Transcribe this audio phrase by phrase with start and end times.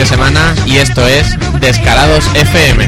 [0.00, 2.86] de semana y esto es Descarados FM.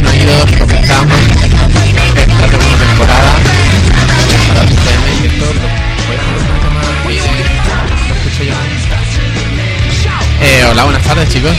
[0.00, 3.32] No ido, comenzamos esta segunda temporada.
[4.30, 5.60] Descarados FM y esto lo
[6.06, 7.24] voy a hacer un poco más bien,
[8.08, 8.54] lo escucho yo.
[10.40, 11.56] Eh, hola, buenas tardes chicos.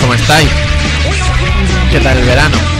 [0.00, 0.48] ¿Cómo estáis?
[1.90, 2.79] ¿Qué tal el verano?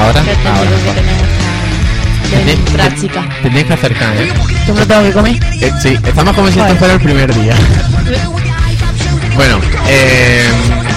[0.00, 0.70] Ahora, ahora.
[2.72, 3.28] práctica.
[3.42, 4.32] Tenéis que acercar, ¿eh?
[4.64, 5.36] ¿Tú me lo tengo que comer?
[5.60, 7.54] Eh, sí, estamos como si esto fuera el primer día.
[9.36, 10.50] Bueno, eh,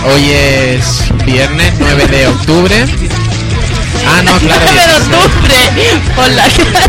[0.05, 2.85] hoy es viernes 9 de octubre.
[4.07, 4.65] Ah, no, claro.
[4.65, 5.15] ¡9 de 16.
[5.25, 5.55] octubre!
[6.15, 6.79] Por la cara.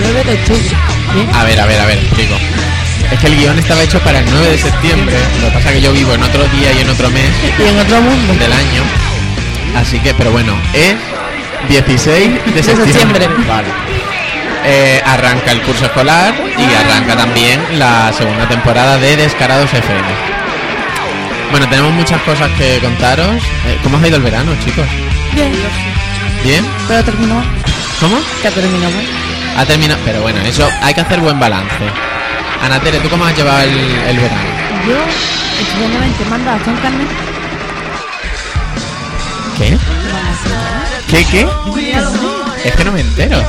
[0.00, 0.76] 9 de octubre.
[1.34, 2.36] A ver, a ver, a ver, explico.
[3.12, 5.14] Es que el guion estaba hecho para el 9 de septiembre.
[5.40, 7.62] Lo que pasa es que yo vivo en otro día y en otro mes Y
[7.68, 8.32] en otro mundo.
[8.34, 8.82] del año.
[9.76, 10.94] Así que, pero bueno, es
[11.68, 13.28] 16 de septiembre.
[13.46, 13.68] Vale.
[14.64, 20.00] Eh, arranca el curso escolar y arranca también la segunda temporada de Descarados FM.
[21.50, 23.42] Bueno, tenemos muchas cosas que contaros.
[23.66, 24.86] Eh, ¿Cómo os ha ido el verano, chicos?
[25.34, 25.52] Bien.
[26.44, 26.66] ¿Bien?
[26.88, 27.42] Pero terminó.
[28.00, 28.16] ¿Cómo?
[28.40, 29.04] Que terminó mal.
[29.58, 30.00] Ha terminado.
[30.04, 31.84] Pero bueno, eso hay que hacer buen balance.
[32.62, 34.42] Ana Tere, ¿tú cómo has llevado el, el verano?
[34.86, 34.96] Yo,
[35.60, 37.08] estupendamente, manda hasta un carnet.
[39.58, 39.76] ¿Qué?
[41.10, 41.46] ¿Qué, qué?
[42.64, 43.42] Es que no me entero.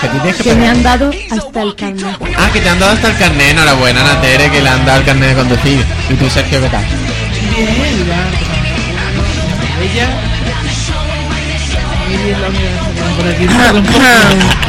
[0.00, 2.16] Que tienes que Que me han dado hasta el carnet.
[2.36, 3.50] Ah, que te han dado hasta el carnet.
[3.52, 5.84] Enhorabuena, Ana Tere, que le han dado el carnet de conducir.
[6.10, 6.84] ¿Y tú, Sergio, qué tal?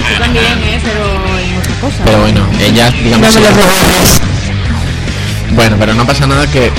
[0.10, 0.80] Yo también, ¿eh?
[0.84, 1.29] Pero
[2.06, 3.36] Pero bueno, ella, digamos...
[3.36, 3.56] No me lo.
[5.56, 6.72] Bueno, pero no pasa nada que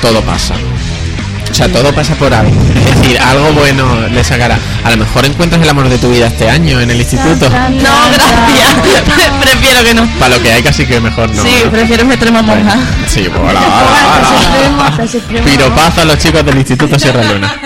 [0.00, 0.54] todo pasa.
[1.50, 2.50] O sea, todo pasa por algo.
[2.76, 4.58] Es decir, algo bueno le sacará.
[4.84, 7.48] A lo mejor encuentras el amor de tu vida este año en el instituto.
[7.48, 9.30] No, gracias.
[9.40, 10.06] Prefiero que no.
[10.18, 11.42] Para lo que hay casi que mejor no.
[11.42, 11.70] sí, ¿no?
[11.70, 12.76] prefiero meterme a monja.
[13.06, 15.44] Sí, hola, hola, hola.
[15.44, 17.54] Piropazo a los chicos del Instituto Sierra Luna.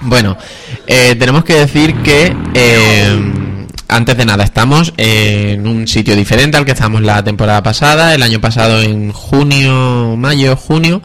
[0.00, 0.38] Bueno,
[0.86, 3.32] eh, tenemos que decir que eh,
[3.88, 8.14] antes de nada estamos en un sitio diferente al que estábamos la temporada pasada.
[8.14, 11.02] El año pasado en junio, mayo, junio.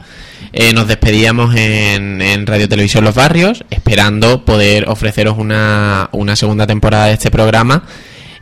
[0.52, 6.68] eh, nos despedíamos en, en Radio Televisión Los Barrios, esperando poder ofreceros una, una segunda
[6.68, 7.84] temporada de este programa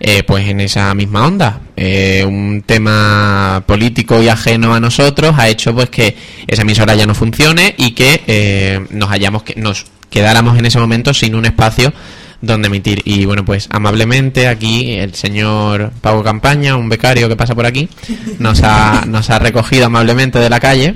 [0.04, 1.60] eh, pues en esa misma onda.
[1.78, 7.06] Eh, un tema político y ajeno a nosotros ha hecho pues que esa emisora ya
[7.06, 11.46] no funcione y que eh, nos hayamos que nos quedáramos en ese momento sin un
[11.46, 11.94] espacio
[12.42, 13.02] donde emitir.
[13.06, 17.88] Y bueno, pues amablemente aquí el señor Pablo Campaña, un becario que pasa por aquí,
[18.40, 20.96] nos ha, nos ha recogido amablemente de la calle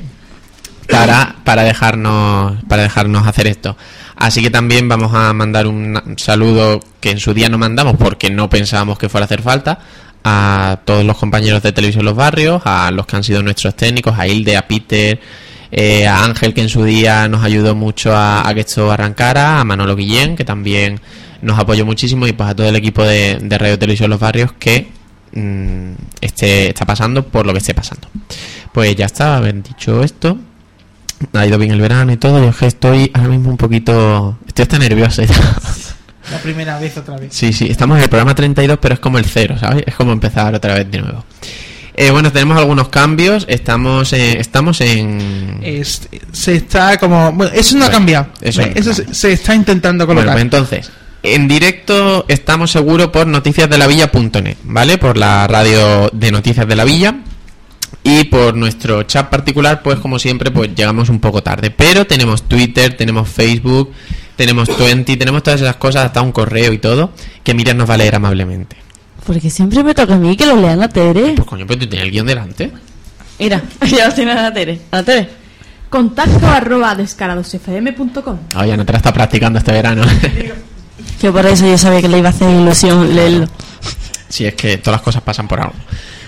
[0.89, 3.77] para, para dejarnos para dejarnos hacer esto.
[4.15, 8.29] Así que también vamos a mandar un saludo que en su día no mandamos porque
[8.29, 9.79] no pensábamos que fuera a hacer falta
[10.23, 14.17] a todos los compañeros de Televisión Los Barrios, a los que han sido nuestros técnicos,
[14.17, 15.19] a Hilde, a Peter,
[15.71, 19.59] eh, a Ángel que en su día nos ayudó mucho a, a que esto arrancara,
[19.59, 20.99] a Manolo Guillén que también
[21.45, 24.51] nos apoyó muchísimo y pues a todo el equipo de, de Radio Televisión Los Barrios
[24.59, 24.87] que
[25.33, 25.91] mm,
[26.21, 28.07] esté, está pasando por lo que esté pasando.
[28.73, 30.37] Pues ya está, haber dicho esto,
[31.33, 34.37] ha ido bien el verano y todo, yo es que estoy ahora mismo un poquito...
[34.47, 35.21] Estoy hasta nervioso.
[35.23, 35.33] ya.
[36.31, 37.31] La primera vez otra vez.
[37.33, 39.83] Sí, sí, estamos en el programa 32, pero es como el cero, ¿sabes?
[39.85, 41.23] Es como empezar otra vez de nuevo.
[41.97, 45.59] Eh, bueno, tenemos algunos cambios, estamos, eh, estamos en...
[45.63, 47.31] Es- se está como.
[47.31, 48.27] Bueno, eso no ha Bueno, cambiado.
[48.41, 50.33] eso no ha Eso se, se está intentando Bueno, colocar.
[50.35, 50.91] pues entonces,
[51.33, 54.97] en directo estamos seguros por noticiasdelavilla.net, ¿vale?
[54.97, 57.15] Por la radio de Noticias de la Villa.
[58.03, 61.71] Y por nuestro chat particular, pues como siempre, pues llegamos un poco tarde.
[61.71, 63.91] Pero tenemos Twitter, tenemos Facebook,
[64.35, 67.11] tenemos Twenty, tenemos todas esas cosas, hasta un correo y todo,
[67.43, 68.75] que Miriam nos va a leer amablemente.
[69.25, 71.33] Porque siempre me toca a mí que lo lean a Tere.
[71.35, 72.71] Pues coño, pues tú tienes el guion delante.
[73.39, 74.81] Mira, ya lo tiene a Tere.
[74.91, 75.29] A Tere.
[75.89, 80.03] Contacto arroba descaradosfm.com Oye, no te la está practicando este verano.
[81.19, 83.47] Que por eso yo sabía que le iba a hacer ilusión leerlo.
[84.29, 85.73] Si es que todas las cosas pasan por algo.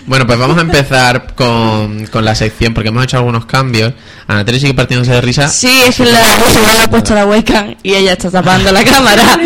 [0.05, 3.91] Bueno, pues vamos a empezar con, con la sección porque hemos hecho algunos cambios.
[4.27, 5.49] Ana Tere sigue partiéndose de risa.
[5.49, 9.23] Sí, es que la le ha puesto la webcam y ella está tapando la cámara.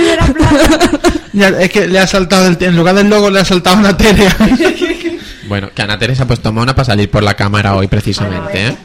[1.34, 3.96] Ya, es que le ha saltado, el- en lugar del logo, le ha saltado una
[3.96, 4.28] tele.
[5.48, 8.68] Bueno, que Ana Tere se ha puesto mona para salir por la cámara hoy precisamente,
[8.68, 8.76] ¿eh?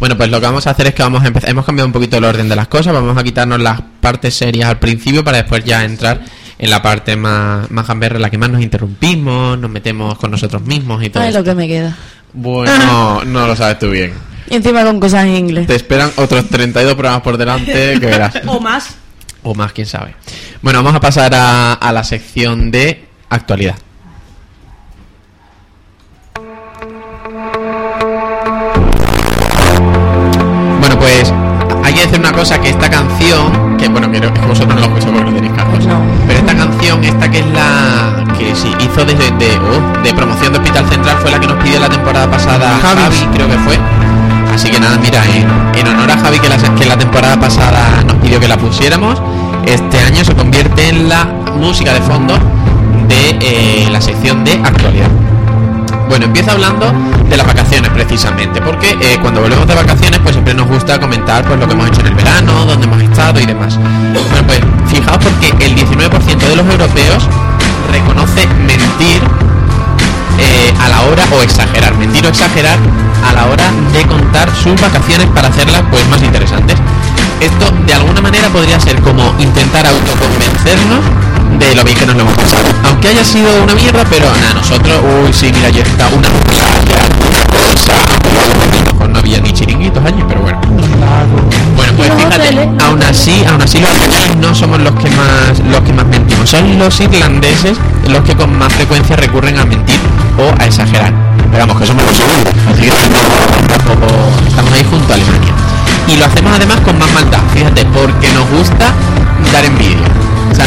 [0.00, 1.50] Bueno, pues lo que vamos a hacer es que vamos a empezar.
[1.50, 2.94] Hemos cambiado un poquito el orden de las cosas.
[2.94, 6.22] Vamos a quitarnos las partes serias al principio para después ya entrar
[6.58, 10.30] en la parte más, más gamberra, en la que más nos interrumpimos, nos metemos con
[10.30, 11.22] nosotros mismos y todo.
[11.22, 11.38] Ay, eso.
[11.38, 11.96] lo que me queda.
[12.32, 14.14] Bueno, no lo sabes tú bien.
[14.48, 15.66] Y encima con cosas en inglés.
[15.66, 18.40] Te esperan otros 32 programas por delante que verás.
[18.46, 18.94] O más.
[19.42, 20.14] O más, quién sabe.
[20.62, 23.76] Bueno, vamos a pasar a, a la sección de actualidad.
[32.40, 35.36] Cosa, que esta canción, que bueno, que, no- que vosotros no lo escucháis porque no
[35.36, 36.00] tenéis cascos, No.
[36.26, 40.52] pero esta canción, esta que es la que sí, hizo de, de, oh, de promoción
[40.54, 43.02] de Hospital Central, fue la que nos pidió la temporada pasada Javi.
[43.02, 43.78] Javi, creo que fue.
[44.54, 45.46] Así que nada, mira, en,
[45.78, 49.20] en honor a Javi que la, que la temporada pasada nos pidió que la pusiéramos,
[49.66, 51.24] este año se convierte en la
[51.58, 52.34] música de fondo
[53.06, 55.08] de eh, la sección de actualidad.
[56.10, 56.92] Bueno, empiezo hablando
[57.28, 61.44] de las vacaciones precisamente, porque eh, cuando volvemos de vacaciones pues siempre nos gusta comentar
[61.44, 63.78] pues lo que hemos hecho en el verano, dónde hemos estado y demás.
[63.78, 64.58] Bueno, pues
[64.88, 67.28] fijaos porque el 19% de los europeos
[67.92, 69.22] reconoce mentir
[70.40, 72.76] eh, a la hora o exagerar, mentir o exagerar
[73.24, 76.76] a la hora de contar sus vacaciones para hacerlas pues más interesantes.
[77.40, 81.04] Esto de alguna manera podría ser como intentar autoconvencernos
[81.68, 82.62] de lo bien que nos lo hemos pasado.
[82.84, 87.00] Aunque haya sido una mierda, pero nada, nosotros, uy, sí, mira, yo estado una playa,
[87.28, 87.92] una cosa,
[89.08, 90.60] no había ni chiringuitos allí, pero bueno.
[91.76, 95.80] Bueno, pues fíjate, aún así, aún así los españoles no somos los que más los
[95.82, 97.76] que más mentimos, son los irlandeses
[98.06, 99.98] los que con más frecuencia recurren a mentir
[100.38, 101.12] o a exagerar.
[101.52, 102.90] Digamos que somos los segundos, así que
[103.68, 105.52] tampoco- estamos ahí junto a Alemania.
[106.06, 108.92] Y lo hacemos además con más maldad, fíjate, porque nos gusta
[109.52, 110.06] dar envidia.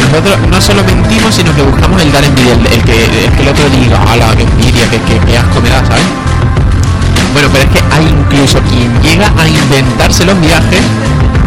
[0.01, 3.41] Nosotros no solo mentimos, sino que buscamos el dar envidia, el, el que, el que
[3.41, 6.03] el otro diga, hala, qué envidia, que, que, que asco me da", ¿sabes?
[7.33, 10.81] Bueno, pero es que hay incluso quien llega a inventarse los viajes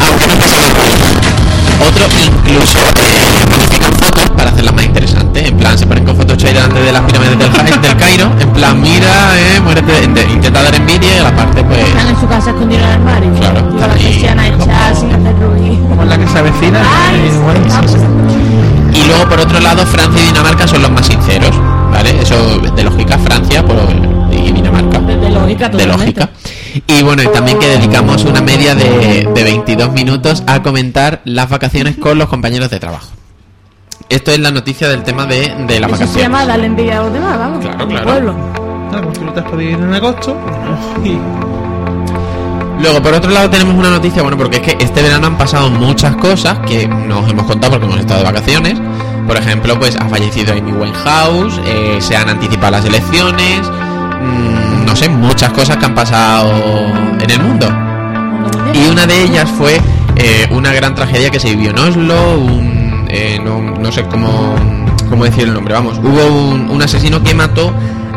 [0.01, 1.26] aunque no pase nada.
[1.81, 5.49] Otros incluso eh, modifican fotos para hacerlas más interesantes.
[5.49, 8.31] En plan, se ponen con Photoshop delante de las pirámides del, del Cairo.
[8.41, 11.79] En plan, mira, eh, muérete, inte- intenta dar envidia y a la parte pues...
[11.81, 13.33] Están en su casa escondidos en el armario.
[13.35, 15.89] Claro, Con están la ahí persiana hecha sin hacer ruido.
[15.89, 16.17] Como es la.
[16.17, 18.99] Ay, bueno, sí, sí, sí.
[19.01, 21.51] Y luego por otro lado Francia y Dinamarca son los más sinceros,
[21.93, 22.19] ¿vale?
[22.23, 23.77] Eso de lógica Francia por,
[24.33, 24.99] y Dinamarca.
[25.01, 26.31] De, de lógica, de lógica.
[26.87, 31.49] Y bueno, y también que dedicamos una media de, de 22 minutos a comentar las
[31.49, 33.09] vacaciones con los compañeros de trabajo.
[34.09, 36.23] Esto es la noticia del tema de, de las Eso se vacaciones.
[36.23, 37.65] llama darle envidia a los demás, vamos.
[37.65, 38.05] Claro, claro.
[38.05, 38.35] pueblo.
[38.91, 40.37] Claro, tú no te has podido ir en agosto.
[41.05, 41.19] Y
[42.83, 45.71] Luego, por otro lado, tenemos una noticia, bueno, porque es que este verano han pasado
[45.71, 48.75] muchas cosas que nos hemos contado porque hemos estado de vacaciones.
[49.27, 54.66] Por ejemplo, pues ha fallecido Amy Winehouse, eh, se han anticipado las elecciones, mm,
[54.97, 56.53] sé, muchas cosas que han pasado
[57.21, 57.69] en el mundo.
[58.73, 59.81] Y una de ellas fue
[60.17, 64.55] eh, una gran tragedia que se vivió en Oslo, un, eh, no, no sé cómo,
[65.09, 67.73] cómo decir el nombre, vamos, hubo un, asesino que mató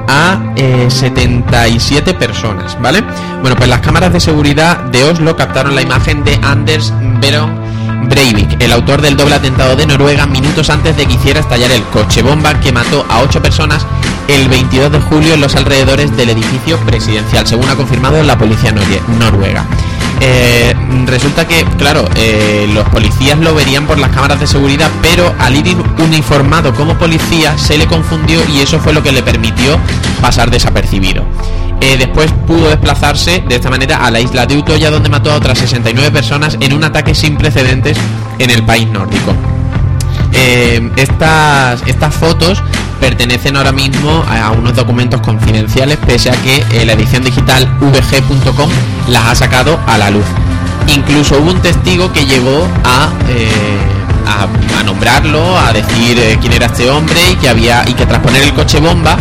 [0.08, 3.04] a eh, 77 personas, ¿vale?
[3.42, 7.70] Bueno, pues las cámaras de seguridad de Oslo captaron la imagen de Anders Behring
[8.10, 11.84] Breivik, el autor del doble atentado de Noruega, minutos antes de que hiciera estallar el
[11.84, 13.86] coche bomba que mató a 8 personas
[14.30, 18.72] el 22 de julio en los alrededores del edificio presidencial, según ha confirmado la policía
[19.20, 19.66] noruega.
[20.22, 25.34] Eh, resulta que, claro, eh, los policías lo verían por las cámaras de seguridad, pero
[25.40, 29.80] al ir uniformado como policía se le confundió y eso fue lo que le permitió
[30.22, 31.24] pasar desapercibido.
[31.82, 35.36] Eh, después pudo desplazarse de esta manera a la isla de Utoya, donde mató a
[35.36, 37.98] otras 69 personas en un ataque sin precedentes
[38.38, 39.34] en el país nórdico.
[40.34, 42.62] Eh, estas, estas fotos
[43.00, 48.70] pertenecen ahora mismo a, unos documentos confidenciales, pese a que eh, la edición digital vg.com
[49.08, 50.26] las ha sacado a la luz.
[50.88, 53.50] Incluso hubo un testigo que llegó a, eh,
[54.28, 58.22] a, a nombrarlo, a decir quién era este hombre y que había y que tras
[58.22, 59.18] poner el coche bomba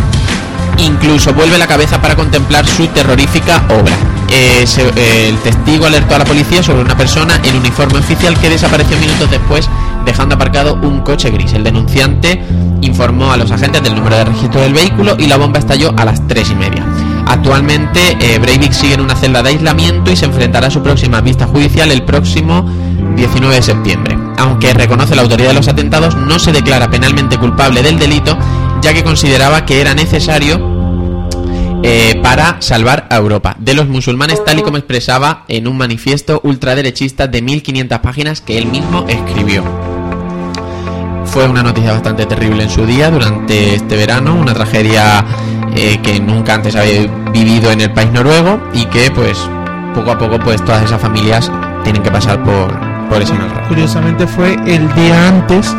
[0.81, 3.95] incluso vuelve la cabeza para contemplar su terrorífica obra.
[4.29, 9.29] El testigo alertó a la policía sobre una persona en uniforme oficial que desapareció minutos
[9.29, 9.67] después
[10.09, 11.53] dejando aparcado un coche gris.
[11.53, 12.41] El denunciante
[12.81, 16.05] informó a los agentes del número de registro del vehículo y la bomba estalló a
[16.05, 16.85] las 3 y media.
[17.27, 21.21] Actualmente eh, Breivik sigue en una celda de aislamiento y se enfrentará a su próxima
[21.21, 22.65] vista judicial el próximo
[23.15, 24.17] 19 de septiembre.
[24.37, 28.35] Aunque reconoce la autoridad de los atentados, no se declara penalmente culpable del delito,
[28.81, 30.79] ya que consideraba que era necesario
[31.83, 36.41] eh, para salvar a Europa de los musulmanes, tal y como expresaba en un manifiesto
[36.43, 39.88] ultraderechista de 1500 páginas que él mismo escribió.
[41.31, 45.23] Fue una noticia bastante terrible en su día durante este verano, una tragedia
[45.75, 49.37] eh, que nunca antes había vivido en el país noruego y que pues
[49.93, 51.51] poco a poco pues todas esas familias
[51.83, 52.67] tienen que pasar por,
[53.09, 53.67] por ese mal rato.
[53.67, 55.75] curiosamente fue el día antes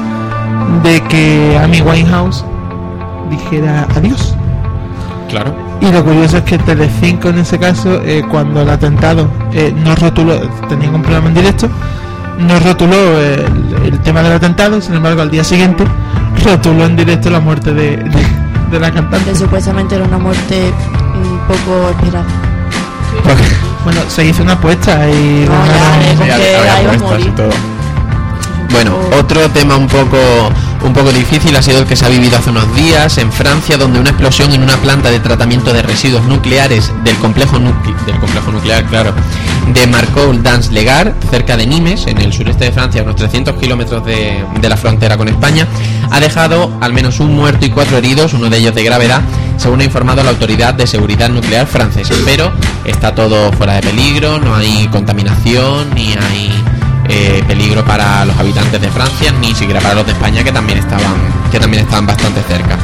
[0.85, 2.45] de que Amy Winehouse
[3.29, 4.35] dijera adiós.
[5.29, 5.53] Claro.
[5.81, 9.97] Y lo curioso es que Telecinco en ese caso, eh, cuando el atentado eh, no
[9.97, 10.39] rotuló,
[10.69, 11.69] tenían un programa en directo,
[12.41, 15.85] no rotuló el, el tema del atentado, sin embargo al día siguiente
[16.45, 18.27] rotuló en directo la muerte de, de,
[18.71, 19.31] de la cantante.
[19.31, 20.73] Que supuestamente era una muerte
[21.23, 22.25] un poco esperada.
[23.85, 27.51] Bueno, se hizo una apuesta y No, ganaron- ya, eh, había- había y todo.
[28.71, 30.19] Bueno, otro tema un poco
[30.83, 33.77] un poco difícil ha sido el que se ha vivido hace unos días en Francia,
[33.77, 38.19] donde una explosión en una planta de tratamiento de residuos nucleares del complejo nucle- del
[38.19, 39.13] complejo nuclear, claro,
[39.75, 43.57] de Marcoul dans Legar, cerca de Nimes, en el sureste de Francia, a unos 300
[43.57, 45.67] kilómetros de la frontera con España,
[46.11, 49.21] ha dejado al menos un muerto y cuatro heridos, uno de ellos de gravedad,
[49.59, 52.15] según ha informado la autoridad de seguridad nuclear francesa.
[52.25, 52.51] Pero
[52.85, 56.60] está todo fuera de peligro, no hay contaminación ni hay
[57.13, 60.79] eh, peligro para los habitantes de Francia, ni siquiera para los de España que también
[60.79, 61.15] estaban,
[61.51, 62.79] que también estaban bastante cerca.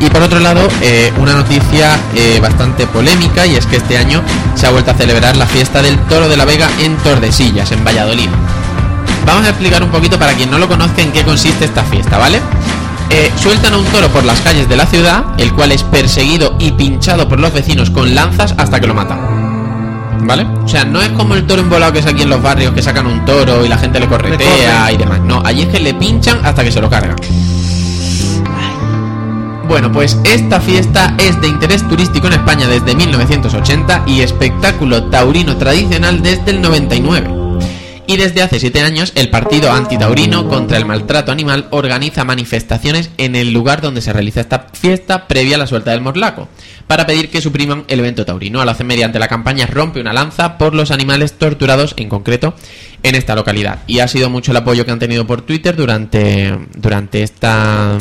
[0.00, 4.20] Y por otro lado, eh, una noticia eh, bastante polémica y es que este año
[4.56, 7.84] se ha vuelto a celebrar la fiesta del Toro de la Vega en Tordesillas, en
[7.84, 8.28] Valladolid.
[9.24, 12.18] Vamos a explicar un poquito para quien no lo conozca en qué consiste esta fiesta,
[12.18, 12.40] ¿vale?
[13.36, 16.72] Sueltan a un toro por las calles de la ciudad, el cual es perseguido y
[16.72, 19.31] pinchado por los vecinos con lanzas hasta que lo matan.
[20.24, 20.46] ¿Vale?
[20.64, 22.82] O sea, no es como el toro embolado que es aquí en los barrios que
[22.82, 24.92] sacan un toro y la gente le corretea corre.
[24.94, 25.20] y demás.
[25.20, 27.16] No, allí es que le pinchan hasta que se lo cargan.
[29.68, 35.56] Bueno, pues esta fiesta es de interés turístico en España desde 1980 y espectáculo taurino
[35.56, 37.41] tradicional desde el 99.
[38.12, 43.34] Y desde hace siete años el partido antitaurino contra el maltrato animal organiza manifestaciones en
[43.34, 46.46] el lugar donde se realiza esta fiesta previa a la suelta del morlaco,
[46.86, 48.62] para pedir que supriman el evento taurino.
[48.62, 52.52] Lo hacen mediante la campaña Rompe una lanza por los animales torturados en concreto
[53.02, 53.78] en esta localidad.
[53.86, 57.98] Y ha sido mucho el apoyo que han tenido por Twitter durante, durante esta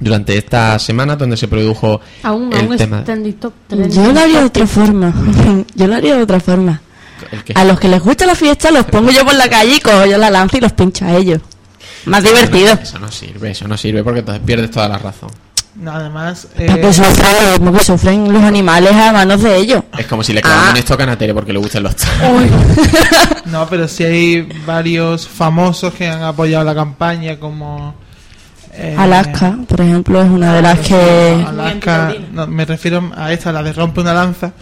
[0.00, 3.54] durante esta semana donde se produjo Aún, el aún tema está en TikTok.
[3.90, 5.14] Yo lo haría de otra forma.
[5.76, 6.80] Yo lo haría de otra forma.
[7.32, 9.76] El que- A los que les gusta la fiesta los pongo yo por la calle
[9.76, 11.40] y cojo yo la lanza y los pincho a ellos.
[12.06, 12.74] Más divertido.
[12.82, 15.30] Eso no sirve, eso no sirve porque entonces pierdes toda la razón.
[15.76, 19.56] No, además, Para eh, que sufran lo mismo que sufren los animales a manos de
[19.56, 19.82] ellos.
[19.98, 20.70] Es como si le clavan Ah.
[20.70, 21.94] un esto a Tere porque le gustan los
[23.46, 27.94] no, pero sí hay varios famosos que han apoyado la campaña, como
[28.72, 31.44] eh, Alaska, por ejemplo, es una de las que...
[31.46, 34.52] Alaska, no, me refiero a esta, la de rompe una lanza,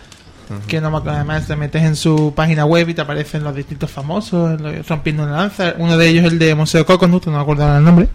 [0.66, 3.54] que no me acuerdo, además te metes en su página web y te aparecen los
[3.54, 5.75] distintos famosos rompiendo una lanza.
[5.78, 8.09] Uno de ellos es el de Museo Coconut, no me acuerdo ahora el nombre.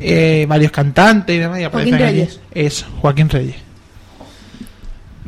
[0.00, 1.60] Eh, varios cantantes y demás.
[1.60, 2.20] Y aparecen Joaquín allí.
[2.20, 2.40] Reyes.
[2.52, 3.56] Eso, Joaquín Reyes.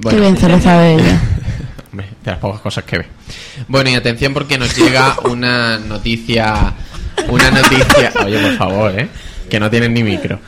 [0.08, 1.20] Qué bien se lo sabe ella.
[1.90, 3.06] Hombre, de las pocas cosas que ve.
[3.68, 6.74] Bueno, y atención porque nos llega una noticia.
[7.28, 8.12] Una noticia.
[8.24, 9.08] Oye, por favor, ¿eh?
[9.48, 10.40] Que no tienen ni micro.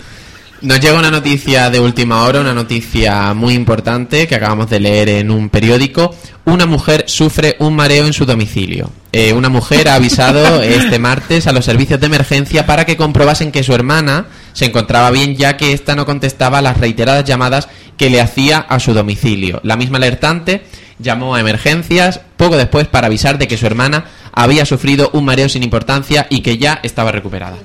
[0.62, 5.10] Nos llega una noticia de última hora, una noticia muy importante que acabamos de leer
[5.10, 6.16] en un periódico.
[6.46, 8.90] Una mujer sufre un mareo en su domicilio.
[9.12, 13.52] Eh, una mujer ha avisado este martes a los servicios de emergencia para que comprobasen
[13.52, 18.08] que su hermana se encontraba bien ya que ésta no contestaba las reiteradas llamadas que
[18.08, 19.60] le hacía a su domicilio.
[19.62, 20.64] La misma alertante
[20.98, 25.48] llamó a emergencias poco después para avisar de que su hermana había sufrido un mareo
[25.48, 27.56] sin importancia y que ya estaba recuperada.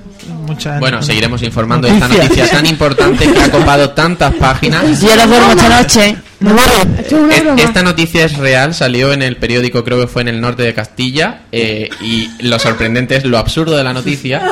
[0.46, 5.00] Mucha Bueno, seguiremos informando de esta noticia tan importante que ha copado tantas páginas.
[5.00, 6.16] Yo no duermo esta noche.
[6.40, 7.56] Broma.
[7.56, 10.74] Esta noticia es real, salió en el periódico, creo que fue en el norte de
[10.74, 14.42] Castilla, eh, y lo sorprendente es lo absurdo de la noticia,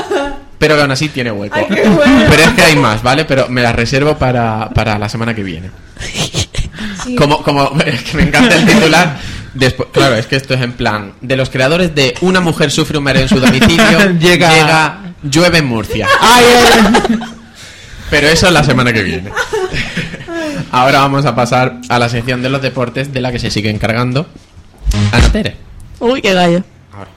[0.59, 1.59] pero que aún así tiene hueco.
[1.69, 3.25] Pero es que hay más, ¿vale?
[3.25, 5.71] Pero me la reservo para, para la semana que viene.
[7.17, 9.19] Como, como, es que me encanta el titular.
[9.55, 12.99] Después, claro, es que esto es en plan, de los creadores de Una mujer sufre
[12.99, 16.07] un mareo en su domicilio, Llega- llega llueve en Murcia.
[16.21, 17.19] Ay, ay,
[18.11, 19.31] Pero eso es la semana que viene.
[20.73, 23.71] Ahora vamos a pasar a la sección de los deportes de la que se sigue
[23.71, 24.27] encargando
[25.13, 25.57] Ana Tere.
[25.99, 26.63] Uy, qué gallo.
[26.93, 27.11] Ahora.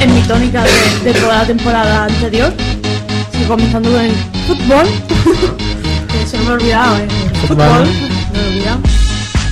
[0.00, 2.52] En mi tónica de, de toda la temporada anterior,
[3.46, 4.14] comenzando con el
[4.46, 4.86] fútbol.
[6.08, 7.08] que se me ha olvidado, ¿eh?
[7.46, 7.66] Fútbol.
[7.66, 7.88] Fútbol,
[8.32, 8.80] me he olvidado.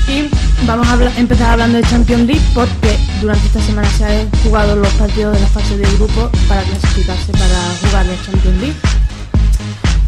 [0.09, 0.30] Y
[0.66, 4.88] vamos a empezar hablando de Champions League porque durante esta semana se han jugado los
[4.95, 8.76] partidos de la fase de grupo para clasificarse para jugar la Champions League.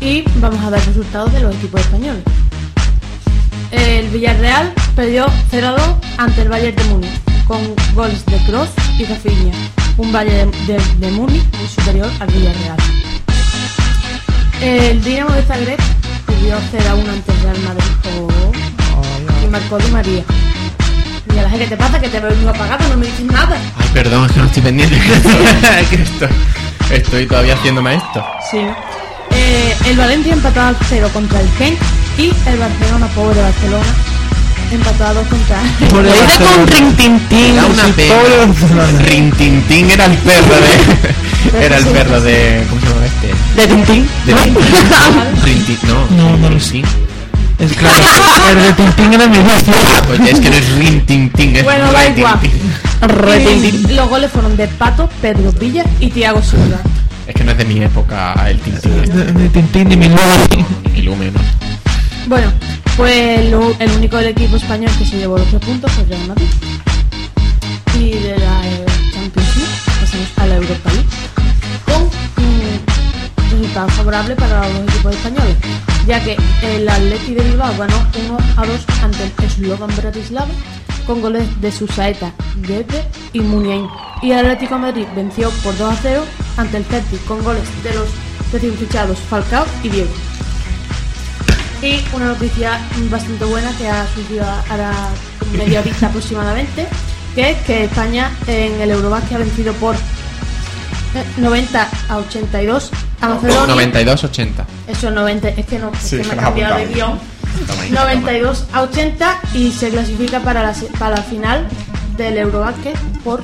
[0.00, 2.22] Y vamos a ver resultados de los equipos españoles.
[3.70, 5.78] El Villarreal perdió 0-2
[6.16, 7.60] ante el Bayern de Múnich con
[7.94, 8.68] goles de Kroos
[8.98, 9.52] y Rafinha.
[9.96, 12.78] Un Bayern de, de, de Múnich muy superior al Villarreal.
[14.60, 15.78] El Dinamo de Zagreb
[16.26, 17.84] perdió 0-1 ante el Real Madrid
[18.20, 20.22] oh, y marcó Di María.
[21.34, 22.00] Y a la gente, ¿qué te pasa?
[22.00, 23.56] Que te veo apagado, no me dices nada.
[23.78, 24.96] Ay, Perdón, es que no estoy pendiente.
[25.90, 26.28] que esto-
[26.90, 28.24] estoy todavía haciéndome esto.
[28.50, 28.58] Sí.
[29.32, 31.78] Eh, el Valencia empató a 0 contra el Kent
[32.18, 33.86] y el Barcelona, pobre Barcelona,
[34.74, 35.62] empató a 2 contra
[35.92, 37.54] Lo dice con rintintín.
[37.54, 39.04] Era una pena.
[39.04, 41.20] Rintintín era el perro de.
[41.64, 42.64] Era el perro de.
[42.68, 43.60] ¿Cómo se llama este?
[43.60, 44.08] De Tintín.
[44.26, 44.34] De
[45.44, 45.78] Rintin.
[45.88, 46.84] No, No, no lo Rintin.
[47.58, 47.94] Es claro,
[48.52, 49.74] el de Tintín era mi negocio.
[49.76, 52.38] Ah, pues es que no es Rintintín, es Bueno, da igual.
[53.90, 56.78] Los goles fueron de Pato, Pedro Villa y Thiago Silva.
[57.26, 59.36] Es que no es de mi época el Tintín.
[59.36, 60.32] De, Tintín ni mi nuevo.
[60.94, 61.69] Ni ¿no?
[62.26, 62.52] Bueno,
[62.96, 63.54] pues el,
[63.96, 66.48] único del equipo español que se llevó los tres puntos fue Real Madrid.
[67.98, 71.08] Y de la eh, Champions League pasamos a la Europa League
[71.84, 75.56] con un resultado favorable para los equipos españoles,
[76.06, 77.96] ya que el Atleti de Bilbao ganó
[78.26, 80.50] 1 a 2 ante el Slovan Bratislava
[81.06, 83.88] con goles de Susaeta, Guede y Muniain.
[84.22, 86.24] Y el Atlético Madrid venció por 2 a 0
[86.56, 88.08] ante el Celtic con goles de los
[88.78, 90.29] fichados Falcao y Diego.
[91.82, 92.78] Y una noticia
[93.10, 94.92] bastante buena que ha surgido a la
[95.56, 96.86] media horita aproximadamente,
[97.34, 102.90] que es que España en el Eurobasket ha vencido por eh, 90 a 82
[103.22, 104.04] a Macedonia.
[104.04, 104.50] 92-80.
[104.88, 107.18] Eso es 90, es que no, es Sí, que que me he cambiado de guion.
[107.66, 111.66] Toma ahí, 92 a 80 y se clasifica para la, para la final
[112.18, 113.40] del Eurobasket por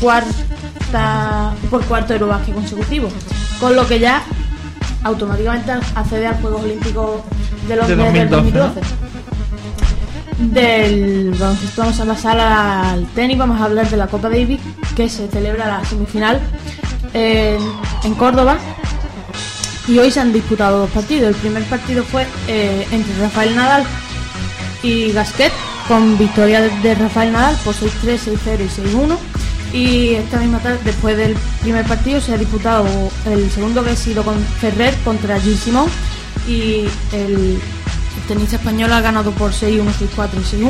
[0.00, 3.08] cuarta por cuarto Eurobasket consecutivo,
[3.58, 4.22] con lo que ya
[5.06, 7.20] automáticamente accede al Juegos Olímpicos
[7.68, 8.80] de Londres del 2012, 2012.
[10.38, 14.60] Del baloncesto vamos a pasar al tenis, vamos a hablar de la Copa Davis
[14.94, 16.40] que se celebra la semifinal
[17.14, 17.58] en,
[18.04, 18.58] en Córdoba
[19.88, 21.28] y hoy se han disputado dos partidos.
[21.28, 23.84] El primer partido fue eh, entre Rafael Nadal
[24.82, 25.52] y Gasquet,
[25.88, 29.16] con victoria de, de Rafael Nadal por 6-3, 6-0 y 6-1.
[29.76, 32.86] Y esta misma tarde, después del primer partido, se ha disputado
[33.26, 35.90] el segundo que ha sido con Ferrer contra Gil Simón.
[36.48, 37.58] Y el,
[38.26, 39.82] tenista español ha ganado por 6-1,
[40.16, 40.68] 6-4 y 6-1.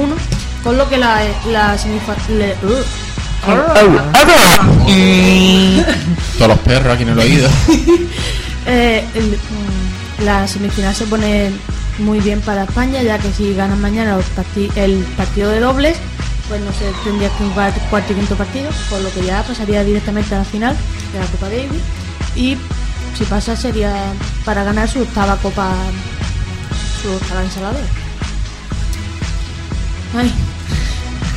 [0.64, 2.16] Con lo que la, la semifinal.
[6.38, 7.48] Todos los perros aquí en el oído.
[8.68, 11.52] Eh, el, mm, la semifinal se pone
[12.00, 15.96] muy bien para España, ya que si ganan mañana los parti- el partido de dobles,
[16.48, 19.82] pues no se tendría que jugar cuarto y quinto partido, con lo que ya pasaría
[19.84, 20.76] directamente a la final
[21.12, 21.82] de la Copa Davis.
[22.36, 22.56] Y
[23.16, 23.92] si pasa sería
[24.44, 25.72] para ganar su octava Copa,
[27.02, 27.84] su octava ensaladora.
[30.16, 30.32] Ay,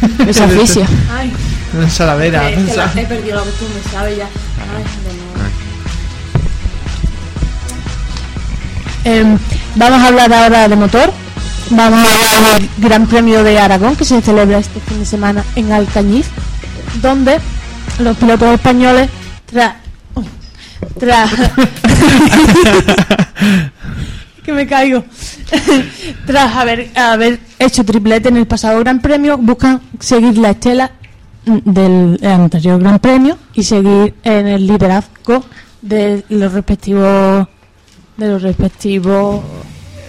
[0.30, 0.88] Esa afición.
[1.12, 1.32] ay,
[1.78, 2.50] La ensaladera.
[2.50, 4.18] eh, que la- he perdido la costumbre, ¿sabes?
[4.18, 4.26] Ya.
[4.26, 5.30] Ay, de nuevo.
[9.32, 9.38] Em,
[9.76, 11.12] vamos a hablar ahora de motor.
[11.72, 15.44] Vamos a hablar del Gran Premio de Aragón que se celebra este fin de semana
[15.56, 16.28] en Alcañiz,
[17.02, 17.40] donde
[18.00, 19.10] los pilotos españoles
[19.46, 19.76] tras
[20.16, 20.26] uy,
[21.00, 21.32] tras
[24.44, 25.04] que me caigo.
[26.26, 30.92] Tras haber haber hecho triplete en el pasado Gran Premio buscan seguir la estela
[31.46, 35.44] del anterior Gran Premio y seguir en el liderazgo
[35.82, 37.48] de los respectivos
[38.18, 39.42] de los respectivos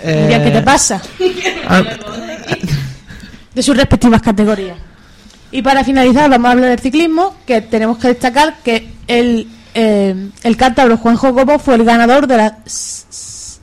[0.03, 1.01] Eh, Mira, ¿qué te pasa?
[1.69, 1.83] ah,
[3.55, 4.77] de sus respectivas categorías.
[5.53, 10.31] Y para finalizar, vamos a hablar del ciclismo, que tenemos que destacar que el, eh,
[10.45, 13.61] el cántabro Juanjo Gobo fue el ganador de la s- s-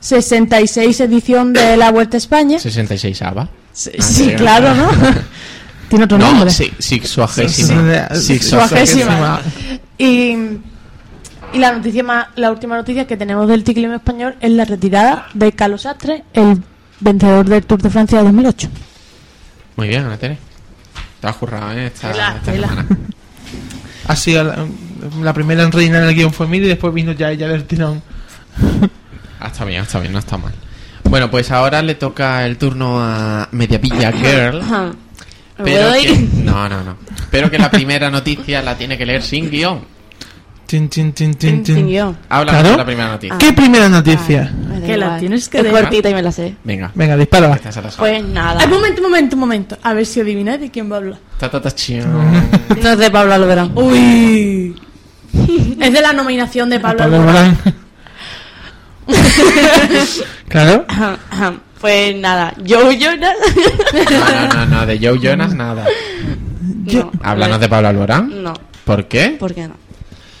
[0.00, 2.58] 66 edición de la Vuelta a España.
[2.58, 3.48] 66 ABA.
[3.72, 3.90] Sí,
[4.32, 4.88] Ah, claro, ¿no?
[5.88, 6.50] Tiene otro No, nombre.
[6.50, 8.08] sí, sexuagésima.
[8.14, 9.40] Sí, Sexuagésima.
[9.98, 10.36] Y,
[11.52, 15.26] y la noticia más, la última noticia que tenemos del ciclismo español es la retirada
[15.34, 16.62] de Carlos Astre, el
[17.00, 18.68] vencedor del Tour de Francia de 2008.
[19.76, 20.38] Muy bien, Ana Tere.
[21.20, 21.86] Te has currado, ¿eh?
[21.86, 22.68] Esta, Tela, esta tela.
[22.68, 22.88] semana.
[24.08, 24.66] ha sido la,
[25.22, 28.02] la primera en rellenar el guion fue Miri y después vino ya ella del tirón.
[29.38, 30.52] Ah, está bien, está bien, no está mal.
[31.04, 34.62] Bueno, pues ahora le toca el turno a Mediavilla Girl.
[35.58, 36.96] ¿Me Pero que, no, no, no.
[37.30, 39.84] Pero que la primera noticia la tiene que leer sin guion.
[40.70, 41.98] Tin, tin, tin, tin, tin.
[42.28, 42.70] Háblame Claro.
[42.70, 43.38] de la primera noticia.
[43.38, 44.52] ¿Qué primera noticia?
[44.54, 46.54] Da Que la tienes que Es cortita y me la sé.
[46.62, 46.92] Venga.
[46.94, 47.58] Venga, dispara.
[47.98, 48.60] Pues nada.
[48.60, 49.78] Ay, un momento, un momento, un momento.
[49.82, 51.18] A ver si adivináis de quién va a hablar.
[51.38, 51.60] Ta, ta.
[51.60, 53.72] No es de Pablo Alberán.
[53.74, 54.80] Uy.
[55.80, 56.98] es de la nominación de Pablo.
[56.98, 57.58] Pablo Alborán.
[57.58, 57.74] Alborán.
[60.48, 60.86] claro.
[61.80, 63.34] Pues nada, Joe Jonas.
[63.92, 65.84] No, no, no, no, de Joe Jonas nada.
[66.62, 68.40] no, Háblanos de Pablo Alborán.
[68.44, 68.54] No,
[68.84, 69.36] ¿Por qué?
[69.36, 69.89] ¿por qué no?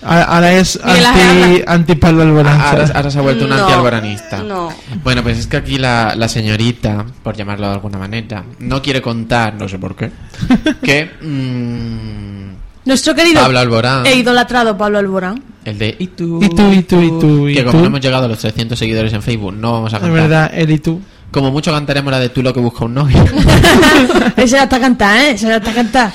[0.02, 1.64] Ahora es Miguel anti, Ángel.
[1.66, 2.58] anti Pablo Alborán.
[2.60, 4.42] Ah, Ahora, se ha vuelto un No, antialboranista.
[4.42, 4.72] no.
[5.04, 9.02] Bueno, pues es que aquí la, la señorita, por llamarlo de alguna manera, no quiere
[9.02, 10.10] contar, no sé por qué,
[10.82, 14.06] que mm, Nuestro querido Pablo Alborán.
[14.06, 15.42] e idolatrado Pablo Alborán.
[15.64, 16.40] El de ¿Y tú?
[16.42, 18.78] Y tú, y tú, y tú, y Que como no hemos llegado a los 300
[18.78, 20.20] seguidores en Facebook, no vamos a Es cantar.
[20.22, 21.00] verdad, él y tú.
[21.30, 23.16] Como mucho cantaremos la de tú lo que busca un novio.
[24.36, 25.30] Ese ya está cantar, ¿eh?
[25.32, 26.12] Ese ya está cantar.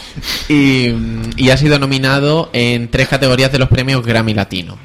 [0.50, 0.90] y,
[1.38, 4.78] y ha sido nominado en tres categorías de los premios Grammy Latino.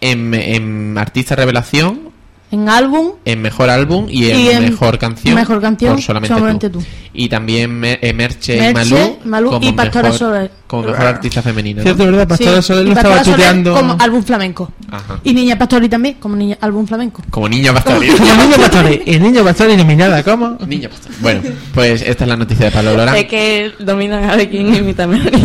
[0.00, 2.13] En, en Artista Revelación,
[2.54, 5.34] En álbum, en Mejor Álbum y en, Y en Mejor Canción.
[5.34, 6.78] Mejor Canción, por solamente, Solamente tú.
[6.78, 6.86] Tú.
[7.12, 10.50] Y también me- eh, Merche, Merche, y Malú, Malú como y Pastora mejor, Soler.
[10.68, 11.78] Como mejor artista femenina.
[11.78, 11.82] ¿no?
[11.82, 12.68] Cierto, verdad, Pastora Sí.
[12.68, 13.74] Soler Y lo estaba tuteando.
[13.74, 14.72] como álbum flamenco.
[14.88, 15.18] Ajá.
[15.24, 17.22] Y Niña Pastori también, como niña, álbum flamenco.
[17.30, 18.06] Como niña pastori.
[18.08, 19.02] Como niño Pastori.
[19.04, 20.56] El niño Pastori nominada, ¿cómo?
[20.66, 21.14] niña pastori.
[21.20, 21.40] Bueno,
[21.74, 23.16] pues esta es la noticia de Pablo Lorán.
[23.16, 25.32] Es que dominan a ver quién imita mejor.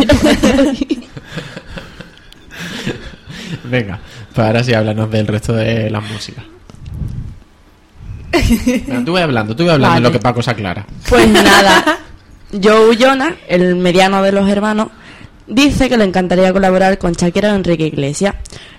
[3.64, 3.98] Venga,
[4.34, 6.44] pues ahora sí háblanos del resto de las músicas.
[8.86, 10.02] Bueno, tú voy hablando, tú voy hablando Vale.
[10.04, 10.86] lo que Paco se aclara.
[11.08, 11.98] Pues nada,
[12.52, 14.88] Joe Jonas, el mediano de los hermanos,
[15.46, 18.34] dice que le encantaría colaborar con Shakira o Enrique Iglesias.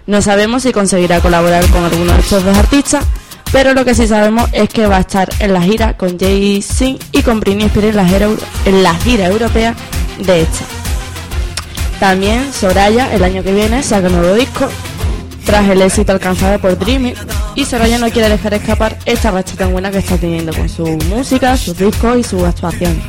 [0.08, 3.06] No sabemos si conseguirá colaborar con alguno de estos dos artistas,
[3.52, 6.98] pero lo que sí sabemos es que va a estar en la gira con Jay-Z
[7.12, 9.76] y con Britney Spears en la gira, euro- en la gira europea
[10.26, 10.64] de esta.
[12.00, 14.68] También Soraya el año que viene saca un nuevo disco
[15.46, 17.14] tras el éxito alcanzado por Dreamy
[17.56, 20.86] y Soraya no quiere dejar escapar esta racha tan buena que está teniendo con su
[21.10, 23.04] música, sus discos y sus actuaciones.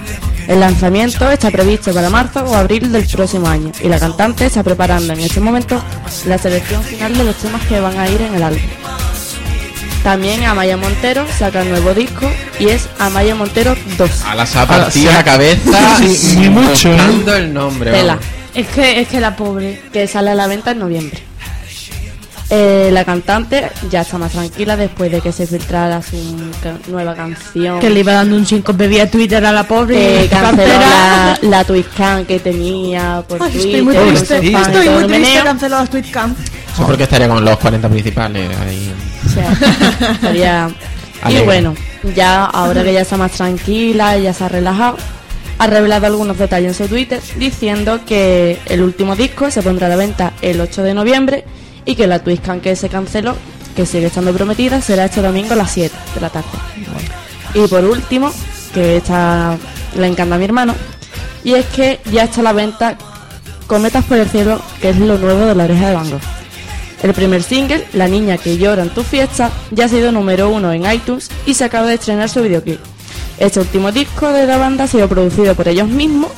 [0.48, 4.62] El lanzamiento está previsto para marzo o abril del próximo año y la cantante está
[4.64, 5.80] preparando en este momento
[6.26, 8.60] la selección final de los temas que van a ir en el álbum.
[10.02, 12.28] También Amaya Montero saca un nuevo disco
[12.58, 14.22] y es Amaya Montero 2.
[14.22, 15.14] A la se ha Ah, partido sí.
[15.16, 16.98] la cabeza Sí, ni mucho, ¿eh?
[17.36, 17.92] el nombre.
[17.92, 18.18] Tela.
[18.52, 19.80] Es que, es que la pobre.
[19.92, 21.22] que sale a la venta en noviembre.
[22.54, 26.16] Eh, la cantante ya está más tranquila después de que se filtrara su
[26.62, 27.80] ca- nueva canción.
[27.80, 29.96] Que le iba dando un 5 bebía a Twitter a la pobre.
[29.96, 31.38] que y canceló la, cancela.
[31.50, 33.68] la Twitcam que tenía por Ay, Twitter.
[33.68, 34.52] estoy muy triste.
[34.52, 35.40] fans Estoy muy triste.
[35.42, 36.34] Canceló las Twitcam.
[36.74, 38.92] Eso porque estaría con los 40 principales ahí.
[39.24, 40.68] O sea, estaría-
[41.30, 41.74] Y bueno,
[42.16, 44.96] ya ahora que ya está más tranquila, ya se ha relajado,
[45.58, 49.90] ha revelado algunos detalles en su Twitter diciendo que el último disco se pondrá a
[49.90, 51.44] la venta el 8 de noviembre
[51.84, 53.36] y que la TwitchCam que se canceló,
[53.76, 56.48] que sigue estando prometida, será este domingo a las 7 de la tarde.
[57.54, 58.32] Y por último,
[58.72, 59.56] que esta
[59.96, 60.74] le encanta a mi hermano,
[61.44, 62.96] y es que ya está a la venta
[63.66, 66.20] Cometas por el cielo, que es lo nuevo de la oreja de Van Gogh.
[67.02, 70.72] El primer single, La niña que llora en tu fiesta, ya ha sido número uno
[70.72, 72.80] en iTunes y se acaba de estrenar su videoclip.
[73.38, 76.30] Este último disco de la banda ha sido producido por ellos mismos,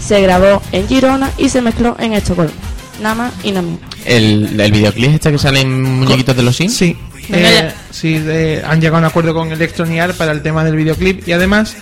[0.00, 2.52] se grabó en Girona y se mezcló en Estocolmo.
[3.00, 3.93] Nada más y nada menos.
[4.04, 6.76] El, el videoclip este que sale en muñequitos de los Sims.
[6.76, 6.96] Sí,
[7.28, 10.62] Venga eh, sí de- han llegado a un acuerdo con Electronic Arts para el tema
[10.64, 11.76] del videoclip y además,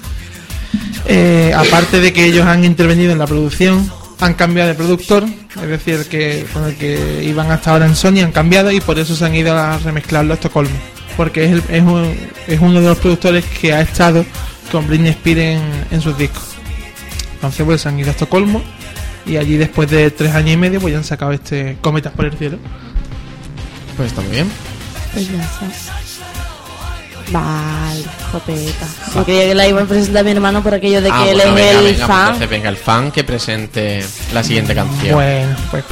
[1.07, 5.25] eh, aparte de que ellos han intervenido en la producción, han cambiado de productor,
[5.61, 8.99] es decir, que con el que iban hasta ahora en Sony han cambiado y por
[8.99, 10.77] eso se han ido a remezclarlo a Estocolmo,
[11.17, 14.25] porque es, el- es, un- es uno de los productores que ha estado
[14.71, 16.45] con Britney Spears en, en sus discos.
[17.35, 18.63] Entonces pues se han ido a Estocolmo
[19.27, 22.25] y allí después de tres años y medio pues ya han sacado este Cometas por
[22.27, 22.59] el cielo.
[23.97, 24.51] Pues está muy bien.
[25.13, 25.67] Pues ya está.
[27.31, 28.87] Vale, jopeta.
[29.15, 31.37] Yo creía que la iba a presentar mi hermano por aquello de que Ah, él
[31.37, 32.21] bueno, es venga, el venga, fan.
[32.27, 34.05] entonces venga, el fan que presente
[34.35, 35.15] la siguiente canción.
[35.15, 35.85] Bueno, pues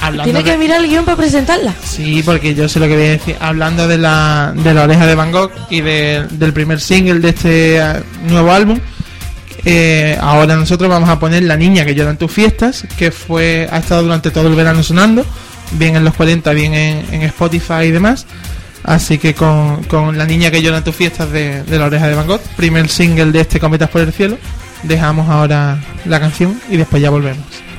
[0.00, 1.74] hablando Tiene de- que mirar el guion para presentarla.
[1.84, 3.36] Sí, porque yo sé lo que voy a decir.
[3.40, 7.28] Hablando de la, de la oreja de Van Gogh y de- del primer single de
[7.28, 8.78] este eh, nuevo álbum,
[9.64, 13.68] eh, ahora nosotros vamos a poner La niña que llora en tus fiestas, que fue
[13.70, 15.24] ha estado durante todo el verano sonando,
[15.72, 18.26] bien en los 40, bien en, en Spotify y demás.
[18.82, 22.08] Así que con, con La niña que llora en tus fiestas de, de la oreja
[22.08, 24.38] de Van Gogh, primer single de este Cometas por el cielo,
[24.82, 27.69] dejamos ahora la canción y después ya volvemos.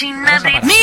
[0.00, 0.79] Sin Vamos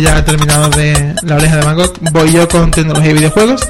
[0.00, 3.68] ya he terminado de la oreja de Van Gogh, voy yo con tecnología y videojuegos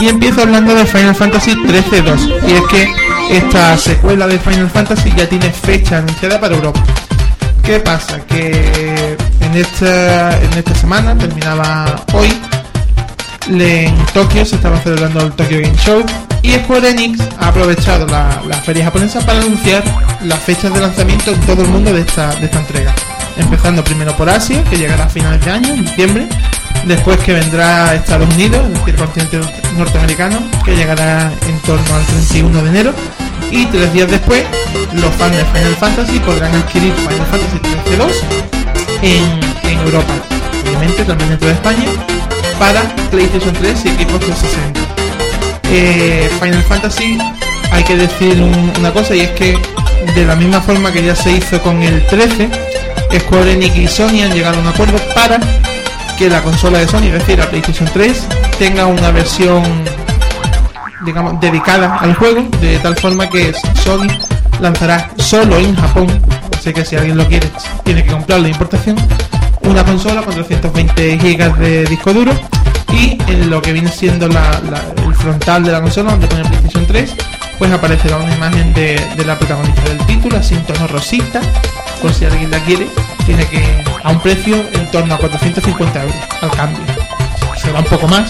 [0.00, 2.48] y empiezo hablando de Final Fantasy 13-2.
[2.48, 6.82] Y es que esta secuela de Final Fantasy ya tiene fecha anunciada para Europa.
[7.62, 8.20] ¿Qué pasa?
[8.26, 12.32] Que en esta, en esta semana, terminaba hoy,
[13.48, 16.04] en Tokio se estaba celebrando el Tokyo Game Show
[16.42, 19.82] y Square Enix ha aprovechado la, la feria japonesa para anunciar
[20.22, 22.94] las fechas de lanzamiento en todo el mundo de esta, de esta entrega.
[23.38, 26.26] Empezando primero por Asia, que llegará a finales de año, en diciembre.
[26.84, 29.40] Después que vendrá Estados Unidos, es decir, el continente
[29.76, 32.92] norteamericano, que llegará en torno al 31 de enero.
[33.50, 34.42] Y tres días después,
[34.94, 37.58] los fans de Final Fantasy podrán adquirir Final Fantasy
[37.90, 38.12] 13-2
[39.02, 40.12] en, en Europa.
[40.64, 41.84] Obviamente también dentro de España
[42.58, 44.80] para PlayStation 3 y equipos 360.
[45.70, 47.18] Eh, Final Fantasy,
[47.72, 49.58] hay que decir un- una cosa y es que
[50.14, 52.48] de la misma forma que ya se hizo con el 13,
[53.18, 55.38] Square Enix y Sony han llegado a un acuerdo para
[56.18, 58.26] que la consola de Sony, es decir, la PlayStation 3,
[58.58, 59.62] tenga una versión
[61.04, 63.52] digamos dedicada al juego, de tal forma que
[63.84, 64.08] Sony
[64.60, 66.06] lanzará solo en Japón,
[66.58, 67.48] así que si alguien lo quiere
[67.84, 68.96] tiene que comprarlo de importación,
[69.62, 72.32] una consola con 320 GB de disco duro.
[72.92, 76.44] Y en lo que viene siendo la- la- el frontal de la consola donde pone
[76.44, 77.14] PlayStation 3
[77.58, 81.40] pues aparecerá una imagen de, de la protagonista del título así en tono rosita
[82.00, 82.86] por si alguien la quiere
[83.24, 83.62] tiene que
[84.02, 86.80] a un precio en torno a 450 euros al cambio.
[87.56, 88.28] Será un poco más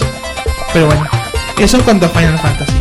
[0.73, 1.07] pero bueno
[1.57, 2.73] eso en cuanto a Final Fantasy.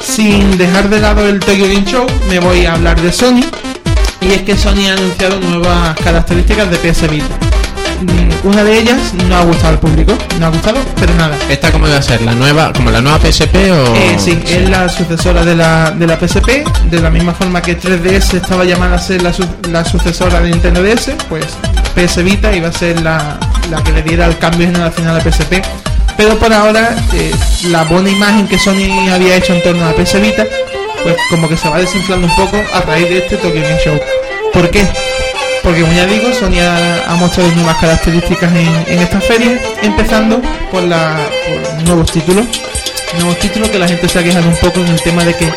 [0.00, 3.44] Sin dejar de lado el Tokyo Game Show me voy a hablar de Sony.
[4.20, 7.47] Y es que Sony ha anunciado nuevas características de PS Vita
[8.44, 11.88] una de ellas no ha gustado al público no ha gustado pero nada ¿Esta cómo
[11.88, 12.22] iba a ser?
[12.22, 13.94] ¿La nueva, como la nueva PSP o...?
[13.96, 17.78] eh, sí, es la sucesora de la, de la PSP, de la misma forma que
[17.78, 19.32] 3DS estaba llamada a ser la,
[19.70, 21.44] la sucesora de Nintendo DS, pues
[21.94, 23.38] PS Vita iba a ser la,
[23.70, 25.62] la que le diera el cambio generacional a PSP.
[26.16, 27.32] Pero por ahora, eh,
[27.66, 30.44] la buena imagen que Sony había hecho en torno a PS Vita,
[31.02, 33.98] pues como que se va desinflando un poco a raíz de este Tokyo Game Show.
[34.52, 34.86] ¿Por qué?
[35.68, 40.82] Porque como ya digo, Sony ha, mostrado nuevas características en, en esta feria, empezando por,
[40.82, 41.28] la,
[41.84, 42.46] nuevos títulos.
[43.18, 45.52] Nuevos títulos que la gente se ha quejado un poco en el tema de que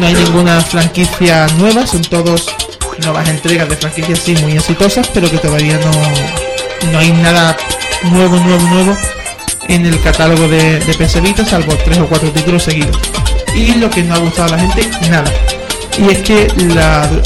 [0.00, 2.46] no hay ninguna franquicia nueva, son todos
[3.04, 7.54] nuevas entregas de franquicias sí muy exitosas, pero que todavía no, no hay nada
[8.04, 8.96] nuevo, nuevo, nuevo
[9.68, 12.98] en el catálogo de, de PS salvo tres o cuatro títulos seguidos.
[13.54, 15.30] Y lo que no ha gustado a la gente, nada.
[15.98, 16.48] Y es que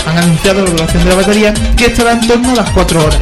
[0.04, 3.20] han anunciado la duración de la batería que estará en torno a las 4 horas.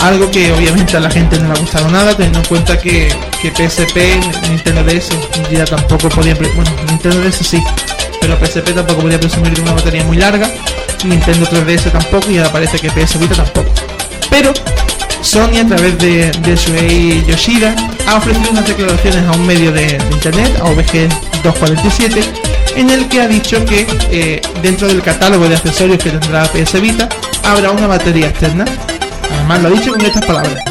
[0.00, 3.08] Algo que obviamente a la gente no le ha gustado nada, teniendo en cuenta que,
[3.40, 3.96] que PSP,
[4.48, 5.08] Nintendo DS
[5.50, 7.62] ya tampoco podía, bueno, Nintendo DS sí,
[8.20, 10.50] pero PSP tampoco podía presumir de una batería muy larga,
[11.04, 13.70] Nintendo 3DS tampoco y ahora parece que PS Vita tampoco.
[14.30, 14.52] Pero
[15.22, 17.74] Sony a través de, de Shuei Yoshida
[18.06, 21.08] ha ofrecido unas declaraciones a un medio de, de internet, a OVG
[21.42, 22.20] 247,
[22.76, 26.80] en el que ha dicho que eh, dentro del catálogo de accesorios que tendrá PS
[26.80, 27.08] Vita
[27.42, 28.64] habrá una batería externa.
[29.32, 30.62] Además lo ha dicho con estas palabras.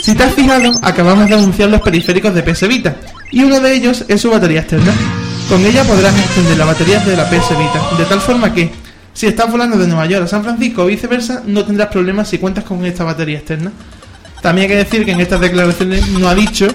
[0.00, 2.96] Si te has fijado, acabamos de anunciar los periféricos de PS Vita
[3.32, 4.92] y uno de ellos es su batería externa.
[5.48, 8.70] Con ella podrás extender la batería de la PS Vita, de tal forma que
[9.12, 12.38] si estás volando de Nueva York a San Francisco o viceversa, no tendrás problemas si
[12.38, 13.72] cuentas con esta batería externa.
[14.40, 16.68] También hay que decir que en estas declaraciones no ha dicho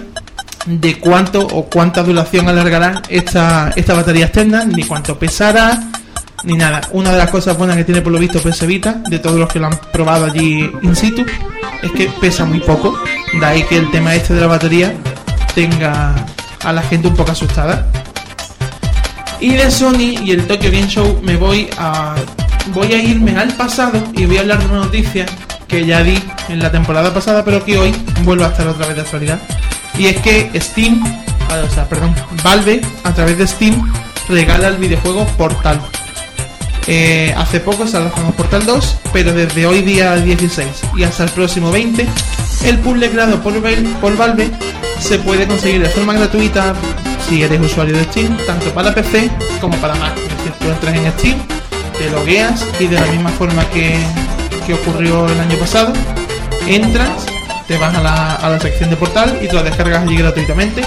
[0.65, 5.80] de cuánto o cuánta duración alargará esta, esta batería externa, ni cuánto pesará,
[6.43, 6.82] ni nada.
[6.91, 8.65] Una de las cosas buenas que tiene por lo visto PS
[9.10, 11.26] de todos los que lo han probado allí in situ,
[11.82, 12.97] es que pesa muy poco.
[13.39, 14.93] De ahí que el tema este de la batería
[15.56, 16.15] tenga
[16.63, 17.88] a la gente un poco asustada.
[19.39, 22.15] Y de Sony y el Tokyo Game Show me voy a
[22.73, 25.26] voy a irme al pasado y voy a hablar de una noticia
[25.67, 26.17] que ya di
[26.49, 29.39] en la temporada pasada, pero que hoy vuelvo a estar otra vez de actualidad.
[29.97, 31.03] Y es que Steam,
[31.49, 33.91] ah, o sea, perdón, Valve a través de Steam
[34.27, 35.79] regala el videojuego Portal.
[36.88, 41.29] Eh, hace poco se lanzó Portal 2, pero desde hoy día 16 y hasta el
[41.29, 42.06] próximo 20,
[42.65, 44.51] el puzzle creado por Valve
[44.99, 46.73] se puede conseguir de forma gratuita
[47.27, 49.29] si eres usuario de Steam, tanto para PC
[49.62, 50.15] como para Mac.
[50.17, 51.38] Es decir, tú entras en Steam,
[51.97, 53.97] te logueas y de la misma forma que,
[54.65, 55.93] que ocurrió el año pasado,
[56.67, 57.25] entras,
[57.77, 60.83] vas a la, a la sección de portal y te lo descargas allí gratuitamente,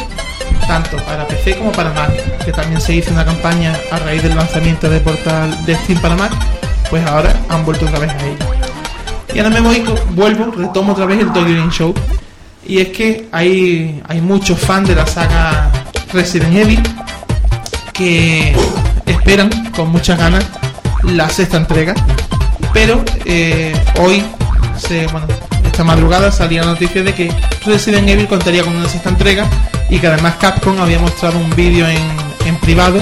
[0.66, 2.10] tanto para PC como para Mac,
[2.44, 6.16] que también se hizo una campaña a raíz del lanzamiento de portal de Steam para
[6.16, 6.32] Mac,
[6.90, 8.56] pues ahora han vuelto otra vez a ello.
[9.36, 11.94] Y ahora me voy, vuelvo, retomo otra vez el Tokyo Game Show.
[12.66, 15.70] Y es que hay, hay muchos fans de la saga
[16.12, 16.82] Resident Evil
[17.92, 18.56] que
[19.04, 20.44] esperan con muchas ganas
[21.02, 21.94] la sexta entrega.
[22.72, 24.22] Pero eh, hoy,
[24.78, 25.26] se, bueno,
[25.76, 27.30] esta madrugada salía la noticia de que
[27.66, 29.46] Resident Evil contaría con una sexta entrega
[29.90, 31.98] y que además Capcom había mostrado un vídeo en,
[32.46, 32.98] en privado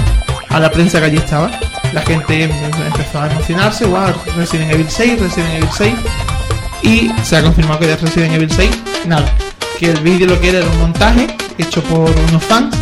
[0.49, 1.49] a la prensa que allí estaba.
[1.93, 2.51] La gente em-
[2.85, 5.93] empezó a emocionarse, wow, Resident Evil 6, Resident Evil 6
[6.81, 8.69] y se ha confirmado que de Resident Evil 6
[9.05, 9.33] nada
[9.79, 12.75] que el vídeo lo que era era un montaje hecho por unos fans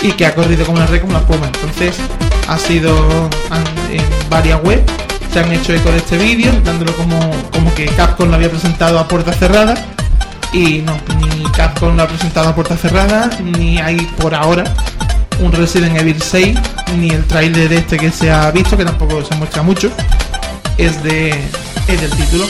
[0.00, 1.96] y que ha corrido como la red como la puma entonces
[2.46, 2.96] ha sido
[3.90, 4.84] en varias webs
[5.34, 7.18] se han hecho eco de este vídeo dándolo como,
[7.50, 9.74] como que Capcom lo había presentado a puerta cerrada.
[10.52, 14.62] Y no, ni Capcom lo ha presentado a puerta cerrada ni hay por ahora
[15.40, 16.56] un Resident Evil 6
[17.00, 19.90] ni el trailer de este que se ha visto que tampoco se muestra mucho
[20.78, 21.30] es de
[21.88, 22.44] es del título.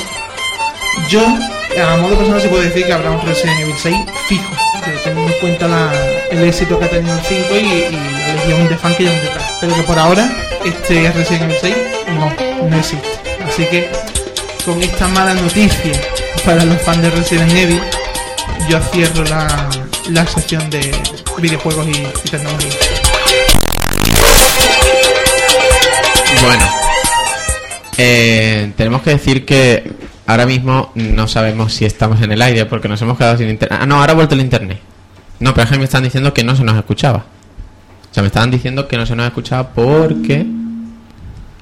[1.09, 3.97] Yo, a modo personal, se puede decir que habrá un Resident Evil 6
[4.29, 4.51] fijo,
[5.27, 5.93] en cuenta la-
[6.31, 9.53] el éxito que ha tenido el 5 y, y legión de fan que llevan detrás.
[9.61, 10.29] Pero que por ahora,
[10.65, 11.77] este Resident Evil 6
[12.19, 13.09] no, no existe.
[13.47, 13.91] Así que,
[14.65, 15.93] con esta mala noticia
[16.45, 17.81] para los fans de Resident Evil,
[18.69, 19.69] yo cierro la,
[20.11, 20.91] la sección de
[21.39, 21.91] videojuegos y,
[22.25, 22.71] y tecnología.
[26.43, 26.65] Bueno,
[27.97, 29.91] eh, tenemos que decir que
[30.27, 33.79] ahora mismo no sabemos si estamos en el aire porque nos hemos quedado sin internet.
[33.83, 34.79] Ah, no, ahora ha vuelto el internet.
[35.41, 37.19] No, pero es que me están diciendo que no se nos escuchaba.
[37.19, 40.47] O sea, me estaban diciendo que no se nos escuchaba porque...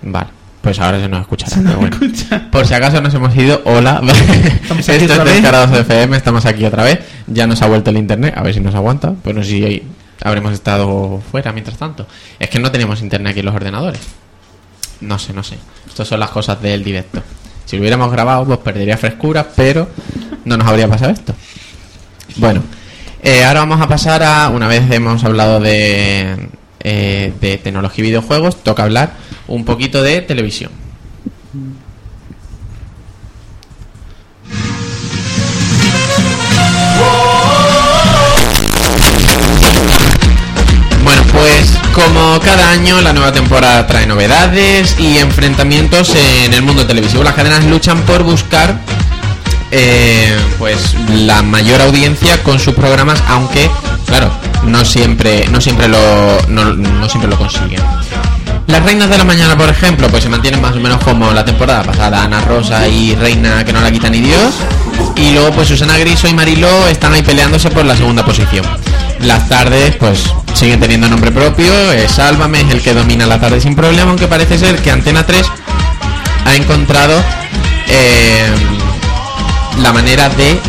[0.03, 0.29] Vale,
[0.61, 1.77] pues ahora se nos escuchará.
[1.77, 1.97] bueno.
[2.51, 4.03] Por si acaso nos hemos ido, hola.
[4.63, 5.35] Estamos aquí Esto otra es vez.
[5.35, 7.01] Descarados de FM, estamos aquí otra vez.
[7.27, 9.13] Ya nos ha vuelto el internet, a ver si nos aguanta.
[9.23, 9.83] Pues no sé si
[10.23, 12.07] habremos estado fuera mientras tanto.
[12.39, 14.01] Es que no tenemos internet aquí en los ordenadores.
[15.01, 15.59] No sé, no sé.
[15.89, 17.23] Estas son las cosas del directo.
[17.65, 19.89] Si lo hubiéramos grabado, pues perdería frescura, pero
[20.45, 21.35] no nos habría pasado esto.
[22.37, 22.63] Bueno,
[23.23, 26.49] eh, ahora vamos a pasar a, una vez hemos hablado de,
[26.81, 29.13] eh, de tecnología y videojuegos, toca hablar
[29.47, 30.73] un poquito de televisión.
[41.05, 46.87] Bueno, pues como cada año la nueva temporada trae novedades y enfrentamientos en el mundo
[46.87, 47.23] televisivo.
[47.23, 48.79] Las cadenas luchan por buscar
[49.73, 53.71] eh, pues la mayor audiencia con sus programas, aunque
[54.07, 54.31] claro,
[54.65, 55.99] no siempre, no siempre lo,
[56.49, 57.81] no, no siempre lo consiguen.
[58.67, 61.45] Las reinas de la mañana, por ejemplo, pues se mantienen más o menos como la
[61.45, 64.55] temporada pasada, Ana Rosa y Reina que no la quita ni Dios.
[65.17, 68.65] Y luego pues Susana Griso y Mariló están ahí peleándose por la segunda posición.
[69.21, 73.61] Las tardes pues siguen teniendo nombre propio, eh, Sálvame es el que domina la tarde
[73.61, 75.47] sin problema, aunque parece ser que Antena 3
[76.45, 77.23] ha encontrado
[77.89, 78.47] eh,
[79.83, 80.61] la manera de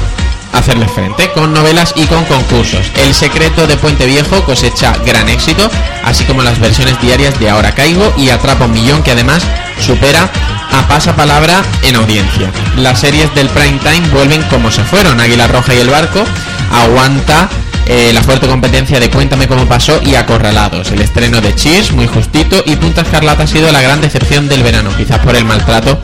[0.54, 2.92] hacerle frente con novelas y con concursos.
[2.98, 5.70] El secreto de Puente Viejo cosecha gran éxito,
[6.04, 9.44] así como las versiones diarias de Ahora Caigo y Atrapa un Millón, que además
[9.80, 10.30] supera
[10.72, 12.52] a pasapalabra en audiencia.
[12.78, 15.20] Las series del prime time vuelven como se fueron.
[15.20, 16.24] Águila Roja y El Barco
[16.72, 17.50] aguanta
[17.86, 20.92] eh, la fuerte competencia de Cuéntame cómo pasó y Acorralados.
[20.92, 24.64] El estreno de Cheers, muy justito, y Punta Escarlata ha sido la gran decepción del
[24.64, 26.00] verano, quizás por el maltrato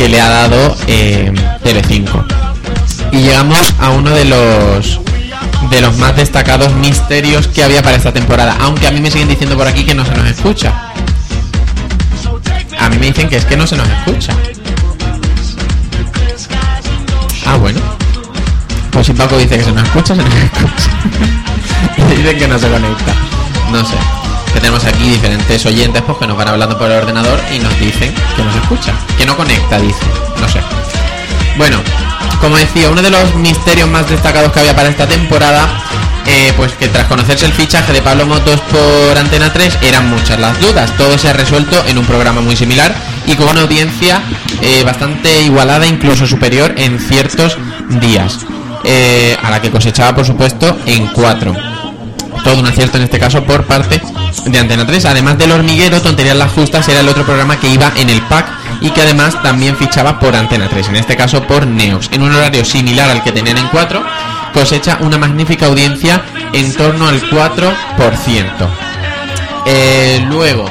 [0.00, 1.30] que le ha dado eh,
[1.62, 2.24] Telecinco.
[3.12, 4.98] Y llegamos a uno de los
[5.68, 9.28] de los más destacados misterios que había para esta temporada, aunque a mí me siguen
[9.28, 10.72] diciendo por aquí que no se nos escucha.
[12.78, 14.34] A mí me dicen que es que no se nos escucha.
[17.44, 17.80] Ah, bueno.
[18.92, 20.90] Pues si Paco dice que se nos escucha, se nos escucha.
[21.98, 23.12] Y dicen que no se conecta.
[23.70, 24.19] No sé.
[24.52, 27.78] Que tenemos aquí diferentes oyentes pues, que nos van hablando por el ordenador y nos
[27.78, 28.92] dicen que no se escucha.
[29.16, 30.04] Que no conecta, dice.
[30.40, 30.60] No sé.
[31.56, 31.78] Bueno,
[32.40, 35.68] como decía, uno de los misterios más destacados que había para esta temporada
[36.26, 40.38] eh, pues que tras conocerse el fichaje de Pablo Motos por Antena 3 eran muchas
[40.38, 40.90] las dudas.
[40.96, 42.94] Todo se ha resuelto en un programa muy similar
[43.26, 44.22] y con una audiencia
[44.60, 47.58] eh, bastante igualada, incluso superior en ciertos
[48.00, 48.38] días.
[48.84, 51.54] eh, a la que cosechaba, por supuesto, en cuatro.
[52.44, 54.00] Todo un acierto en este caso por parte
[54.46, 55.04] de Antena 3.
[55.06, 58.46] Además del hormiguero, Tonterías las Justas era el otro programa que iba en el pack
[58.80, 62.10] y que además también fichaba por Antena 3, en este caso por Neox.
[62.12, 64.02] En un horario similar al que tenían en 4,
[64.54, 66.22] cosecha una magnífica audiencia
[66.52, 67.74] en torno al 4%.
[69.66, 70.64] Eh, luego,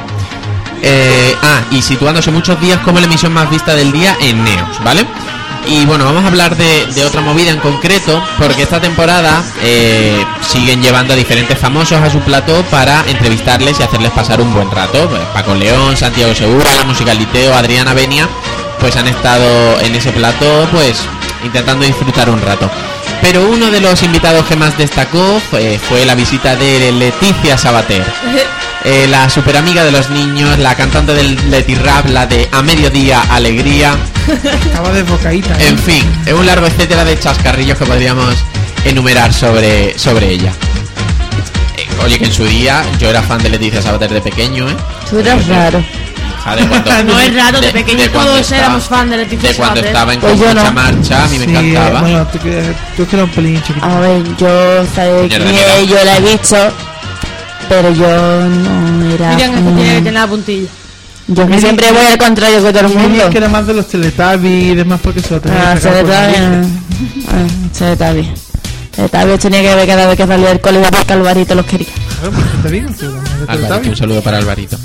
[0.82, 4.82] eh, ah, y situándose muchos días como la emisión más vista del día en Neox,
[4.82, 5.06] ¿vale?
[5.66, 10.24] Y bueno, vamos a hablar de, de otra movida en concreto, porque esta temporada eh,
[10.40, 14.70] siguen llevando a diferentes famosos a su plató para entrevistarles y hacerles pasar un buen
[14.70, 15.08] rato.
[15.08, 18.28] Pues Paco León, Santiago Segura, Musicaliteo, Adriana Benia,
[18.80, 21.02] pues han estado en ese plató, pues
[21.44, 22.70] intentando disfrutar un rato.
[23.22, 28.04] Pero uno de los invitados que más destacó fue, fue la visita de Leticia Sabater.
[28.82, 32.62] Eh, la super amiga de los niños, la cantante del Leti Rap, la de A
[32.62, 33.94] Mediodía Alegría,
[34.64, 35.54] Estaba desbocadita.
[35.60, 35.68] ¿eh?
[35.68, 38.34] en fin, es un largo etcétera de chascarrillos que podríamos
[38.86, 40.50] enumerar sobre, sobre ella.
[41.76, 44.76] Eh, oye, que en su día yo era fan de Leticia Sabater de pequeño, ¿eh?
[45.10, 45.84] Tú eres raro.
[46.56, 49.54] De cuando- No es raro, de pequeños cuando todos estaba- éramos fan de Leticia De
[49.56, 49.86] cuando Sabater.
[49.86, 50.72] estaba en Pues mucha no.
[50.72, 52.00] marcha, a mí me Sí, encantaba.
[52.00, 53.86] Bueno, tú, que- tú que eras un pelín chiquito.
[53.86, 54.84] A ver, yo
[55.52, 55.76] mierda.
[55.76, 56.56] es, yo la he visto,
[57.68, 58.08] pero yo
[58.48, 59.30] no era.
[59.30, 60.68] Miriam, este tiene que tener la puntilla.
[61.28, 63.24] yo que siempre voy al contrario que todo el mundo.
[63.24, 65.88] es que era más de los Teletubbies y demás porque se lo tenía Ah, que.
[65.88, 67.44] Ah,
[68.96, 71.54] le está bien, tenía que ver cada vez que salía del cole iba porque Alvarito
[71.54, 71.86] los quería.
[72.62, 72.88] Te digo,
[73.48, 74.76] Alvarito, un saludo para Alvarito.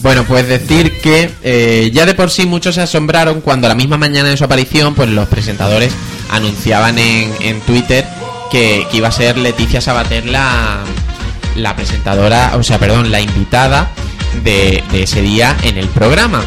[0.00, 3.96] Bueno, pues decir que eh, ya de por sí muchos se asombraron cuando la misma
[3.96, 5.92] mañana de su aparición, pues los presentadores
[6.30, 8.04] anunciaban en, en Twitter
[8.50, 10.80] que, que iba a ser Leticia Sabater la,
[11.54, 13.90] la presentadora, o sea, perdón, la invitada
[14.44, 16.42] de, de ese día en el programa.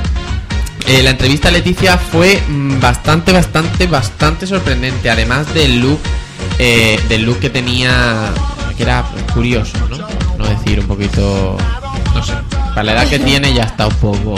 [0.87, 5.09] Eh, la entrevista a Leticia fue mm, bastante, bastante, bastante sorprendente.
[5.09, 5.99] Además del look,
[6.57, 8.31] eh, del look que tenía,
[8.83, 9.03] era
[9.33, 9.97] curioso, ¿no?
[10.37, 11.57] No decir un poquito,
[12.13, 12.33] no sé.
[12.69, 14.35] Para la edad que tiene ya está un poco.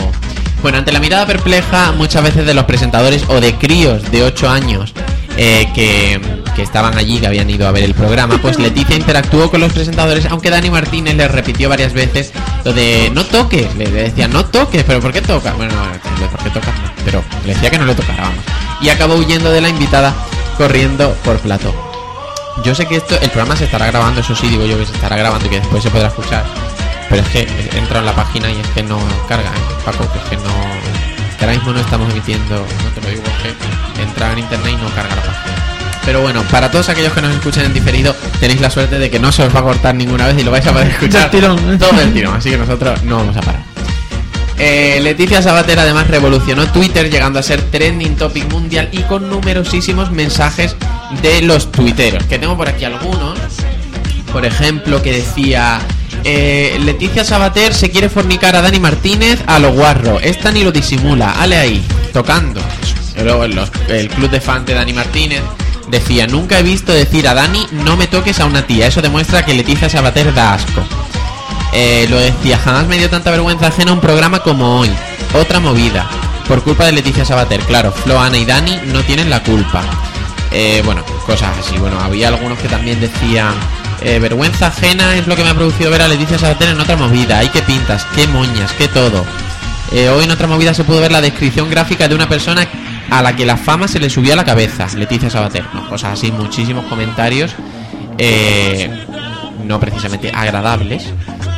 [0.62, 4.48] Bueno, ante la mirada perpleja muchas veces de los presentadores o de críos de 8
[4.48, 4.94] años
[5.36, 6.20] eh, que,
[6.54, 9.72] que estaban allí, que habían ido a ver el programa, pues Leticia interactuó con los
[9.72, 12.32] presentadores, aunque Dani Martínez les repitió varias veces
[12.64, 15.56] lo de no toques, le, le decía no toques, pero ¿por qué tocas?
[15.56, 16.74] Bueno, no, ¿por qué tocas?
[17.04, 18.44] Pero le decía que no le tocara, vamos.
[18.80, 20.14] Y acabó huyendo de la invitada
[20.56, 21.91] corriendo por plato.
[22.64, 24.92] Yo sé que esto, el programa se estará grabando, eso sí, digo yo que se
[24.92, 26.44] estará grabando y que después se podrá escuchar.
[27.08, 27.40] Pero es que
[27.76, 28.98] entra en la página y es que no
[29.28, 29.74] carga, ¿eh?
[29.84, 30.52] Paco, que es que no.
[31.38, 34.76] Que ahora mismo no estamos emitiendo, no te lo digo porque entra en internet y
[34.76, 35.54] no carga la página.
[36.04, 39.18] Pero bueno, para todos aquellos que nos escuchen en diferido, tenéis la suerte de que
[39.18, 42.00] no se os va a cortar ninguna vez y lo vais a poder escuchar todo
[42.00, 42.36] el tirón.
[42.36, 43.71] Así que nosotros no vamos a parar.
[44.58, 50.10] Eh, Leticia Sabater además revolucionó Twitter llegando a ser trending topic mundial y con numerosísimos
[50.12, 50.76] mensajes
[51.22, 52.22] de los tuiteros.
[52.24, 53.38] Que tengo por aquí algunos.
[54.32, 55.80] Por ejemplo, que decía
[56.24, 60.20] eh, Leticia Sabater se quiere fornicar a Dani Martínez a lo guarro.
[60.20, 61.32] Esta ni lo disimula.
[61.32, 62.60] Ale ahí, tocando.
[63.22, 65.42] Luego los- el club de fans de Dani Martínez
[65.88, 68.86] decía nunca he visto decir a Dani no me toques a una tía.
[68.86, 70.82] Eso demuestra que Leticia Sabater da asco.
[71.72, 74.90] Eh, lo decía, jamás me dio tanta vergüenza ajena un programa como hoy.
[75.34, 76.06] Otra movida.
[76.46, 79.82] Por culpa de Leticia Sabater, claro, Flo, Ana y Dani no tienen la culpa.
[80.50, 81.78] Eh, bueno, cosas así.
[81.78, 83.54] Bueno, había algunos que también decían,
[84.02, 86.96] eh, vergüenza ajena es lo que me ha producido ver a Leticia Sabater en otra
[86.96, 87.38] movida.
[87.38, 89.24] Ay, qué pintas, qué moñas, qué todo.
[89.92, 92.66] Eh, hoy en otra movida se pudo ver la descripción gráfica de una persona
[93.10, 95.64] a la que la fama se le subió a la cabeza, Leticia Sabater.
[95.72, 97.52] No, cosas así, muchísimos comentarios.
[98.18, 99.06] eh,
[99.64, 101.04] no precisamente agradables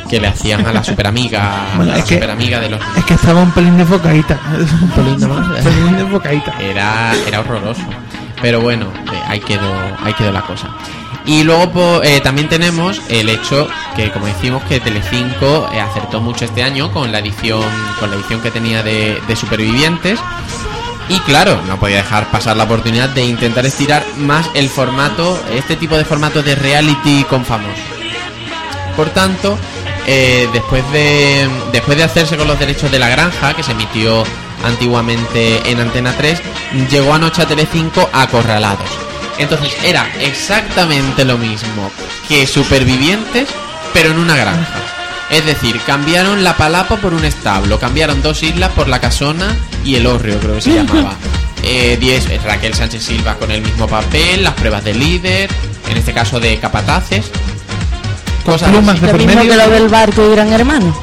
[0.09, 3.03] que le hacían a la superamiga Bueno, a la es que- superamiga de los Es
[3.05, 4.39] que estaba un pelín desbocadita.
[4.81, 5.23] un pelín.
[5.23, 6.53] Un pelín desbocadita.
[6.59, 7.81] era era horroroso
[8.41, 9.71] pero bueno eh, ahí quedó
[10.03, 10.67] ahí quedó la cosa
[11.25, 16.45] y luego eh, también tenemos el hecho que como decimos que Telecinco eh, acertó mucho
[16.45, 17.63] este año con la edición
[17.99, 20.19] con la edición que tenía de, de supervivientes
[21.07, 25.75] y claro, no podía dejar pasar la oportunidad de intentar estirar más el formato, este
[25.75, 27.77] tipo de formato de reality con famosos.
[28.95, 29.55] Por tanto,
[30.07, 34.23] eh, después, de, después de hacerse con los derechos de la granja, que se emitió
[34.63, 36.39] antiguamente en Antena 3,
[36.91, 38.89] llegó anoche a Telecinco Acorralados.
[39.37, 41.91] Entonces era exactamente lo mismo
[42.27, 43.49] que Supervivientes,
[43.93, 44.79] pero en una granja.
[45.29, 49.95] Es decir, cambiaron la palapa por un establo, cambiaron dos islas por la casona y
[49.95, 51.13] el hórreo, creo que se llamaba.
[51.67, 55.49] Eh, diez- eh, Raquel Sánchez Silva con el mismo papel, las pruebas de líder,
[55.89, 57.25] en este caso de capataces,
[58.45, 59.51] Cosas plumas de Lo por mismo medio.
[59.51, 60.95] que lo del barco y Gran Hermano.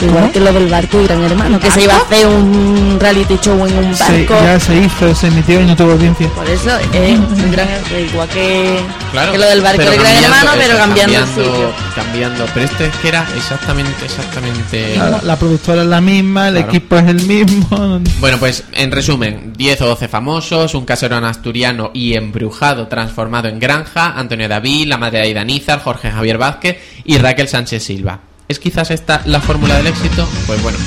[0.00, 3.36] Igual que lo del barco y Gran Hermano, que se iba a hacer un reality
[3.42, 4.34] show en un Se- barco.
[4.44, 6.28] ya se hizo, se emitió y no tuvo audiencia.
[6.30, 7.68] Por eso es un gran,
[8.08, 8.78] igual que,
[9.12, 11.72] Claro, que lo del barco y Gran Hermano, pero eso, cambiando, el sitio.
[11.96, 12.46] cambiando.
[12.54, 14.96] Pero este es que era exactamente, exactamente.
[14.96, 16.68] La, la productora es la misma, el Claro.
[16.68, 18.00] equipo es el mismo.
[18.20, 23.58] Bueno, pues en resumen, 10 o 12 famosos, un caserón asturiano y embrujado transformado en
[23.58, 28.18] granja, Antonio David, la madre de Aida Nízar, Jorge Javier Vázquez y Raquel Sánchez Silva.
[28.48, 30.26] ¿Es quizás esta la fórmula del éxito?
[30.46, 30.78] Pues bueno,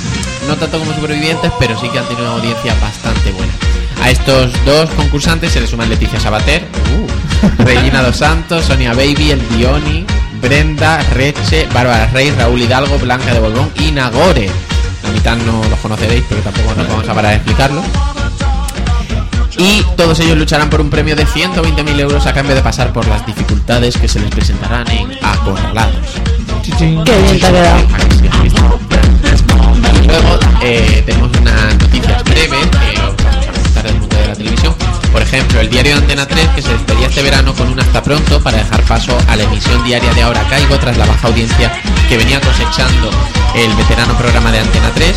[0.47, 3.53] no tanto como supervivientes, pero sí que han tenido una audiencia bastante buena.
[4.01, 9.32] A estos dos concursantes se le suman Leticia Sabater, uh, Regina Dos Santos, Sonia Baby,
[9.32, 10.07] El Dioni,
[10.41, 14.49] Brenda, Reche, Bárbara Rey, Raúl Hidalgo, Blanca de Bolbón y Nagore.
[15.03, 17.84] La mitad no los conoceréis porque tampoco nos vamos a parar a explicarlo.
[19.59, 23.07] Y todos ellos lucharán por un premio de 120.000 euros a cambio de pasar por
[23.07, 26.41] las dificultades que se les presentarán en Acorralados.
[26.64, 27.80] Qué bien te ha quedado.
[30.05, 33.61] Luego eh, tenemos unas noticias breves que os vamos a
[34.18, 34.76] de la televisión.
[35.12, 38.41] Por ejemplo, el diario Antena 3 que se despedía este verano con un hasta pronto
[38.41, 41.72] para dejar paso a la emisión diaria de Ahora Caigo tras la baja audiencia
[42.07, 43.09] que venía cosechando
[43.55, 45.16] el veterano programa de Antena 3.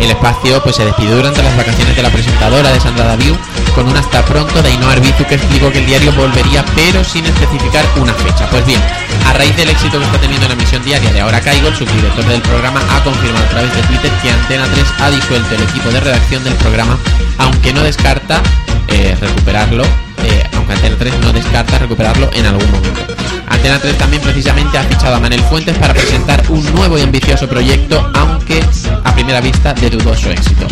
[0.00, 3.36] El espacio pues se despidió durante las vacaciones de la presentadora de Sandra Daviu
[3.74, 7.24] con un hasta pronto de Ainhoa Arbizu que explicó que el diario volvería pero sin
[7.24, 8.48] especificar una fecha.
[8.50, 8.80] Pues bien,
[9.26, 12.24] a raíz del éxito que está teniendo la emisión diaria de Ahora Caigo, el subdirector
[12.24, 15.90] del programa ha confirmado a través de Twitter que Antena 3 ha disuelto el equipo
[15.90, 16.98] de redacción del programa,
[17.38, 18.41] aunque no descarta
[18.88, 23.00] eh, recuperarlo, eh, aunque Antena 3 no descarta recuperarlo en algún momento.
[23.48, 27.48] Antena 3 también precisamente ha fichado a Manel Fuentes para presentar un nuevo y ambicioso
[27.48, 28.64] proyecto, aunque
[29.04, 30.66] a primera vista de dudoso éxito.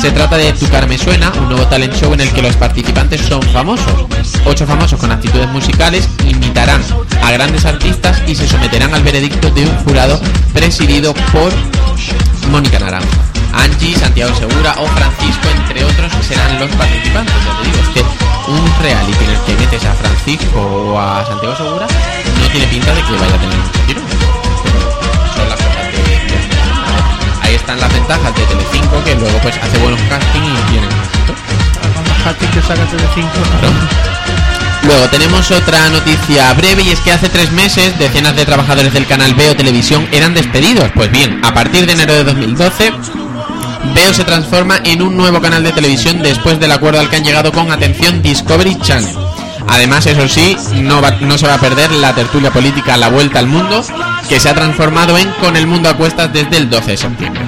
[0.00, 2.56] Se trata de Tu cara me suena, un nuevo talent show en el que los
[2.56, 4.06] participantes son famosos.
[4.44, 6.82] Ocho famosos con actitudes musicales imitarán
[7.22, 10.20] a grandes artistas y se someterán al veredicto de un jurado
[10.52, 11.52] presidido por
[12.50, 13.41] Mónica Naranjo.
[13.54, 17.34] Angie, Santiago Segura o Francisco, entre otros, serán los participantes.
[17.44, 18.02] Ya te digo, es que
[18.50, 22.94] un reality en el que metes a Francisco o a Santiago Segura no tiene pinta
[22.94, 23.80] de que vaya a tener mucho.
[23.86, 24.00] Pero
[25.36, 29.78] son las cosas de, de- Ahí están las ventajas de Telecinco, que luego pues hace
[29.78, 33.38] buenos castings y los castings que saca Telecinco.
[34.84, 39.06] Luego tenemos otra noticia breve y es que hace tres meses decenas de trabajadores del
[39.06, 40.90] canal Veo Televisión eran despedidos.
[40.94, 42.92] Pues bien, a partir de enero de 2012,
[43.94, 47.24] Veo se transforma en un nuevo canal de televisión después del acuerdo al que han
[47.24, 49.14] llegado con atención Discovery Channel.
[49.68, 53.46] Además, eso sí, no, no se va a perder la tertulia política La Vuelta al
[53.46, 53.84] Mundo,
[54.28, 57.42] que se ha transformado en Con el Mundo a Cuestas desde el 12 de septiembre.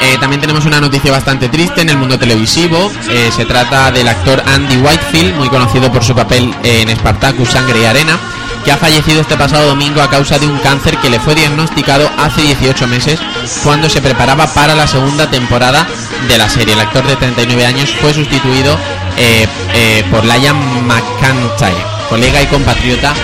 [0.00, 2.90] Eh, también tenemos una noticia bastante triste en el mundo televisivo.
[3.08, 7.82] Eh, se trata del actor Andy Whitefield, muy conocido por su papel en Spartacus, Sangre
[7.82, 8.18] y Arena,
[8.64, 12.10] que ha fallecido este pasado domingo a causa de un cáncer que le fue diagnosticado
[12.18, 13.20] hace 18 meses
[13.64, 15.86] cuando se preparaba para la segunda temporada
[16.28, 16.74] de la serie.
[16.74, 18.78] El actor de 39 años fue sustituido
[19.16, 20.56] eh, eh, por Liam
[20.86, 23.14] McIntyre, colega y compatriota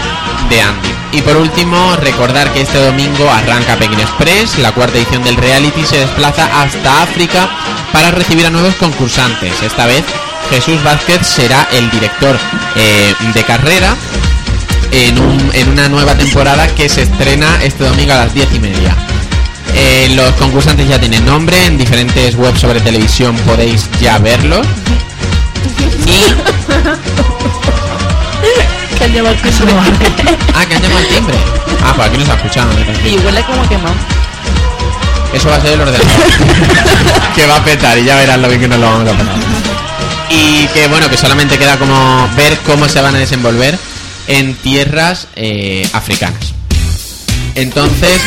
[0.50, 0.88] de Andy.
[1.12, 5.84] Y por último, recordar que este domingo arranca Pekin Express, la cuarta edición del reality
[5.84, 7.48] se desplaza hasta África
[7.92, 9.62] para recibir a nuevos concursantes.
[9.62, 10.04] Esta vez
[10.50, 12.38] Jesús Vázquez será el director
[12.76, 13.96] eh, de carrera
[14.92, 18.58] en, un- en una nueva temporada que se estrena este domingo a las diez y
[18.58, 18.94] media.
[19.74, 24.66] Eh, los concursantes ya tienen nombre, en diferentes webs sobre televisión podéis ya verlos.
[26.06, 26.34] Y
[28.98, 29.74] Que han llevado el timbre.
[30.54, 31.36] Ah, que han llamado al timbre.
[31.84, 32.68] Ah, pues aquí nos ha escuchado.
[32.72, 33.94] no te Y huele como quemado.
[35.32, 36.06] Eso va a ser el ordenador.
[37.36, 39.34] que va a petar y ya verás lo bien que nos lo vamos a pasar.
[40.30, 43.78] Y que bueno, que solamente queda como ver cómo se van a desenvolver
[44.28, 46.54] en tierras eh, africanas.
[47.54, 48.20] Entonces,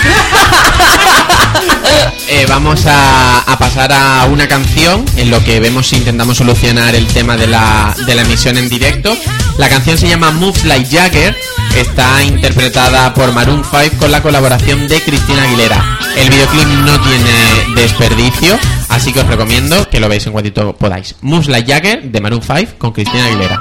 [2.28, 6.96] eh, vamos a, a pasar a una canción en lo que vemos si intentamos solucionar
[6.96, 9.16] el tema de la, de la emisión en directo.
[9.58, 11.38] La canción se llama Moves Like Jagger,
[11.78, 16.00] está interpretada por Maroon 5 con la colaboración de Cristina Aguilera.
[16.18, 17.32] El videoclip no tiene
[17.76, 21.16] desperdicio, así que os recomiendo que lo veáis en cuantito podáis.
[21.22, 23.60] Moves Like Jagger de Maroon 5 con Cristina Aguilera.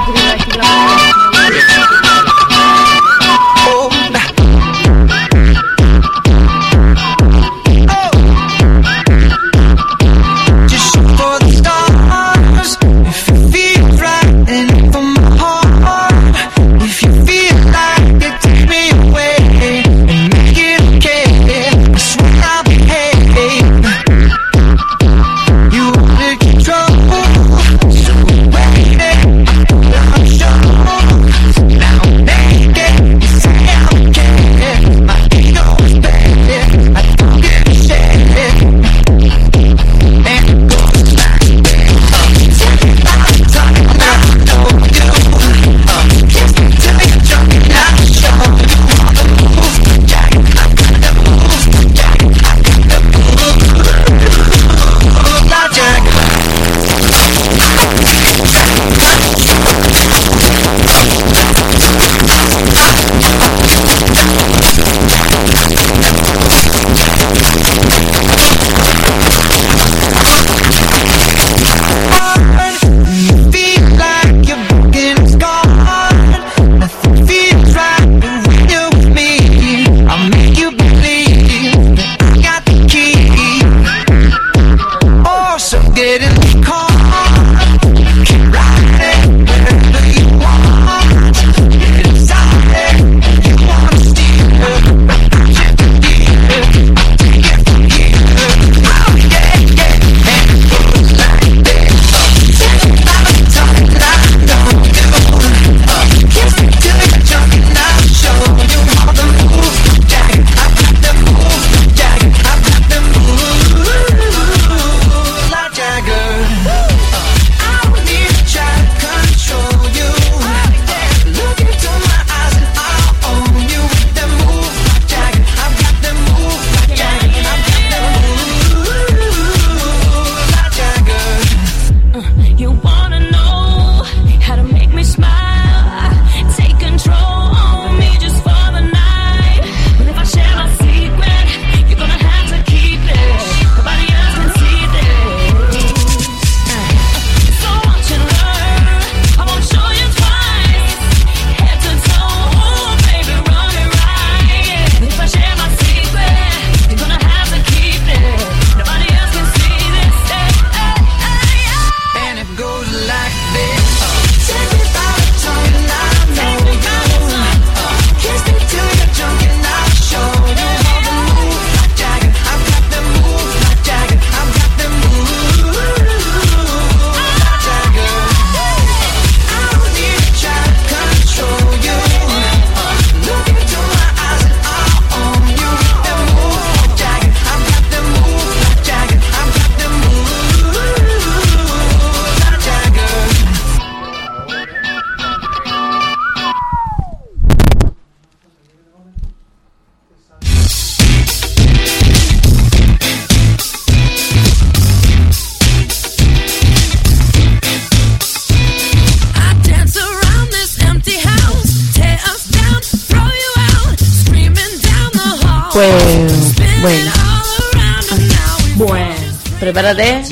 [0.00, 0.91] Gracias.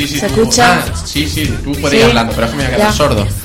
[0.00, 0.78] Sí, sí, ¿Se tú- escucha?
[0.78, 2.08] ah, sí, sí, tú puedes ir Sí.
[2.08, 2.96] hablando, pero es que me voy a quedar Ya.
[2.96, 3.26] sordo.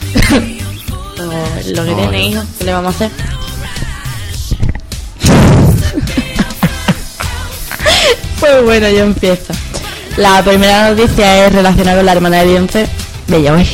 [1.53, 3.11] Pues lo que No, tiene, hijo, ¿qué le vamos a hacer?
[8.39, 9.53] pues bueno, yo empiezo.
[10.17, 12.87] La primera noticia es relacionada con la hermana de Beyoncé.
[13.27, 13.71] Beyoncé.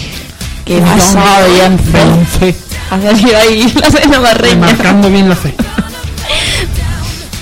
[0.66, 2.56] ¿Qué pasa, Beyoncé?
[2.90, 4.20] Ha salido ahí la cena.
[4.60, 5.54] Marcando bien la fe.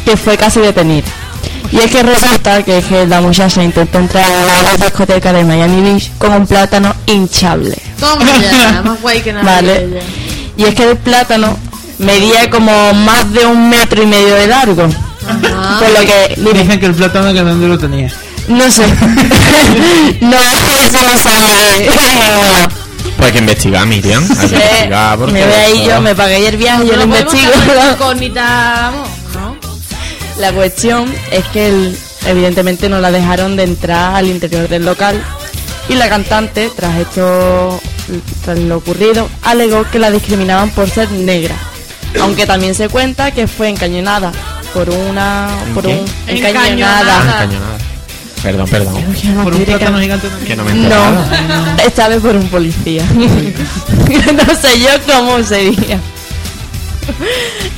[0.05, 1.07] que fue casi detenida.
[1.71, 5.43] Y es que resulta que, es que la muchacha intentó entrar a la discoteca de
[5.43, 7.77] Miami Beach con un plátano hinchable.
[7.99, 9.45] Toma ya, más guay que nada.
[9.45, 10.01] Vale.
[10.57, 11.57] Y es que el plátano
[11.99, 14.89] medía como más de un metro y medio de largo.
[15.27, 15.79] Ajá.
[15.79, 18.11] Por lo que dime, Dicen que el plátano que dónde lo tenía.
[18.47, 18.87] no sé.
[20.21, 21.89] no, eso no sabe.
[23.15, 24.25] Pues hay que investigar, Miriam.
[24.39, 27.51] Hay que investigar porque me voy ahí yo, me pagué ayer viaje, yo lo investigo.
[30.39, 35.21] La cuestión es que el- evidentemente no la dejaron de entrar al interior del local
[35.89, 37.79] y la cantante, tras esto,
[38.45, 41.55] tras lo ocurrido, alegó que la discriminaban por ser negra.
[42.21, 44.31] Aunque también se cuenta que fue encañonada
[44.73, 47.17] por una por un Encañonada.
[47.17, 47.77] Ah, encañonada.
[48.41, 49.03] Perdón, perdón.
[49.43, 51.11] Por un plátano gigante Que no me enterado.
[51.15, 53.03] No, esta vez por un policía.
[53.13, 55.99] no sé yo cómo sería.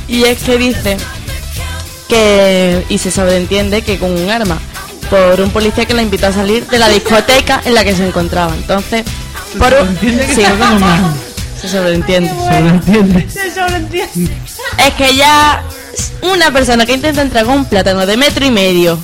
[0.08, 0.96] Y es que dice
[2.12, 4.58] que, y se sobreentiende que con un arma,
[5.08, 8.06] por un policía que la invitó a salir de la discoteca en la que se
[8.06, 8.54] encontraba.
[8.54, 9.04] Entonces,
[9.58, 9.88] por un...
[9.88, 10.42] Entiende que Sí,
[11.62, 12.28] se sobreentiende.
[12.28, 13.30] Se lo entiende.
[13.30, 14.32] Se sobreentiende.
[14.76, 15.62] Es que ya
[16.20, 18.98] una persona que intenta entrar con un plátano de metro y medio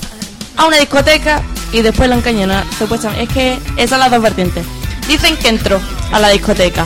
[0.57, 1.43] a una discoteca
[1.73, 3.23] y después la encañona, supuestamente.
[3.23, 4.67] Es que esas son las dos vertientes.
[5.07, 5.81] Dicen que entró
[6.13, 6.85] a la discoteca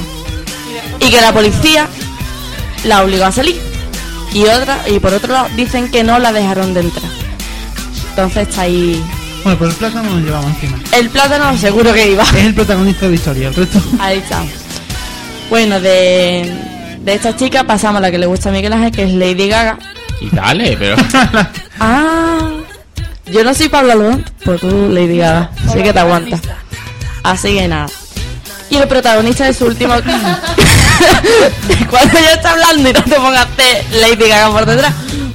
[1.01, 1.89] y que la policía
[2.85, 3.72] la obligó a salir.
[4.35, 7.11] Y otra, y por otro lado, dicen que no la dejaron de entrar.
[8.11, 9.03] Entonces está ahí.
[9.45, 10.79] Bueno, pero el plátano lo llevamos encima.
[10.97, 12.23] El plátano seguro que iba.
[12.23, 13.49] Es el protagonista de la historia.
[13.49, 13.81] El resto.
[13.99, 14.43] Ahí está.
[15.51, 16.51] Bueno, de,
[17.01, 19.49] de esta chica pasamos a la que le gusta a Miguel Ángel, que es Lady
[19.49, 19.79] Gaga.
[20.21, 20.97] Y dale, pero.
[21.85, 22.39] Ah,
[23.27, 26.41] yo no soy Pablo Alborán, pues tú Lady Gaga, así que te aguantas.
[27.25, 27.89] Así que nada.
[28.71, 29.95] Y el protagonista de su último...
[31.91, 34.93] Cuando yo esté hablando y no te pongas a hacer Lady Gaga por detrás.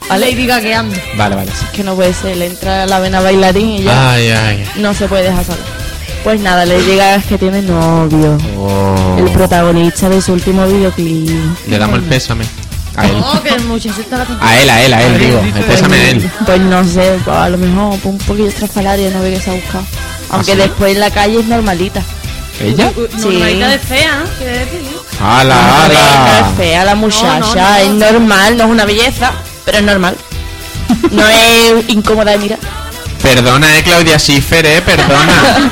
[0.09, 0.31] ¿Vale?
[0.31, 0.95] Lady gagueando.
[1.15, 1.51] Vale, vale.
[1.51, 4.69] Es que no puede ser, le entra la vena bailarín y ya Ay, ay.
[4.77, 5.57] no se puede dejar sola.
[6.23, 8.37] Pues nada, Lady Gaga es que tiene novio.
[8.57, 9.15] Oh.
[9.17, 11.29] El protagonista de su último videoclip.
[11.67, 12.45] Le damos el pésame.
[12.95, 13.15] A él.
[13.23, 15.39] Oh, que el muchacho estaba A él, a él, a él, digo.
[15.39, 16.31] El pésame a él.
[16.45, 19.51] Pues no sé, pues a lo mejor pues un poquillo estrafalaria, no ve que se
[19.51, 19.83] ha buscado.
[20.31, 20.59] Aunque ¿Ah, sí?
[20.61, 22.01] después en la calle es normalita.
[22.59, 22.91] ¿Ella?
[23.19, 24.25] Normalita de fea, ¿no?
[24.37, 24.81] Quiere decir.
[25.21, 26.39] ¡Hala, no hala!
[26.49, 27.75] es fea la muchacha, No, no, no.
[27.77, 29.31] es normal, no es una belleza,
[29.65, 30.15] pero es normal.
[31.11, 32.59] No es incómoda de mirar.
[33.21, 35.71] Perdona, eh, Claudia Schiffer, eh, perdona.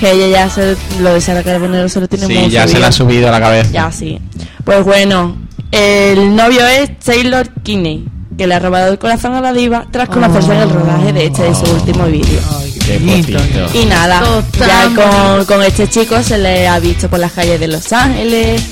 [0.00, 2.78] Que ella ya se, lo de Sara Carbonero se lo tiene muy Sí, ya se
[2.78, 3.70] la ha subido a la cabeza.
[3.70, 4.20] Ya, sí.
[4.62, 5.38] Pues bueno,
[5.72, 8.04] el novio es Taylor Kinney,
[8.36, 11.24] que le ha robado el corazón a la diva tras conocerse en el rodaje de
[11.24, 12.40] este de su último vídeo.
[12.86, 13.38] Qué potito.
[13.74, 14.20] Y nada,
[14.58, 18.62] ya con, con este chico se le ha visto por las calles de Los Ángeles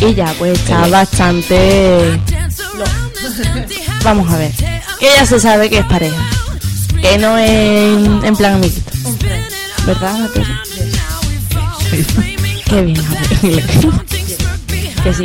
[0.00, 2.18] y ya pues está bastante...
[4.04, 4.52] Vamos a ver,
[4.98, 6.16] que ya se sabe que es pareja,
[7.02, 8.90] que no es en, en plan amiguito.
[9.84, 10.44] ¿Verdad, Mateo?
[12.66, 13.02] Qué bien.
[15.02, 15.24] Que sí,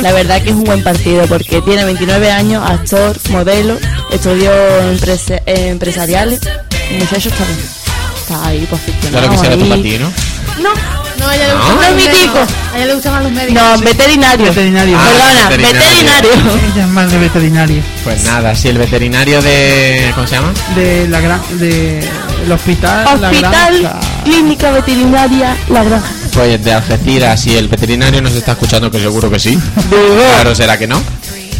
[0.00, 3.76] la verdad que es un buen partido porque tiene 29 años, actor, modelo,
[4.90, 6.40] empresa- eh, empresariales,
[6.90, 7.58] el muchacho está bien,
[8.22, 9.10] está ahí posicionado.
[9.10, 10.12] Claro que será tu ti, ¿no?
[10.62, 10.70] No,
[11.18, 12.48] no, a ella le gustan No más es los médicos.
[12.72, 13.62] A ella le gustan los médicos.
[13.62, 14.46] No, veterinario.
[14.46, 14.98] Veterinario.
[14.98, 15.80] Ah, Perdona, veterinario.
[16.30, 16.30] veterinario.
[16.74, 17.82] Ella es más de veterinario.
[18.04, 20.12] Pues nada, si el veterinario de.
[20.14, 20.52] ¿Cómo se llama?
[20.74, 21.40] De la gran.
[21.58, 22.08] De.
[22.44, 23.04] El hospital.
[23.20, 24.00] La Hospital, granja.
[24.24, 26.08] clínica veterinaria, la granja.
[26.32, 29.58] Pues de Algeciras, si el veterinario nos está escuchando, que seguro que sí.
[29.90, 31.00] Claro, será que no.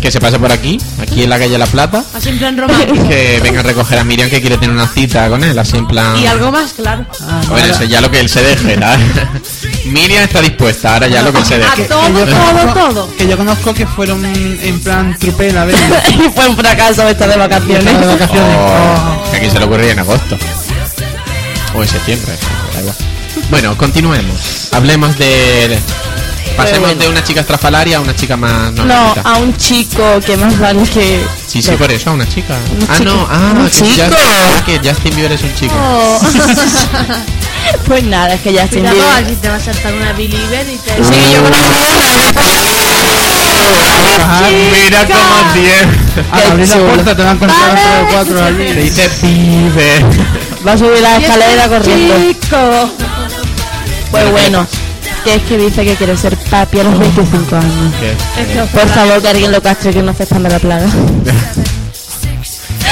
[0.02, 2.02] Que se pase por aquí, aquí en la calle La Plata.
[2.12, 3.08] Así en plan romántico.
[3.08, 5.86] Que venga a recoger a Miriam que quiere tener una cita con él, así en
[5.86, 6.16] plan.
[6.18, 7.06] Y algo más, claro.
[7.20, 9.00] Ah, Bueno, ahora- eso ya lo que él se deje, ¿sabes?
[9.84, 11.84] Miriam está dispuesta, ahora ya lo que él se A deje.
[11.84, 13.16] todo, que yo todo, conozco- todo.
[13.16, 15.76] Que yo conozco que fueron en plan trupela, ¿ves?
[16.08, 17.84] y fue un fracaso esta de vacaciones.
[17.84, 18.56] De vacaciones.
[18.58, 20.36] Oh, que aquí se le ocurría en agosto.
[21.76, 22.32] O en septiembre,
[22.74, 22.96] da igual.
[23.50, 24.68] Bueno, continuemos.
[24.72, 25.78] Hablemos de.
[26.56, 27.02] Pasemos bueno.
[27.02, 30.82] de una chica estrafalaria a una chica más No, a un chico que más vale
[30.84, 31.24] que...
[31.46, 32.58] Sí, sí, por eso, a una chica.
[32.78, 33.10] Un ah, chico.
[33.10, 33.86] no, ah, Un que, chico.
[33.86, 35.74] Justin, ah, que Justin Bieber es un chico.
[35.82, 36.20] Oh.
[37.86, 40.76] Pues nada, es que ya estoy Cuidado, aquí te va a saltar una believer y
[40.76, 41.04] te...
[41.04, 41.56] Sí, yo una.
[44.50, 45.98] Mira cómo tiene.
[46.30, 48.68] Al abrir la puerta te van a encontrar tres o cuatro allí.
[48.68, 50.04] Se dice pibe.
[50.66, 52.14] Va a subir la escalera corriendo.
[52.16, 52.90] Chico.
[54.12, 54.66] Pues bueno,
[55.24, 57.94] que es que dice que quiere ser papi a los 25 años.
[58.00, 58.14] ¿Qué?
[58.72, 60.86] Por favor, que alguien lo castre que no se expanda la plaga.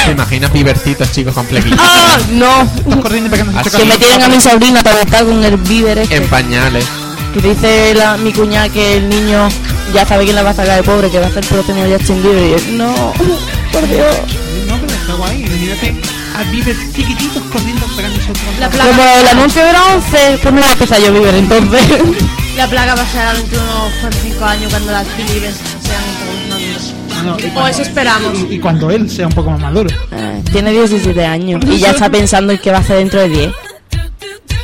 [0.05, 1.79] ¿Te imaginas pibercitos chicos con flequillos?
[1.81, 2.19] ¡Ah!
[2.33, 2.69] ¡No!
[3.05, 6.17] Que me tienen a mi sobrina para estar con el víver este.
[6.17, 6.87] En pañales.
[7.35, 9.49] Que dice la, mi cuñada que el niño
[9.95, 11.85] ya sabe quién la va a sacar de pobre, que va a ser el próximo
[11.89, 12.49] Justin Bieber.
[12.49, 13.13] Y él, no,
[13.73, 14.17] por Dios.
[14.67, 15.45] No, pero está guay.
[15.45, 18.43] Imagínate a Bieber chiquititos corriendo pegándose otro.
[18.59, 21.83] La Como el anuncio era 11, pues me va a empezar yo Bieber entonces.
[22.57, 26.03] la plaga pasará dentro de unos 45 años cuando las believers sean
[26.49, 28.33] todos No, y O cuando- eso esperamos.
[28.51, 29.91] Y, y cuando él sea un poco más maduro.
[30.13, 33.29] Eh, Tiene 17 años y ya está pensando en qué va a hacer dentro de
[33.29, 33.53] 10.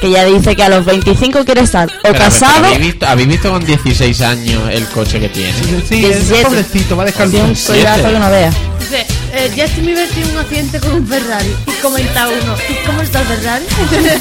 [0.00, 3.28] Que ya dice que a los 25 quiere estar o Pero, casado ¿habéis, visto, habéis
[3.28, 5.52] visto con 16 años el coche que tiene?
[5.88, 6.44] Sí, es 17.
[6.44, 7.80] pobrecito, va a dejar de un Siete.
[7.80, 8.50] collazo que no vea.
[8.78, 9.06] Dice,
[9.36, 11.54] eh, Justin Bieber tiene un accidente con un Ferrari.
[11.66, 13.64] Y comenta uno, ¿y cómo está el Ferrari?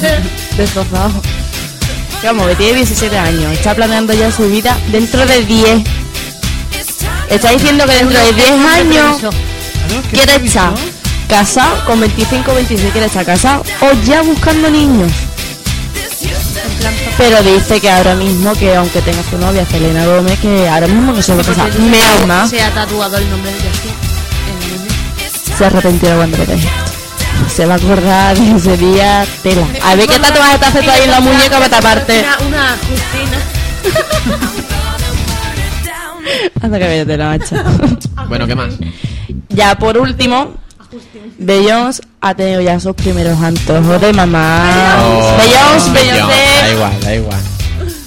[0.56, 1.22] Destrozado.
[2.22, 3.52] Vamos, que tiene 17 años.
[3.52, 5.84] Está planeando ya su vida dentro de 10.
[7.30, 9.34] Está diciendo que dentro de 10 años
[10.10, 10.74] quiere estar
[11.28, 15.10] casado con 25 26 quiere estar casado o ya buscando niños.
[17.18, 21.12] Pero dice que ahora mismo, que aunque tenga su novia Selena Gómez, que ahora mismo
[21.12, 21.78] no se va a casar.
[21.78, 22.50] Menos más.
[22.50, 24.05] Se ha tatuado el nombre de Justin.
[25.58, 26.68] Se arrepentirá cuando lo deje.
[27.54, 29.66] Se va a acordar de ese día tela.
[29.82, 32.20] A ver qué tatuaje te hace tú ahí en la muñeca para taparte.
[32.20, 33.38] Una, una Justina.
[36.62, 37.64] Hasta que vete la macha.
[38.28, 38.74] Bueno, ¿qué más?
[39.50, 40.54] Ya por último,
[41.38, 44.96] Beyoncé ha tenido ya sus primeros antojos de mamá.
[45.00, 47.40] Oh, Beyoncé, Beyoncé, Da igual, da igual.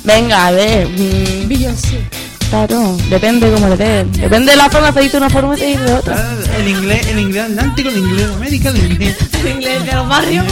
[0.03, 0.89] Venga, a ver.
[0.89, 2.01] mm, Beyoncé.
[2.49, 4.11] Claro, depende cómo le den.
[4.11, 6.15] Depende de la forma, se dice de una forma y se dice de otra.
[6.17, 9.15] Ah, El inglés, el inglés atlántico, el inglés de América, el inglés.
[9.39, 10.45] El inglés de los barrios.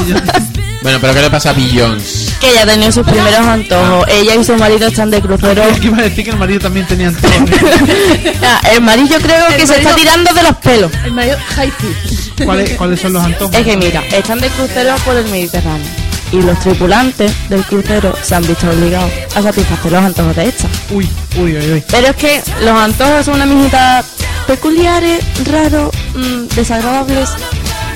[0.81, 2.31] Bueno, pero ¿qué le pasa a Beyoncé?
[2.39, 4.07] Que ella tenido sus primeros antojos.
[4.07, 5.61] Ella y su marido están de crucero.
[5.63, 7.35] Es que iba a decir que el marido también tenía antojos.
[8.41, 10.91] Ah, el marido yo creo que se está tirando de los pelos.
[11.03, 12.43] El mayor Haiti.
[12.45, 13.53] ¿Cuáles, ¿Cuáles son los antojos?
[13.55, 18.36] Es que mira, están de crucero por el Mediterráneo y los tripulantes del crucero se
[18.36, 20.67] han visto obligados a satisfacer los antojos de esta.
[20.91, 21.07] Uy,
[21.38, 21.84] uy, uy, uy.
[21.89, 24.03] Pero es que los antojos son una mijita
[24.45, 27.30] peculiares, raros, mm, desagradables.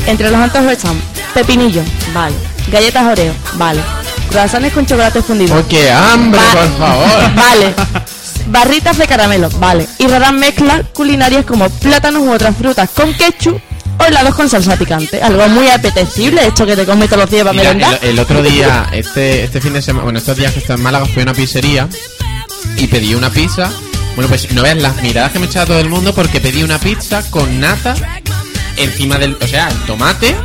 [0.07, 0.99] Entre los antojos están
[1.33, 1.81] pepinillo,
[2.13, 2.35] vale.
[2.71, 3.81] Galletas Oreo, vale.
[4.29, 5.57] Croissants con chocolate fundido.
[5.57, 7.35] ¡Oh, qué hambre, Va- por favor!
[7.35, 7.73] Vale.
[8.47, 9.87] Barritas de caramelo, vale.
[9.99, 13.59] Y raras mezclas culinarias como plátanos u otras frutas con ketchup
[14.01, 15.21] o helados con salsa picante.
[15.21, 17.99] Algo muy apetecible, esto que te comes todos los días para Mira, merendar.
[18.03, 20.81] el, el otro día, este, este fin de semana, bueno, estos días que estoy en
[20.83, 21.87] Málaga, fui a una pizzería
[22.77, 23.71] y pedí una pizza.
[24.15, 26.79] Bueno, pues no veas las miradas que me echaba todo el mundo porque pedí una
[26.79, 27.93] pizza con nata
[28.77, 29.37] encima del.
[29.41, 30.35] O sea, tomate,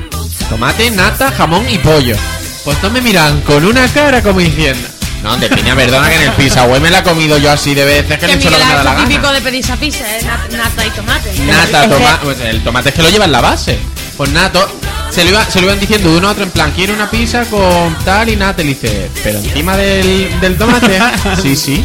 [0.48, 2.16] tomate, nata, jamón y pollo.
[2.64, 4.86] Pues no me miran con una cara como diciendo.
[5.26, 7.74] No, de piña, perdona que en el pizza web me la he comido yo así
[7.74, 9.32] de veces que le he hecho lo que me da la típico gana.
[9.34, 10.20] de pedir esa pizza, ¿eh?
[10.22, 11.34] Nat- Nata y tomate.
[11.40, 13.78] Nata, Es que- toma, pues el tomate es que lo lleva en la base.
[14.16, 14.66] Pues nato,
[15.10, 17.10] se lo, iba, se lo iban diciendo de uno a otro en plan, quiero una
[17.10, 18.62] pizza con tal y nata.
[18.62, 20.98] Y le dice, pero encima del, del tomate.
[21.42, 21.84] sí, sí.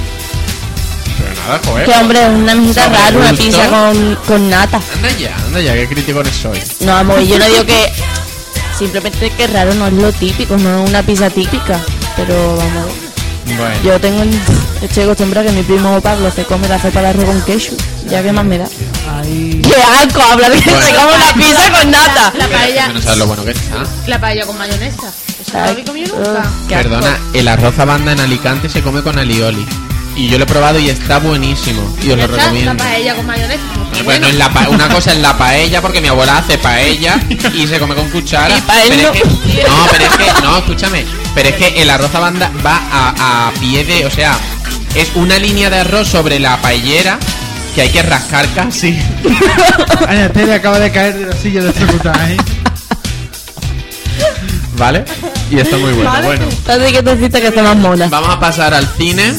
[1.17, 1.85] Pero nada, joder.
[1.85, 4.79] Que hombre, es una Sobre rara, una pizza con, con nata.
[4.95, 6.59] Anda ya, anda ya, qué criticones soy.
[6.81, 7.91] No, amor, yo no digo que.
[8.77, 11.79] Simplemente que raro no es lo típico, no es una pizza típica.
[12.15, 12.85] Pero vamos,
[13.45, 13.75] Bueno.
[13.83, 14.23] yo tengo.
[14.81, 17.73] Estoy acostumbrada que mi primo Pablo se come la cepa de arroz con queso.
[18.09, 18.65] Ya que más me da.
[19.19, 19.61] Ahí.
[19.63, 20.21] ¡Qué asco!
[20.21, 20.85] Habla de que Bueno.
[20.85, 22.33] se come una pizza con nata.
[22.37, 23.83] La paella, no sabes lo bueno que está.
[24.07, 25.13] la paella con mayonesa.
[25.41, 26.43] Eso no lo había comido nunca.
[26.67, 26.89] Qué asco.
[26.89, 29.65] Perdona, el arroz a banda en Alicante se come con alioli.
[30.15, 31.81] Y yo lo he probado y está buenísimo.
[32.03, 32.77] Y os lo Esta, La recomiendo.
[32.77, 33.59] paella con mayonesa.
[33.75, 37.19] Bueno, bueno, en la pa- una cosa es la paella porque mi abuela hace paella
[37.53, 38.55] y se come con cuchara.
[38.89, 39.13] Pero no.
[39.13, 39.27] es que,
[39.67, 41.05] no, pero es que, no, escúchame.
[41.33, 44.37] Pero es que el arroz a banda va a, a pie de, o sea,
[44.95, 47.17] es una línea de arroz sobre la paellera
[47.73, 48.99] que hay que rascar casi.
[50.33, 52.37] Tele acaba de caer de la silla de ejecutar, ¿eh?
[54.77, 55.03] ¿Vale?
[55.51, 56.11] Y está muy bueno.
[56.23, 58.07] Bueno, Así que tú que está más mona.
[58.07, 59.23] vamos a pasar al cine.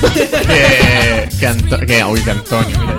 [0.00, 2.98] Que, que, Anto- que- uy, que Antonio, mira.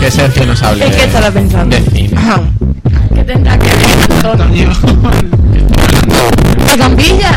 [0.00, 1.76] Que Sergio nos hable Es que estaba pensando.
[1.76, 2.20] de cine.
[3.14, 4.26] ¿Qué tendrá que ver?
[4.26, 4.70] Antonio.
[6.66, 7.36] ¡La gambilla!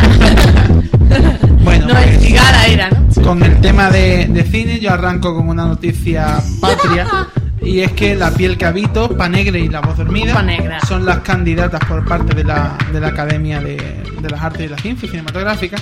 [1.62, 3.22] bueno, No, pues, el era, ¿no?
[3.22, 7.06] con el tema de, de cine, yo arranco con una noticia patria.
[7.64, 10.80] Y es que La piel que habito, Panegre y La voz dormida Panegra.
[10.86, 13.76] son las candidatas por parte de la, de la Academia de,
[14.20, 15.80] de las Artes y las Ciencias Cinematográficas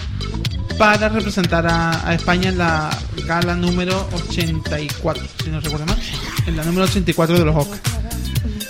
[0.78, 2.90] para representar a, a España en la
[3.26, 5.98] gala número 84, si no recuerdo mal,
[6.46, 7.80] en la número 84 de los Oscars.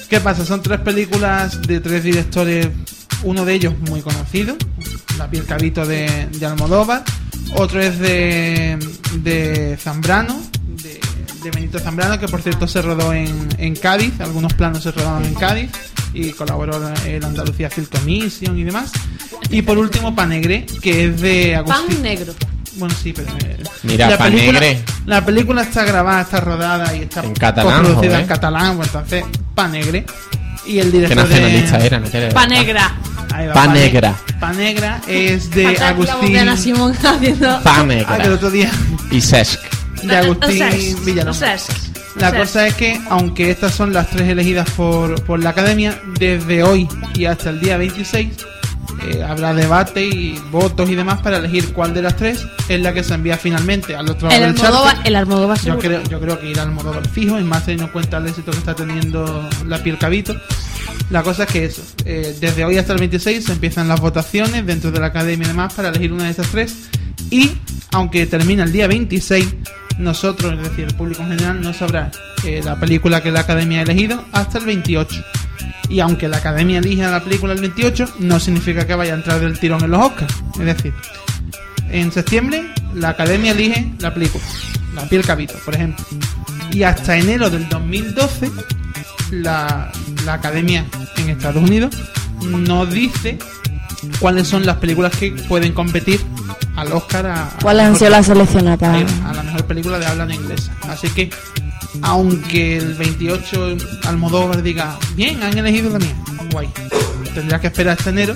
[0.08, 0.44] ¿Qué pasa?
[0.44, 2.68] Son tres películas de tres directores,
[3.22, 4.56] uno de ellos muy conocido,
[5.16, 7.04] La piel cabito de, de Almodóvar,
[7.54, 8.78] otro es de,
[9.18, 10.31] de Zambrano,
[11.42, 15.24] de, Benito Zambrano, que por cierto se rodó en, en Cádiz, algunos planos se rodaron
[15.24, 15.70] en Cádiz
[16.14, 18.92] y colaboró en Andalucía Film Commission y demás.
[19.50, 21.86] Y por último, Panegre, que es de Agustín.
[21.96, 22.34] Pan negro.
[22.76, 23.28] Bueno, sí, pero.
[23.44, 24.84] eh, Mira, la película, Panegre.
[25.06, 28.20] la película está grabada, está rodada y está En catalán, producida joder.
[28.20, 29.24] en catalán, pues entonces,
[29.54, 30.06] Panegre.
[30.64, 31.86] Y el Qué director nacionalista de.
[31.86, 32.94] era, no quiere- Pan negra.
[33.34, 34.14] Ahí va, Pa' Pane- negra.
[34.40, 36.32] Pa' negra es de Agustín.
[36.32, 37.60] de Ana Simón haciendo.
[37.62, 38.70] Pa' Ah, que el otro día.
[39.10, 39.58] Y Sesc.
[40.02, 41.26] De Agustín Villalón.
[41.26, 41.56] no sé.
[42.16, 46.62] La cosa es que, aunque estas son las tres elegidas por, por la academia, desde
[46.62, 48.28] hoy y hasta el día 26
[49.08, 52.92] eh, habrá debate y votos y demás para elegir cuál de las tres es la
[52.92, 54.50] que se envía finalmente al otro lado El.
[54.50, 57.86] Almodóvar, el Almodóvar Yo creo, yo creo que irá al Almodóvar fijo, en más teniendo
[57.86, 60.36] en cuenta el éxito que está teniendo la piel cabito.
[61.10, 64.64] La cosa es que eso, eh, desde hoy hasta el 26 se empiezan las votaciones
[64.66, 66.74] dentro de la academia y demás para elegir una de estas tres.
[67.30, 67.52] Y
[67.92, 69.48] aunque termina el día 26,
[69.98, 72.10] nosotros, es decir, el público en general, no sabrá
[72.44, 75.24] eh, la película que la academia ha elegido hasta el 28.
[75.88, 79.40] Y aunque la academia elija la película el 28, no significa que vaya a entrar
[79.40, 80.34] del tirón en los Oscars.
[80.58, 80.94] Es decir,
[81.90, 82.64] en septiembre
[82.94, 84.44] la academia elige la película,
[84.94, 86.04] La piel cabito, por ejemplo.
[86.72, 88.50] Y hasta enero del 2012
[89.30, 89.92] la,
[90.24, 90.86] la academia
[91.16, 91.94] en Estados Unidos
[92.42, 93.38] no dice
[94.18, 96.20] cuáles son las películas que pueden competir
[96.76, 100.06] al Oscar a, a ¿Cuáles han mejor- sido las seleccionadas a la mejor película de
[100.06, 100.72] habla no inglesa.
[100.88, 101.30] Así que,
[102.02, 106.14] aunque el 28 Almodóvar diga, bien, han elegido la mía,
[106.50, 106.68] guay.
[107.34, 108.34] Tendrás que esperar hasta enero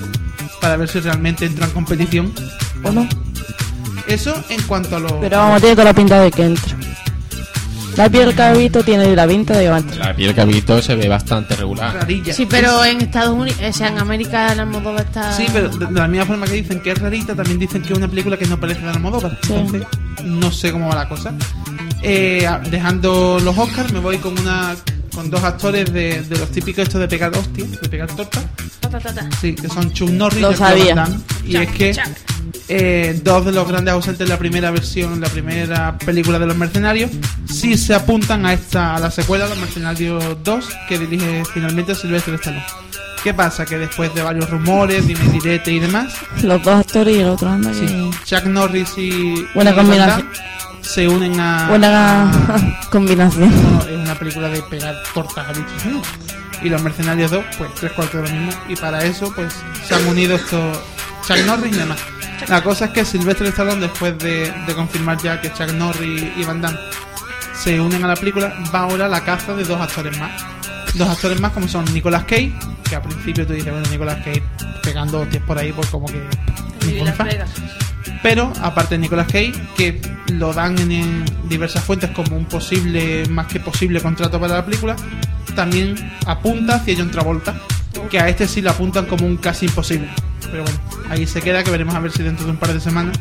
[0.61, 2.33] para ver si realmente entra en competición
[2.83, 3.07] o no.
[4.07, 5.11] Eso en cuanto a los.
[5.13, 6.77] Pero vamos, tiene toda la pinta de que entra.
[7.97, 9.97] La piel cabito tiene la pinta de entrar.
[9.97, 11.95] La piel cabito se ve bastante regular.
[11.95, 12.31] rarilla.
[12.33, 15.33] Sí, pero en Estados Unidos, o sea, en América el Almodóvar está.
[15.33, 17.93] Sí, pero de, de la misma forma que dicen que es rarita, también dicen que
[17.93, 19.37] es una película que no parece de Almodóvar.
[19.41, 19.53] Sí.
[19.53, 19.83] Entonces,
[20.23, 21.33] no sé cómo va la cosa.
[22.03, 24.75] Eh, dejando los Oscars, me voy con una
[25.15, 28.45] con dos actores de, de los típicos estos de pegar hostias, de pegar tortas.
[28.79, 29.29] Ta, ta, ta, ta.
[29.41, 31.07] Sí, que son Chuck Norris Lo y sabía.
[31.43, 32.03] Y Chuck, es que Chuck.
[32.67, 36.55] Eh, dos de los grandes ausentes en la primera versión, la primera película de los
[36.57, 37.11] mercenarios,
[37.45, 42.33] sí se apuntan a esta a la secuela, Los Mercenarios 2, que dirige finalmente Sylvester
[42.35, 42.63] Stallone.
[43.23, 43.65] ¿Qué pasa?
[43.65, 47.49] Que después de varios rumores, dime direte y demás, Los dos actores y el otro
[47.49, 47.87] anda que.
[47.87, 50.29] sí, Chuck Norris y Buena combinación.
[50.81, 53.51] Se unen a Buena a- combinación.
[53.89, 56.01] es una película de pegar tortas a bichos ¿no?
[56.63, 59.53] y los mercenarios 2 pues tres cuartos de lo mismo y para eso pues
[59.85, 60.77] se han unido estos
[61.27, 61.97] Chuck Norris y demás
[62.47, 66.43] la cosa es que Sylvester Stallone después de, de confirmar ya que Chuck Norris y
[66.43, 66.77] Van Damme
[67.53, 70.31] se unen a la película va ahora a la caza de dos actores más.
[70.93, 72.53] Dos actores más como son Nicolas Cage
[72.87, 74.43] que al principio tú dices bueno Nicolas Cage
[74.83, 76.21] pegando hostias por ahí pues como que
[78.23, 80.01] pero aparte de Nicolas Cage, que
[80.33, 84.65] lo dan en, en diversas fuentes como un posible, más que posible contrato para la
[84.65, 84.95] película,
[85.55, 87.55] también apunta hacia John Travolta,
[88.09, 90.09] que a este sí lo apuntan como un casi imposible.
[90.51, 90.79] Pero bueno,
[91.09, 93.17] ahí se queda, que veremos a ver si dentro de un par de semanas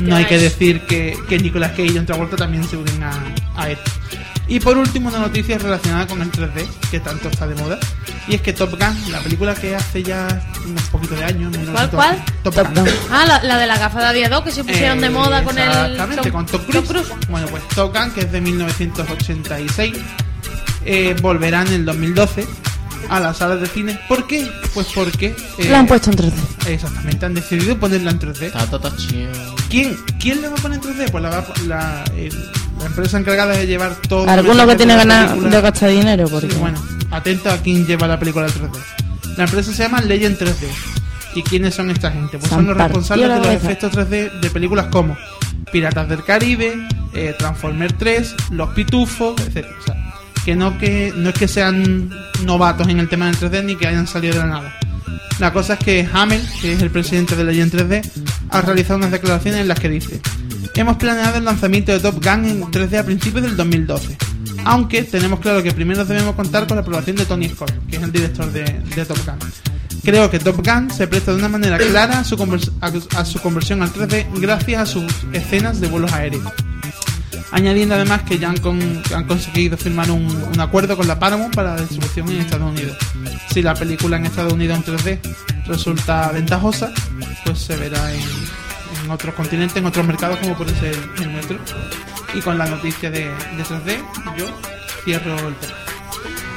[0.00, 3.12] no hay que decir que, que Nicolas Cage y John Travolta también se unen a,
[3.56, 3.90] a esto.
[4.46, 7.78] Y por último, una noticia relacionada con el 3D, que tanto está de moda.
[8.28, 10.26] Y es que Top Gun, la película que hace ya
[10.66, 12.22] unos poquitos de años, 1900, cuál?
[12.42, 12.84] Top, Top Gun.
[12.84, 12.94] Gun.
[13.10, 15.68] Ah, la, la de la gafa de Aviador que se pusieron de moda con el.
[15.68, 17.08] Exactamente, con Tom Cruise.
[17.28, 19.94] Bueno, pues Top Gun, que es de 1986,
[20.84, 22.46] eh, volverá en el 2012
[23.08, 23.98] a las salas de cine.
[24.08, 24.50] ¿Por qué?
[24.74, 25.34] Pues porque.
[25.58, 26.32] eh, La han puesto en 3D.
[26.68, 28.42] Exactamente, han decidido ponerla en 3D.
[28.42, 29.30] Está todo chido.
[29.68, 31.10] ¿Quién, ¿Quién le va a poner en 3D?
[31.10, 32.50] Pues la, va a- la, el-
[32.80, 34.24] la empresa encargada de llevar todo.
[34.24, 36.50] el Alguno que tiene la ganas de gastar dinero, porque.
[36.50, 36.80] Sí, bueno,
[37.10, 38.70] atento a quién lleva la película al 3D.
[39.36, 40.68] La empresa se llama Legend 3D.
[41.36, 42.38] ¿Y quiénes son esta gente?
[42.38, 45.16] Pues son los responsables de los la efectos 3D de películas como
[45.72, 49.66] Piratas del Caribe, eh, Transformer 3, Los Pitufos, etc.
[49.80, 50.13] O sea,
[50.44, 52.10] que no, que no es que sean
[52.44, 54.78] novatos en el tema del 3D ni que hayan salido de la nada.
[55.38, 58.10] La cosa es que Hamel, que es el presidente de Legend 3D,
[58.50, 60.20] ha realizado unas declaraciones en las que dice
[60.76, 64.16] Hemos planeado el lanzamiento de Top Gun en 3D a principios del 2012.
[64.64, 68.02] Aunque tenemos claro que primero debemos contar con la aprobación de Tony Scott, que es
[68.02, 68.64] el director de,
[69.04, 69.38] Top Gun.
[70.02, 72.36] Creo que Top Gun se presta de una manera clara a su
[73.40, 76.44] conversión al 3D gracias a sus escenas de vuelos aéreos.
[77.52, 81.54] Añadiendo además que ya han, con- han conseguido firmar un, un acuerdo con la Paramount
[81.54, 82.96] para la distribución en Estados Unidos.
[83.52, 85.18] Si la película en Estados Unidos en 3D
[85.66, 86.90] resulta ventajosa,
[87.44, 91.58] pues se verá en, otros continentes, en otros mercados como puede ser el nuestro.
[92.34, 93.98] Y con la noticia de, de 3D,
[94.36, 94.46] yo
[95.04, 95.74] cierro el tema.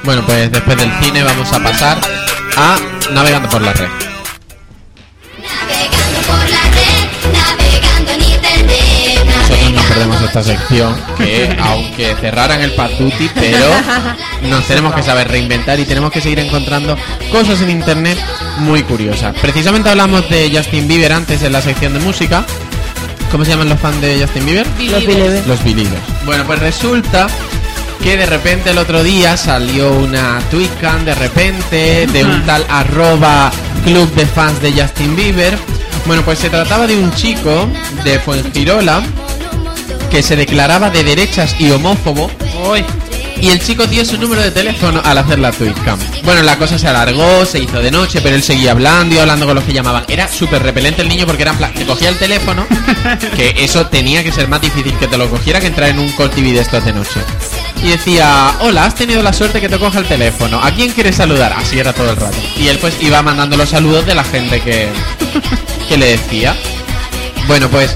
[0.04, 2.00] Bueno, pues después del cine vamos a pasar
[2.56, 2.78] a
[3.14, 3.88] Navegando por la red.
[5.38, 7.67] Navegando por la red, navegando
[9.98, 13.66] perdemos esta sección que aunque cerraran el Patuti, pero
[14.44, 16.96] nos tenemos que saber reinventar y tenemos que seguir encontrando
[17.32, 18.20] cosas en internet
[18.60, 19.36] muy curiosas.
[19.42, 22.46] Precisamente hablamos de Justin Bieber antes en la sección de música.
[23.32, 24.68] ¿Cómo se llaman los fans de Justin Bieber?
[24.68, 25.48] Los Believers.
[25.48, 26.02] Los Believers.
[26.26, 27.26] Bueno, pues resulta
[28.04, 33.52] que de repente el otro día salió una tweetcam de repente de un tal arroba
[33.84, 35.58] club de fans de Justin Bieber.
[36.06, 37.68] Bueno, pues se trataba de un chico
[38.04, 39.02] de Fuengirola
[40.10, 42.30] que se declaraba de derechas y homófobo.
[43.40, 46.00] Y el chico dio su número de teléfono al hacer la tweetcam.
[46.24, 49.46] Bueno, la cosa se alargó, se hizo de noche, pero él seguía hablando y hablando
[49.46, 50.06] con los que llamaban.
[50.08, 52.66] Era súper repelente el niño porque era en plan, te cogía el teléfono,
[53.36, 56.12] que eso tenía que ser más difícil que te lo cogiera que entrar en un
[56.12, 57.20] TV de estos de noche.
[57.84, 60.60] Y decía, hola, has tenido la suerte que te coja el teléfono.
[60.64, 61.54] ¿A quién quieres saludar?
[61.54, 62.38] Así era todo el rato.
[62.58, 64.90] Y él pues iba mandando los saludos de la gente que,
[65.88, 66.56] que le decía.
[67.48, 67.96] Bueno, pues,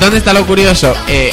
[0.00, 0.94] ¿dónde está lo curioso?
[1.08, 1.32] Eh,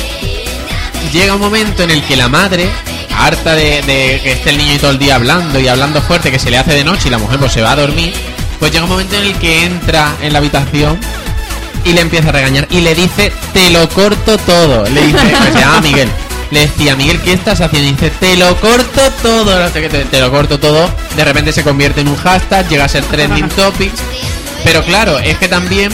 [1.11, 2.69] llega un momento en el que la madre,
[3.17, 6.39] harta de, de que esté el niño todo el día hablando y hablando fuerte, que
[6.39, 8.13] se le hace de noche y la mujer pues se va a dormir,
[8.59, 10.99] pues llega un momento en el que entra en la habitación
[11.85, 14.83] y le empieza a regañar y le dice, te lo corto todo.
[14.89, 16.09] Le dice, pues se llama Miguel.
[16.51, 17.89] Le decía, Miguel, ¿qué estás haciendo?
[17.89, 19.59] Y dice, te lo corto todo.
[19.59, 20.89] No sé qué, te, te lo corto todo.
[21.15, 23.91] De repente se convierte en un hashtag, llega a ser trending topic.
[24.63, 25.91] Pero claro, es que también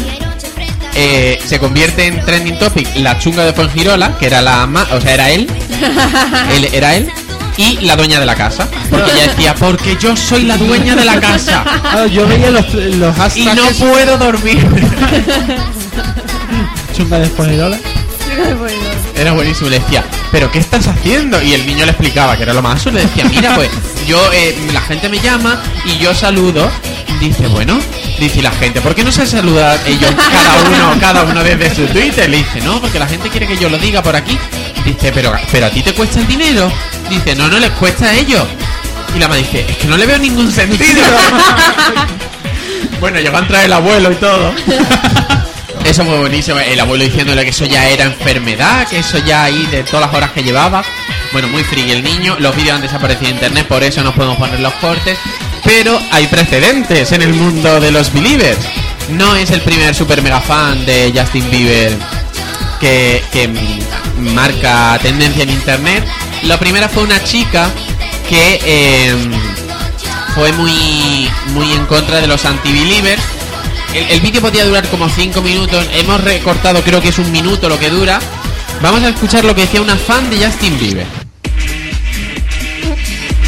[0.95, 5.01] eh, se convierte en trending topic la chunga de Fuengirola, que era la ma o
[5.01, 5.47] sea, era él,
[6.55, 7.09] él era él,
[7.57, 8.67] y la dueña de la casa.
[8.89, 12.73] Porque ella decía, porque yo soy la dueña de la casa Ah, yo veía los,
[12.73, 14.57] los y hashtags no puedo dormir.
[16.95, 17.79] chunga de Spoilerola.
[19.15, 21.41] Era buenísimo, le decía, ¿pero qué estás haciendo?
[21.41, 23.69] Y el niño le explicaba que era lo más le decía, mira, pues
[24.05, 26.69] yo, eh, la gente me llama y yo saludo.
[27.19, 27.79] Dice, bueno,
[28.19, 31.85] dice la gente, ¿por qué no se saluda ellos cada uno, cada uno desde su
[31.93, 32.29] Twitter?
[32.29, 34.37] Le dice, no, porque la gente quiere que yo lo diga por aquí.
[34.85, 36.71] Dice, pero, pero a ti te cuesta el dinero.
[37.09, 38.43] Dice, no, no les cuesta a ellos.
[39.15, 41.03] Y la madre dice, es que no le veo ningún sentido.
[42.99, 44.53] bueno, llegó a entrar el abuelo y todo.
[45.85, 46.59] Eso fue buenísimo.
[46.59, 50.15] El abuelo diciéndole que eso ya era enfermedad, que eso ya ahí de todas las
[50.15, 50.83] horas que llevaba.
[51.31, 52.37] Bueno, muy friki el niño.
[52.39, 55.17] Los vídeos han desaparecido de internet, por eso no podemos poner los cortes.
[55.63, 58.59] Pero hay precedentes en el mundo de los believers.
[59.09, 61.97] No es el primer super mega fan de Justin Bieber
[62.81, 63.49] que,
[64.17, 66.03] marca tendencia en internet.
[66.43, 67.69] La primera fue una chica
[68.27, 69.15] que eh,
[70.35, 73.21] fue muy, muy en contra de los anti-believers.
[73.93, 75.85] El, el vídeo podía durar como 5 minutos.
[75.93, 78.19] Hemos recortado, creo que es un minuto lo que dura.
[78.81, 81.07] Vamos a escuchar lo que decía una fan de Justin Bieber.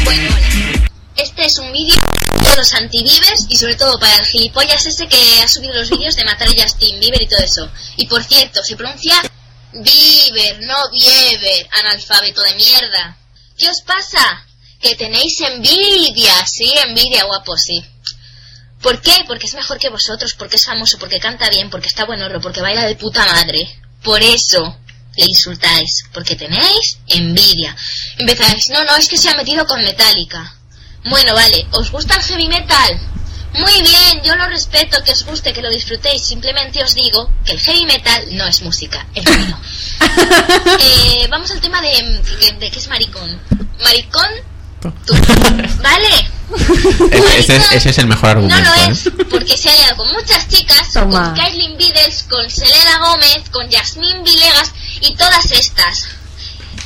[0.04, 0.36] Bueno.
[1.16, 1.96] Este es un vídeo
[2.42, 6.14] de los anti-Biebers y sobre todo para el gilipollas ese que ha subido los vídeos
[6.14, 7.68] de matar a Justin Bieber y todo eso.
[7.96, 9.14] Y por cierto, se pronuncia
[9.72, 13.16] Bieber, no Bieber, analfabeto de mierda.
[13.56, 14.46] ¿Qué os pasa?
[14.80, 17.82] Que tenéis envidia, sí, envidia, guapo, sí.
[18.84, 19.24] ¿Por qué?
[19.26, 22.38] Porque es mejor que vosotros, porque es famoso, porque canta bien, porque está buen horro,
[22.42, 23.80] porque baila de puta madre.
[24.02, 24.76] Por eso
[25.16, 27.74] le insultáis, porque tenéis envidia.
[28.18, 30.54] Empezáis, no, no, es que se ha metido con Metallica.
[31.06, 33.00] Bueno, vale, ¿os gusta el heavy metal?
[33.54, 36.22] Muy bien, yo lo respeto, que os guste, que lo disfrutéis.
[36.22, 39.58] Simplemente os digo que el heavy metal no es música, es ruido.
[40.80, 43.40] eh, vamos al tema de, de, de que es maricón.
[43.82, 44.28] Maricón,
[44.92, 45.14] tú.
[45.82, 46.30] ¿Vale?
[47.10, 48.70] Ese, ese es, ese es el mejor No argumento.
[48.76, 48.88] lo ¿eh?
[48.92, 51.24] es, porque se ha liado con muchas chicas, Toma.
[51.30, 56.08] con Kailin Beatles, con Selena Gómez, con Yasmín Villegas y todas estas.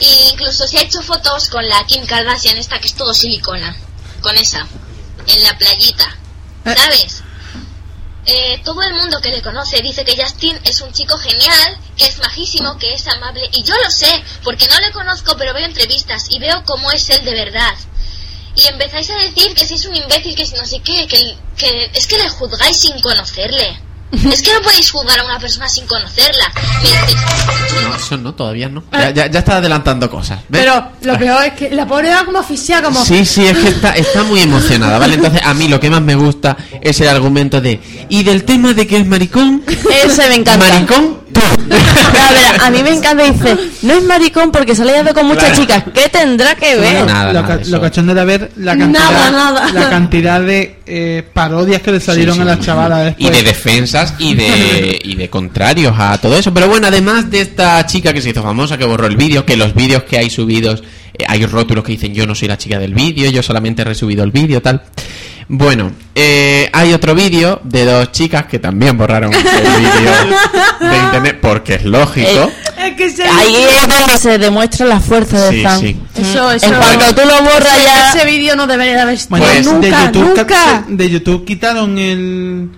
[0.01, 3.77] E incluso se ha hecho fotos con la Kim Kardashian, esta que es todo silicona,
[4.21, 4.67] con esa,
[5.27, 6.17] en la playita,
[6.65, 7.23] ¿sabes?
[8.31, 12.05] Eh, todo el mundo que le conoce dice que Justin es un chico genial, que
[12.05, 15.65] es majísimo, que es amable, y yo lo sé, porque no le conozco, pero veo
[15.65, 17.75] entrevistas y veo cómo es él de verdad.
[18.55, 21.39] Y empezáis a decir que si es un imbécil, que si no sé qué, que,
[21.57, 23.81] que es que le juzgáis sin conocerle.
[24.33, 26.53] Es que no podéis juzgar a una persona sin conocerla.
[26.83, 27.17] Me dices,
[27.83, 28.83] No, eso no, todavía no.
[28.93, 30.41] Ya, ya, ya está adelantando cosas.
[30.49, 30.63] ¿ves?
[30.63, 33.05] Pero lo peor es que la pobre va como asfixiada, como...
[33.05, 35.15] Sí, sí, es que está, está muy emocionada, ¿vale?
[35.19, 37.81] Entonces, a mí lo que más me gusta es el argumento de.
[38.09, 39.63] Y del tema de que es maricón.
[40.05, 40.71] Ese me encanta.
[40.71, 41.19] Maricón
[42.29, 45.27] A ver, a mí me encanta dice, no es maricón porque se ha liado con
[45.27, 45.61] muchas Claro.
[45.61, 45.85] chicas.
[45.95, 47.07] ¿Qué tendrá que ver?
[47.07, 49.73] Nada, lo, nada, lo cachondo era ver la cantidad, Nada, nada.
[49.73, 54.15] La cantidad de eh, parodias que le salieron Sí, a las chavalas Y de defensas
[54.19, 56.53] y de, y de contrarios a todo eso.
[56.53, 59.57] Pero bueno, además de esta chica que se hizo famosa, que borró el vídeo, que
[59.57, 60.83] los vídeos que hay subidos,
[61.15, 63.85] eh, hay rótulos que dicen yo no soy la chica del vídeo, yo solamente he
[63.85, 64.83] resubido el vídeo, tal.
[65.51, 71.39] Bueno, eh, hay otro vídeo de dos chicas que también borraron el vídeo de internet,
[71.41, 72.51] porque es lógico.
[72.77, 73.25] Es que se...
[73.25, 75.81] Ahí es donde se demuestra la fuerza Sí, fan.
[75.81, 75.97] sí.
[76.21, 76.67] Eso, eso.
[76.67, 78.11] En cuanto tú lo borras ya...
[78.15, 79.43] Ese vídeo no debería de haber estado.
[79.43, 80.47] Bueno, Pues, de, nunca, YouTube, nunca.
[80.47, 82.69] ca- de YouTube quitaron el.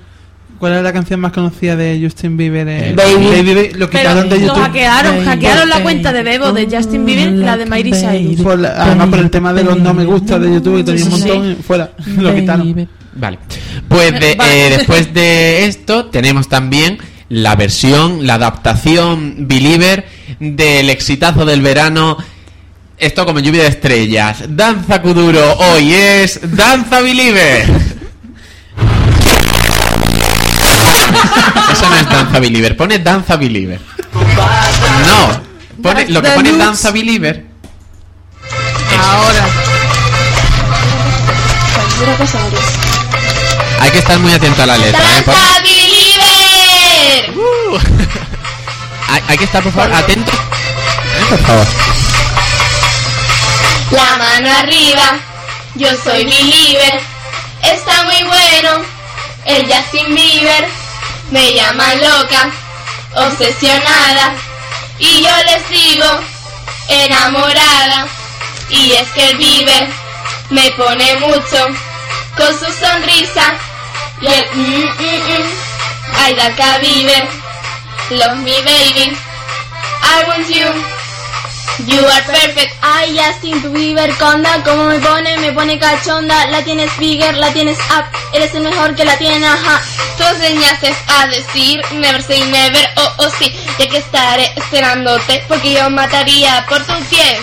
[0.60, 2.68] ¿Cuál era la canción más conocida de Justin Bieber?
[2.68, 3.70] Eh, Baby.
[3.74, 4.62] Lo Pero quitaron de lo YouTube.
[4.62, 8.42] hackearon, hackearon la cuenta de Bebo de Justin Bieber, la de Miley Cyrus.
[8.42, 11.04] Por la- además por el tema de los no me gusta de YouTube y tenía
[11.04, 11.92] un montón fuera.
[12.18, 12.88] Lo quitaron.
[13.14, 13.38] Vale.
[13.88, 14.66] Pues de- Vale.
[14.66, 16.98] eh, después de esto tenemos también
[17.30, 20.04] la versión, la adaptación Believer
[20.38, 22.18] del exitazo del verano.
[22.98, 24.44] Esto como lluvia de estrellas.
[24.50, 27.64] Danza Kuduro hoy es Danza Believer.
[32.30, 33.80] Danza Believer, pone Danza Believer.
[34.14, 35.42] No,
[35.82, 36.52] pone, lo que pone.
[36.52, 37.44] Danza Believer.
[39.02, 39.46] Ahora.
[43.80, 45.00] Hay que estar muy atento a la letra.
[45.18, 45.22] ¿eh?
[45.22, 45.90] Por- ¡Danza Believer!
[47.40, 47.78] Uh.
[49.08, 50.30] hay, hay que estar, por favor, atento.
[50.30, 51.66] Eh, Por favor.
[53.90, 55.18] La mano arriba,
[55.74, 57.00] yo soy Believer.
[57.62, 58.82] Está muy bueno,
[59.46, 60.68] el Justin Bieber.
[61.30, 62.50] Me llama loca,
[63.14, 64.34] obsesionada.
[64.98, 66.06] Y yo les digo,
[66.88, 68.08] enamorada.
[68.68, 69.88] Y es que el Bieber
[70.50, 71.66] me pone mucho
[72.36, 73.54] con su sonrisa.
[74.20, 75.70] Y el mm, mm, mm.
[76.16, 77.28] Ay, Daca Bieber,
[78.10, 79.16] love me baby.
[80.02, 80.99] I want you.
[81.86, 82.74] You are perfect.
[82.82, 86.46] Ay, Justin Bieber, conda, como me pone, me pone cachonda.
[86.48, 88.04] La tienes bigger, la tienes up.
[88.34, 89.80] Eres el mejor que la tiene, ajá.
[90.18, 93.54] Tú enseñaste a decir never say never, oh, oh, sí.
[93.78, 97.36] Ya que estaré esperándote, porque yo mataría por tu piel.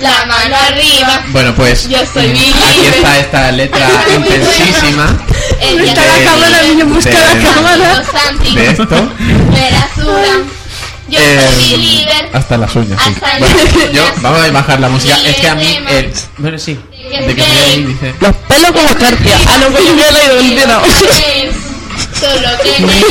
[0.00, 1.22] La mano arriba.
[1.28, 5.26] Bueno, pues Yo soy mm, Billie aquí está esta letra Está intensísima
[5.78, 8.02] Busca la cámara, niño, busca la cámara.
[8.54, 8.86] De esto
[9.50, 10.59] me la.
[11.10, 13.00] Yo Eh, soy hasta las uñas.
[13.02, 13.10] Sí.
[13.14, 13.92] Hasta Bueno, las uñas.
[13.92, 15.16] yo vamos a bajar la música.
[15.26, 16.78] Es que a mí, el, bueno, sí,
[17.26, 18.14] de que ahí dice.
[18.20, 19.36] Los pelos como escarpia.
[19.48, 21.52] Ah, no, que yo me he leído el.
[22.18, 23.04] Solo tenéis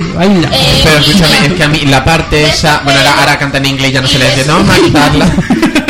[0.14, 0.48] Baila.
[0.52, 3.66] eh, Pero escúchame, es que a mí la parte esa, bueno, ahora, ahora canta en
[3.66, 5.26] inglés, ya no se le dice, no, vamos a quitarla.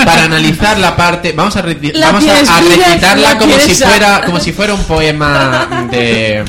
[0.05, 4.41] Para analizar la parte, vamos a, vamos a, a recitarla la como si fuera, como
[4.41, 6.45] si fuera un poema de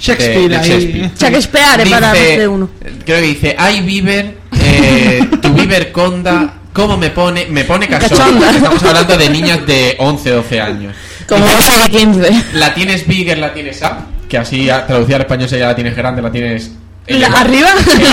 [0.00, 0.64] Shakespeare de- de.
[0.68, 1.10] Shakespeare.
[1.18, 2.70] Shakespeare para más de uno.
[3.04, 7.46] Creo que dice, ay Bieber, eh, tu Bieber Conda, ¿cómo me pone?
[7.46, 8.16] Me pone cachonda.
[8.24, 8.50] Cachonda.
[8.50, 10.94] Estamos hablando de niñas de 11, 12 años.
[11.28, 12.30] Como vas a de 15.
[12.54, 15.94] La tienes bigger, la tienes up, que así a- traducida al español sería la tienes
[15.96, 16.70] grande, la tienes
[17.08, 17.68] La- ¿arriba?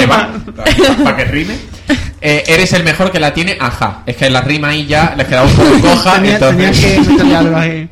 [1.03, 1.55] para que rime.
[2.21, 4.01] Eh, eres el mejor que la tiene, ajá.
[4.05, 6.85] Es que la rima ahí ya les quedaba un poco coja, Tenía, tenía entonces...
[6.95, 7.89] que meterle algo ahí.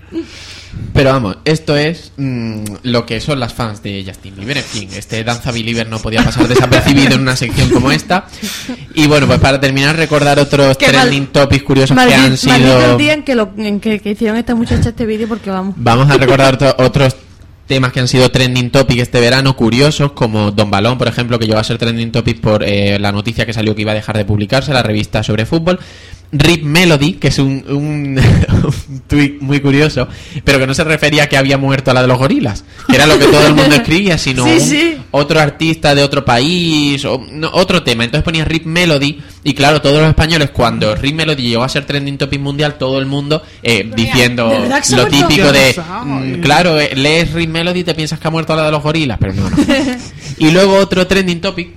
[0.93, 4.57] Pero vamos, esto es mm, lo que son las fans de Justin Bieber.
[4.57, 8.27] En fin, este Danza Believer no podía pasar desapercibido en una sección como esta.
[8.93, 12.37] Y bueno, pues para terminar, recordar otros Qué mal- trending topics curiosos que han Maldito
[12.37, 12.91] sido.
[12.91, 15.73] el día en que, lo, en que, que hicieron esta muchacha este vídeo porque vamos.
[15.77, 17.15] Vamos a recordar otro- otros
[17.67, 21.47] temas que han sido trending topic este verano, curiosos, como Don Balón, por ejemplo, que
[21.47, 24.15] llegó a ser trending topic por eh, la noticia que salió que iba a dejar
[24.17, 25.79] de publicarse, la revista sobre fútbol.
[26.35, 28.19] Rip Melody, que es un, un,
[28.89, 30.07] un tuit muy curioso,
[30.43, 32.95] pero que no se refería a que había muerto a la de los gorilas, que
[32.95, 37.05] era lo que todo el mundo escribía, sino Sí, un- otro artista de otro país,
[37.05, 38.03] o, no, otro tema.
[38.03, 41.85] Entonces ponía Rip Melody, y claro, todos los españoles, cuando Rip Melody llegó a ser
[41.85, 45.51] trending topic mundial, todo el mundo eh, diciendo ¿de verdad que se ha lo típico
[45.51, 48.71] de, mm, claro, eh, lees Rip Melody y te piensas que ha muerto la de
[48.71, 49.55] los gorilas, pero no, no.
[50.39, 51.69] y luego otro trending topic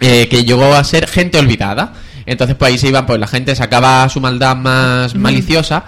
[0.00, 1.94] eh, que llegó a ser gente olvidada.
[2.26, 5.84] Entonces, pues ahí se iban, pues la gente sacaba su maldad más maliciosa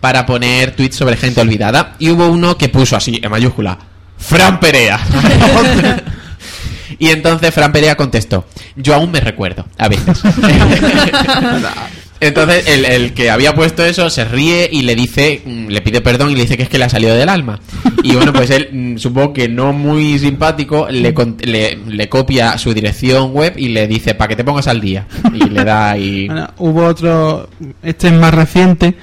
[0.00, 1.94] para poner tweets sobre gente olvidada.
[1.98, 3.78] Y hubo uno que puso así, en mayúscula,
[4.18, 5.00] Fran Perea.
[6.98, 8.46] y entonces Fran Perea contestó,
[8.76, 10.22] yo aún me recuerdo, a veces.
[12.20, 16.00] Entonces el, el que había puesto eso se ríe y le dice, mm, le pide
[16.00, 17.60] perdón y le dice que es que le ha salido del alma.
[18.02, 22.72] Y bueno, pues él, mm, supongo que no muy simpático, le, le, le copia su
[22.72, 25.06] dirección web y le dice, para que te pongas al día.
[25.32, 26.26] Y le da ahí...
[26.36, 27.48] Bueno, hubo otro,
[27.82, 28.94] este es más reciente,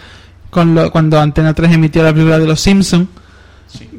[0.50, 3.08] cuando Antena 3 emitió la película de Los Simpsons,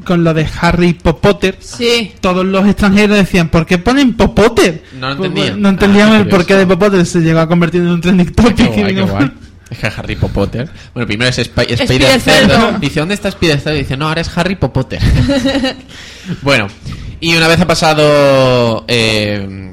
[0.04, 2.12] con lo de Harry Potter, Sí.
[2.20, 4.84] todos los extranjeros decían, ¿por qué ponen Popotter?
[4.98, 5.60] No lo entendían.
[5.60, 6.66] No entendían Ah, el qué porqué de.
[6.66, 8.56] Popotter, se llegó a convertir en un trending topic.
[8.56, 9.30] Qué guay, y qué no- guay.
[9.70, 10.68] Es que Harry Potter.
[10.92, 12.78] Bueno, primero es Spi- Spider Spider Cerdo.
[12.78, 13.78] Dice, ¿dónde está Spider Cerdo?
[13.78, 15.00] Dice, no, ahora es Harry Potter.
[16.42, 16.68] bueno,
[17.20, 19.72] y una vez ha pasado eh,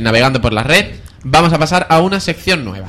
[0.00, 0.86] navegando por la red,
[1.24, 2.88] vamos a pasar a una sección nueva.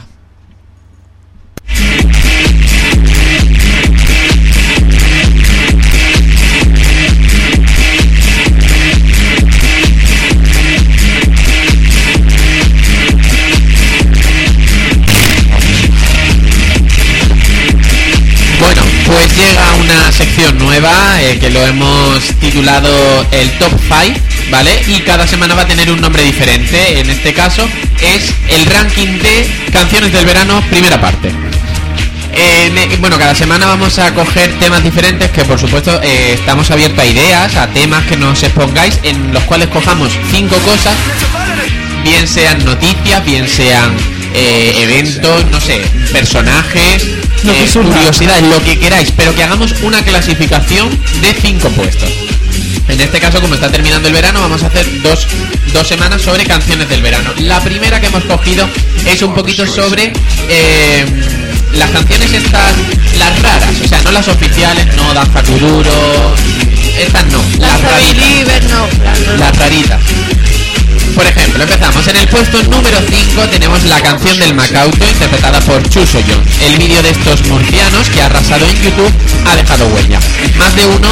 [19.38, 22.89] Llega una sección nueva eh, que lo hemos titulado
[23.31, 24.19] el Top 5,
[24.49, 24.81] ¿vale?
[24.88, 26.99] Y cada semana va a tener un nombre diferente.
[26.99, 27.68] En este caso
[28.01, 31.31] es el ranking de canciones del verano, primera parte.
[32.34, 36.99] Eh, bueno, cada semana vamos a coger temas diferentes que por supuesto eh, estamos abiertos
[36.99, 40.95] a ideas, a temas que nos expongáis en los cuales cojamos cinco cosas,
[42.03, 43.95] bien sean noticias, bien sean
[44.34, 45.81] eventos, no sé,
[46.11, 47.07] personajes,
[47.43, 50.89] Lo que eh, curiosidades, lo que queráis, pero que hagamos una clasificación
[51.22, 52.09] de cinco puestos.
[52.88, 55.27] En este caso, como está terminando el verano, vamos a hacer dos,
[55.73, 57.31] dos semanas sobre canciones del verano.
[57.39, 58.68] La primera que hemos cogido
[59.05, 60.14] es un poquito sobre
[60.49, 61.05] eh,
[61.73, 62.73] las canciones estas,
[63.18, 66.35] las raras, o sea, no las oficiales, no Danza Kuduro,
[66.97, 68.64] estas no, las raritas.
[68.69, 69.38] No.
[69.38, 70.01] Las raritas.
[71.18, 72.07] Por ejemplo, empezamos.
[72.07, 76.61] En el puesto número 5 tenemos la canción del Macauto interpretada por Chuso Jones.
[76.61, 79.11] El vídeo de estos murcianos que ha arrasado en YouTube
[79.48, 80.19] ha dejado huella.
[80.60, 81.10] Más de uno,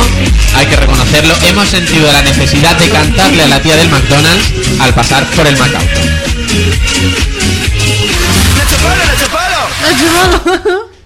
[0.53, 4.93] hay que reconocerlo, hemos sentido la necesidad de cantarle a la tía del McDonald's al
[4.93, 5.99] pasar por el Macauto.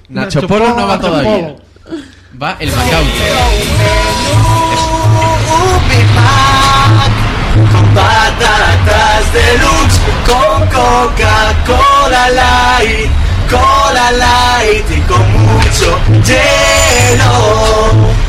[0.09, 1.55] Nacho Polo no va todavía.
[2.41, 4.68] Va el Macauto.
[7.93, 13.11] Patatas deluxe, con Coca-Cola Light,
[13.49, 17.33] Cola Light y con mucho hielo.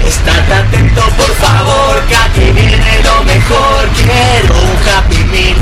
[0.07, 3.89] Estad atento por favor, que aquí viene lo mejor.
[3.95, 5.57] Quiero un Happy Meal,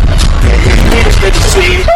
[1.50, 1.86] sweet,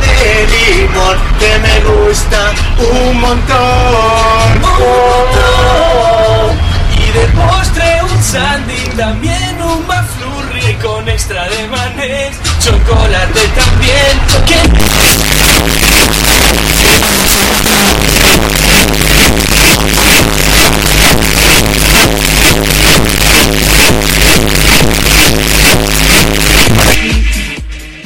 [0.00, 2.40] de limón, que me gusta
[2.78, 4.52] un montón.
[6.96, 10.21] Y de postre un sandy, también un McFlurry
[10.82, 13.92] con extra de manes, chocolate también.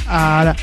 [0.09, 0.57] Ahora,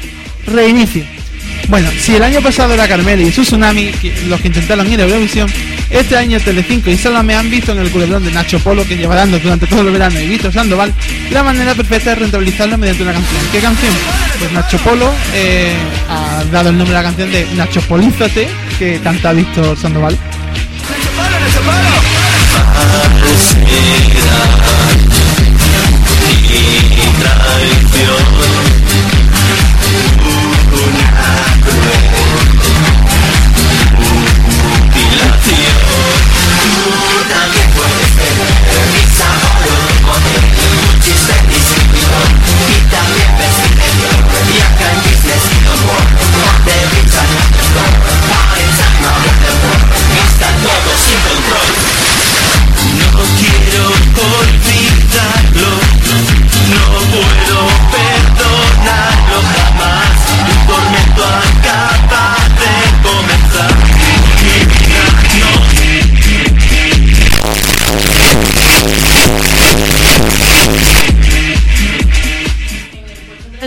[0.45, 1.22] reinicio.
[1.69, 3.91] Bueno, si el año pasado era Carmeli y su tsunami,
[4.27, 5.49] los que intentaron ir a Eurovisión,
[5.89, 9.15] este año Telecinco y Sálvame han visto en el culebrón de Nacho Polo, que lleva
[9.15, 10.93] dando durante todo el verano, y Víctor Sandoval,
[11.31, 13.41] la manera perfecta de rentabilizarlo mediante una canción.
[13.51, 13.93] ¿Qué canción?
[14.39, 15.73] Pues Nacho Polo eh,
[16.09, 20.17] ha dado el nombre a la canción de Nacho Polízate, que canta Víctor Sandoval.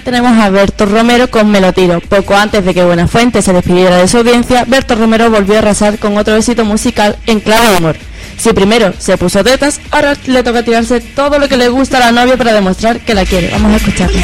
[0.06, 2.00] Tenemos a Berto Romero con Melotiro.
[2.00, 5.98] Poco antes de que Buenafuente se despidiera de su audiencia, Berto Romero volvió a arrasar
[5.98, 7.96] con otro éxito musical en clave de amor.
[8.38, 12.12] Si primero se puso tetas, ahora le toca tirarse todo lo que le gusta a
[12.12, 13.50] la novia para demostrar que la quiere.
[13.50, 14.20] Vamos a escucharlo.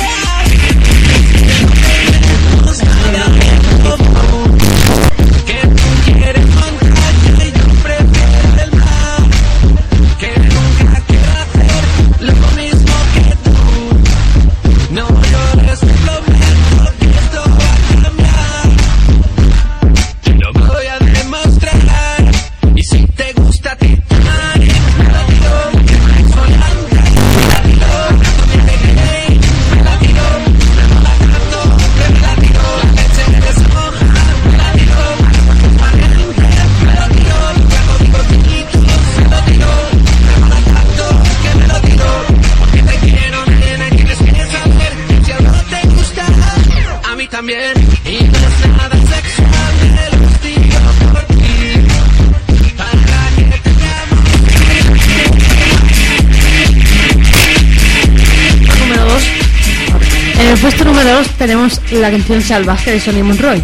[62.02, 63.62] La canción Salvaje de Sonny Monroy,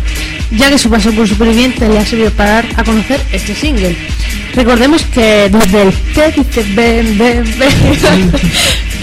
[0.52, 3.96] ya que su paso por Superviviente le ha servido para dar a conocer este single.
[4.54, 8.32] Recordemos que desde el Te dice ven, ven, ven,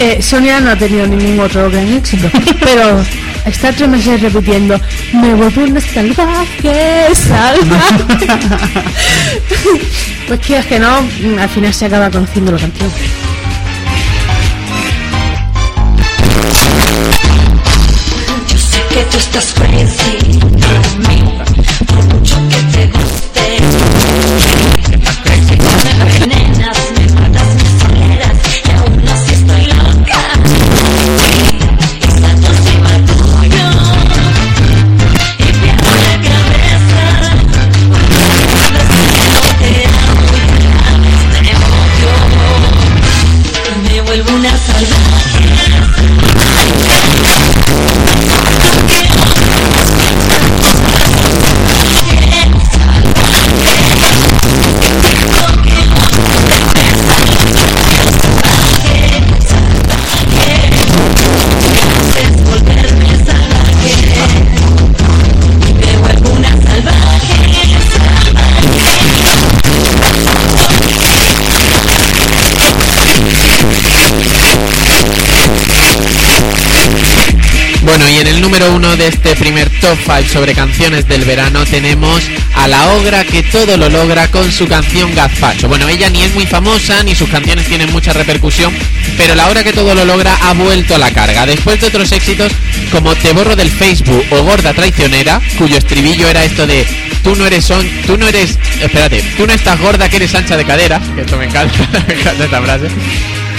[0.00, 2.30] eh, Sonia no ha tenido ningún otro gran éxito,
[2.60, 3.04] pero
[3.44, 4.80] está tres meses repitiendo
[5.12, 8.48] Me vuelvo una salvaje, salvaje.
[10.28, 10.96] pues quieras que no,
[11.38, 12.90] al final se acaba conociendo la canción.
[19.78, 20.15] Estás
[78.58, 82.22] número uno de este primer top 5 sobre canciones del verano tenemos
[82.54, 85.68] a la Ogra que todo lo logra con su canción Gazpacho.
[85.68, 88.72] Bueno, ella ni es muy famosa, ni sus canciones tienen mucha repercusión,
[89.18, 91.44] pero la Ogra que todo lo logra ha vuelto a la carga.
[91.44, 92.50] Después de otros éxitos
[92.90, 96.86] como Te borro del Facebook o Gorda Traicionera, cuyo estribillo era esto de
[97.22, 100.56] Tú no eres son, tú no eres, espérate, tú no estás gorda que eres ancha
[100.56, 101.76] de cadera, que esto me encanta,
[102.08, 102.86] me encanta esta frase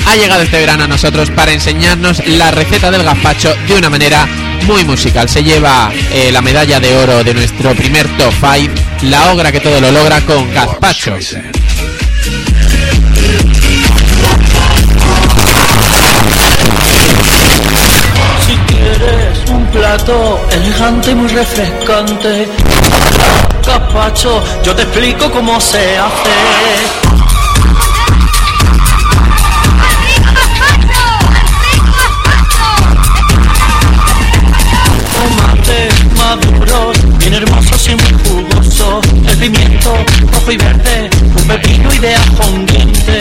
[0.05, 4.27] ha llegado este verano a nosotros para enseñarnos la receta del gazpacho de una manera
[4.65, 5.27] muy musical.
[5.29, 9.59] Se lleva eh, la medalla de oro de nuestro primer top 5, la ogra que
[9.59, 11.15] todo lo logra con gazpacho.
[11.21, 11.35] Si
[18.67, 22.47] quieres un plato elegante y muy refrescante,
[23.65, 27.06] gazpacho, yo te explico cómo se hace.
[37.29, 39.01] Bien hermoso muy jugoso.
[39.27, 39.93] El pimiento
[40.31, 43.19] rojo y verde, un pepino y de ajo un diente.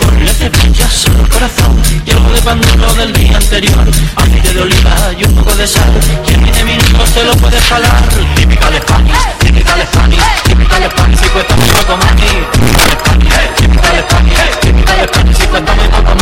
[0.00, 2.60] Ponle cepillas solo corazón y algo de pan
[2.96, 3.88] del día anterior.
[4.16, 5.92] Aceite de oliva y un poco de sal.
[6.28, 8.02] Y en 15 minutos te lo puedes jalar.
[8.34, 12.46] Típica de Spanish, típica de Spanish, típica de Spanish y cuesta muy poco money.
[12.52, 16.12] Típica de Spanish, típica de Spanish, y cuesta muy poco.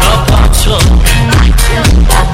[0.00, 0.78] Gazpacho.
[2.08, 2.33] Gazpacho.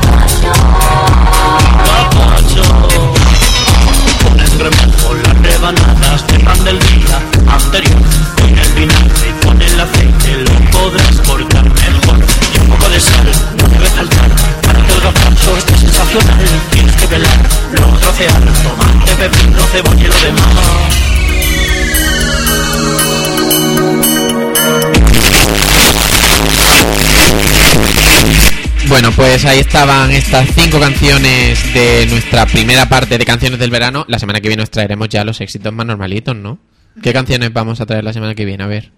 [28.88, 34.04] Bueno, pues ahí estaban estas cinco canciones de nuestra primera parte de canciones del verano.
[34.08, 36.58] La semana que viene os traeremos ya los éxitos más normalitos, ¿no?
[37.00, 38.64] ¿Qué canciones vamos a traer la semana que viene?
[38.64, 38.90] A ver.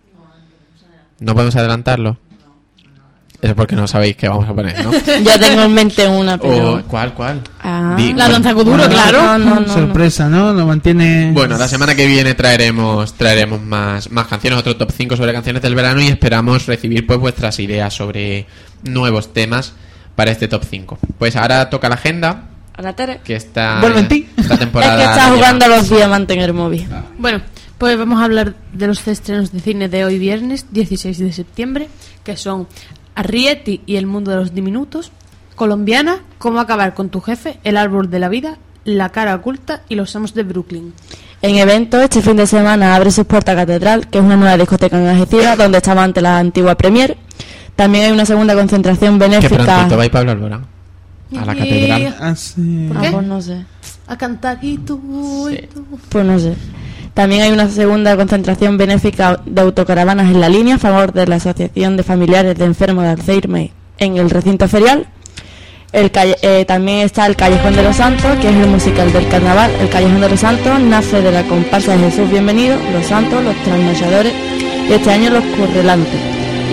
[1.20, 2.16] ¿No podemos adelantarlo?
[3.42, 4.92] Eso es porque no sabéis qué vamos a poner, ¿no?
[5.24, 6.74] Yo tengo en mente una, pero...
[6.74, 7.40] O- ¿Cuál, cuál?
[7.60, 7.94] Ah.
[7.96, 8.32] Di- La bueno.
[8.34, 9.20] danza Kuduro, Bueno, claro.
[9.20, 10.52] No, no, no, Sorpresa, ¿no?
[10.52, 11.32] Lo mantiene.
[11.34, 15.60] Bueno, la semana que viene traeremos traeremos más, más canciones, otro top 5 sobre canciones
[15.60, 18.46] del verano y esperamos recibir pues vuestras ideas sobre
[18.84, 19.72] nuevos temas
[20.14, 20.98] para este top 5.
[21.18, 22.44] Pues ahora toca la agenda,
[22.76, 23.22] Ana Tere.
[23.24, 24.28] que está Vuelve en ti.
[24.36, 26.86] esta Es temporada que está jugando a los diamantes en el móvil.
[27.18, 27.40] Bueno,
[27.76, 31.88] pues vamos a hablar de los estrenos de cine de hoy viernes, 16 de septiembre,
[32.22, 32.68] que son
[33.14, 35.12] Arrietty y el mundo de los diminutos,
[35.54, 39.94] Colombiana, Cómo acabar con tu jefe, El árbol de la vida, La cara oculta y
[39.94, 40.92] Los amos de Brooklyn.
[41.40, 44.98] En evento, este fin de semana abre sus puertas Catedral, que es una nueva discoteca
[44.98, 47.16] en Algeciras, donde estaba antes la antigua Premier.
[47.76, 49.64] También hay una segunda concentración Que benéfica.
[49.64, 50.66] prontito va a ir Pablo Alborán
[51.36, 52.16] a la catedral.
[52.20, 52.90] Ah, sí.
[52.94, 53.10] Ah, qué?
[53.10, 53.64] pues no sé.
[54.06, 55.84] A cantar y tú, y tú.
[56.08, 56.54] Pues no sé.
[57.14, 61.36] También hay una segunda concentración benéfica de autocaravanas en la línea a favor de la
[61.36, 65.06] Asociación de Familiares de Enfermos de Alzheimer en el recinto ferial.
[65.92, 69.70] Eh, también está el Callejón de los Santos, que es el musical del carnaval.
[69.78, 73.56] El Callejón de los Santos nace de la comparsa de Jesús Bienvenido, Los Santos, Los
[73.56, 74.32] Trasnochadores
[74.88, 76.20] y este año Los Currelantes.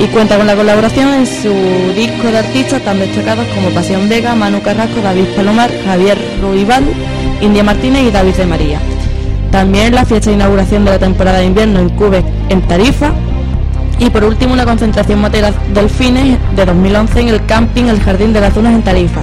[0.01, 1.53] Y cuenta con la colaboración en su
[1.93, 6.85] disco de artistas tan destacados como Pasión Vega, Manu Carrasco, David Palomar, Javier Ruibal,
[7.41, 8.79] India Martínez y David de María.
[9.51, 13.11] También la fiesta de inauguración de la temporada de invierno en Cube en Tarifa.
[13.97, 18.41] Y por último una concentración motera delfines de 2011 en el camping El Jardín de
[18.41, 19.21] las Dunas en Tarifa.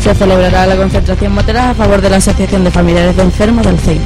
[0.00, 3.78] Se celebrará la concentración motera a favor de la Asociación de Familiares de Enfermos del
[3.78, 4.00] CEIN.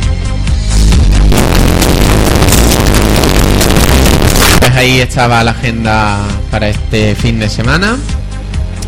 [4.61, 6.19] Pues ahí estaba la agenda
[6.51, 7.97] para este fin de semana.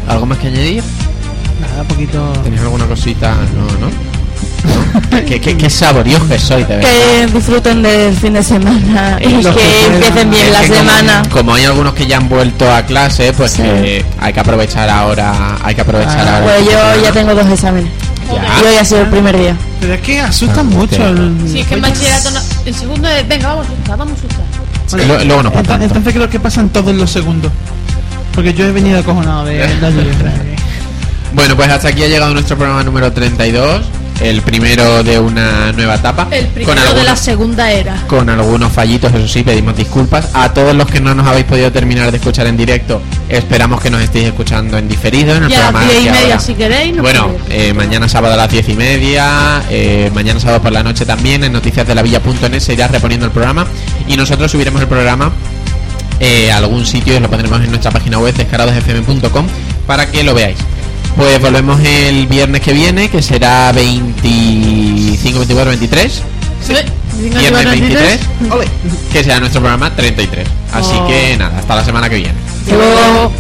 [0.09, 0.83] ¿Algo más que añadir?
[1.61, 2.33] Nada, poquito.
[2.43, 3.35] ¿Tenéis alguna cosita?
[3.55, 4.20] No, ¿no?
[5.27, 6.81] ¿Qué, qué, que soy, de verdad.
[6.81, 11.23] Que disfruten del fin de semana y que empiecen bien Es la como- semana.
[11.31, 13.63] Como, hay algunos que ya han vuelto a clase, pues Sí.
[13.63, 15.57] que hay que aprovechar ahora.
[15.63, 16.45] Hay que aprovechar Ah, ahora.
[16.47, 16.97] Pues yo semana.
[17.03, 17.91] ya tengo dos exámenes.
[18.33, 18.61] Ya.
[18.63, 19.57] Y hoy ha sido el primer día.
[19.81, 21.07] Pero es que asustan Ah, mucho.
[21.07, 21.37] El...
[21.49, 24.17] Si es que en bachillerato no, el segundo es, venga, vamos a asustar, vamos a
[24.17, 25.25] asustar.
[25.27, 27.51] Luego no pasa entonces, creo que pasan todos los segundos.
[28.35, 30.15] Porque yo he venido acojonado de la lluvia.
[31.33, 33.83] Bueno, pues hasta aquí ha llegado nuestro programa número 32.
[34.21, 36.29] El primero de una nueva etapa.
[36.31, 38.03] El con primero de algunos- la segunda era.
[38.07, 40.29] con algunos fallitos, eso sí, pedimos disculpas.
[40.35, 43.91] A todos los que no nos habéis podido terminar de escuchar en directo, esperamos que
[43.91, 45.91] nos estéis escuchando en diferido en el Y a las programa.
[45.91, 46.93] diez y que media, ahora- si queréis.
[46.95, 50.83] nos Bueno, eh, mañana sábado a las diez y media, eh, mañana sábado por la
[50.83, 53.67] noche también, en noticias de la villa.net se irá reponiendo el programa
[54.07, 55.33] y nosotros subiremos el programa
[56.21, 59.47] eh, a algún sitio y lo pondremos en nuestra página web descaradosfm.com
[59.87, 60.59] para que lo veáis.
[61.17, 66.23] Pues volvemos el viernes que viene, que será 25, 24, 23.
[66.67, 66.75] Sí,
[67.21, 68.21] Viernes 23,
[68.51, 68.67] Ole.
[69.13, 70.47] que será nuestro programa 33.
[70.73, 71.07] Así Oh.
[71.07, 72.35] que nada, hasta la semana que viene.
[72.71, 73.33] Luego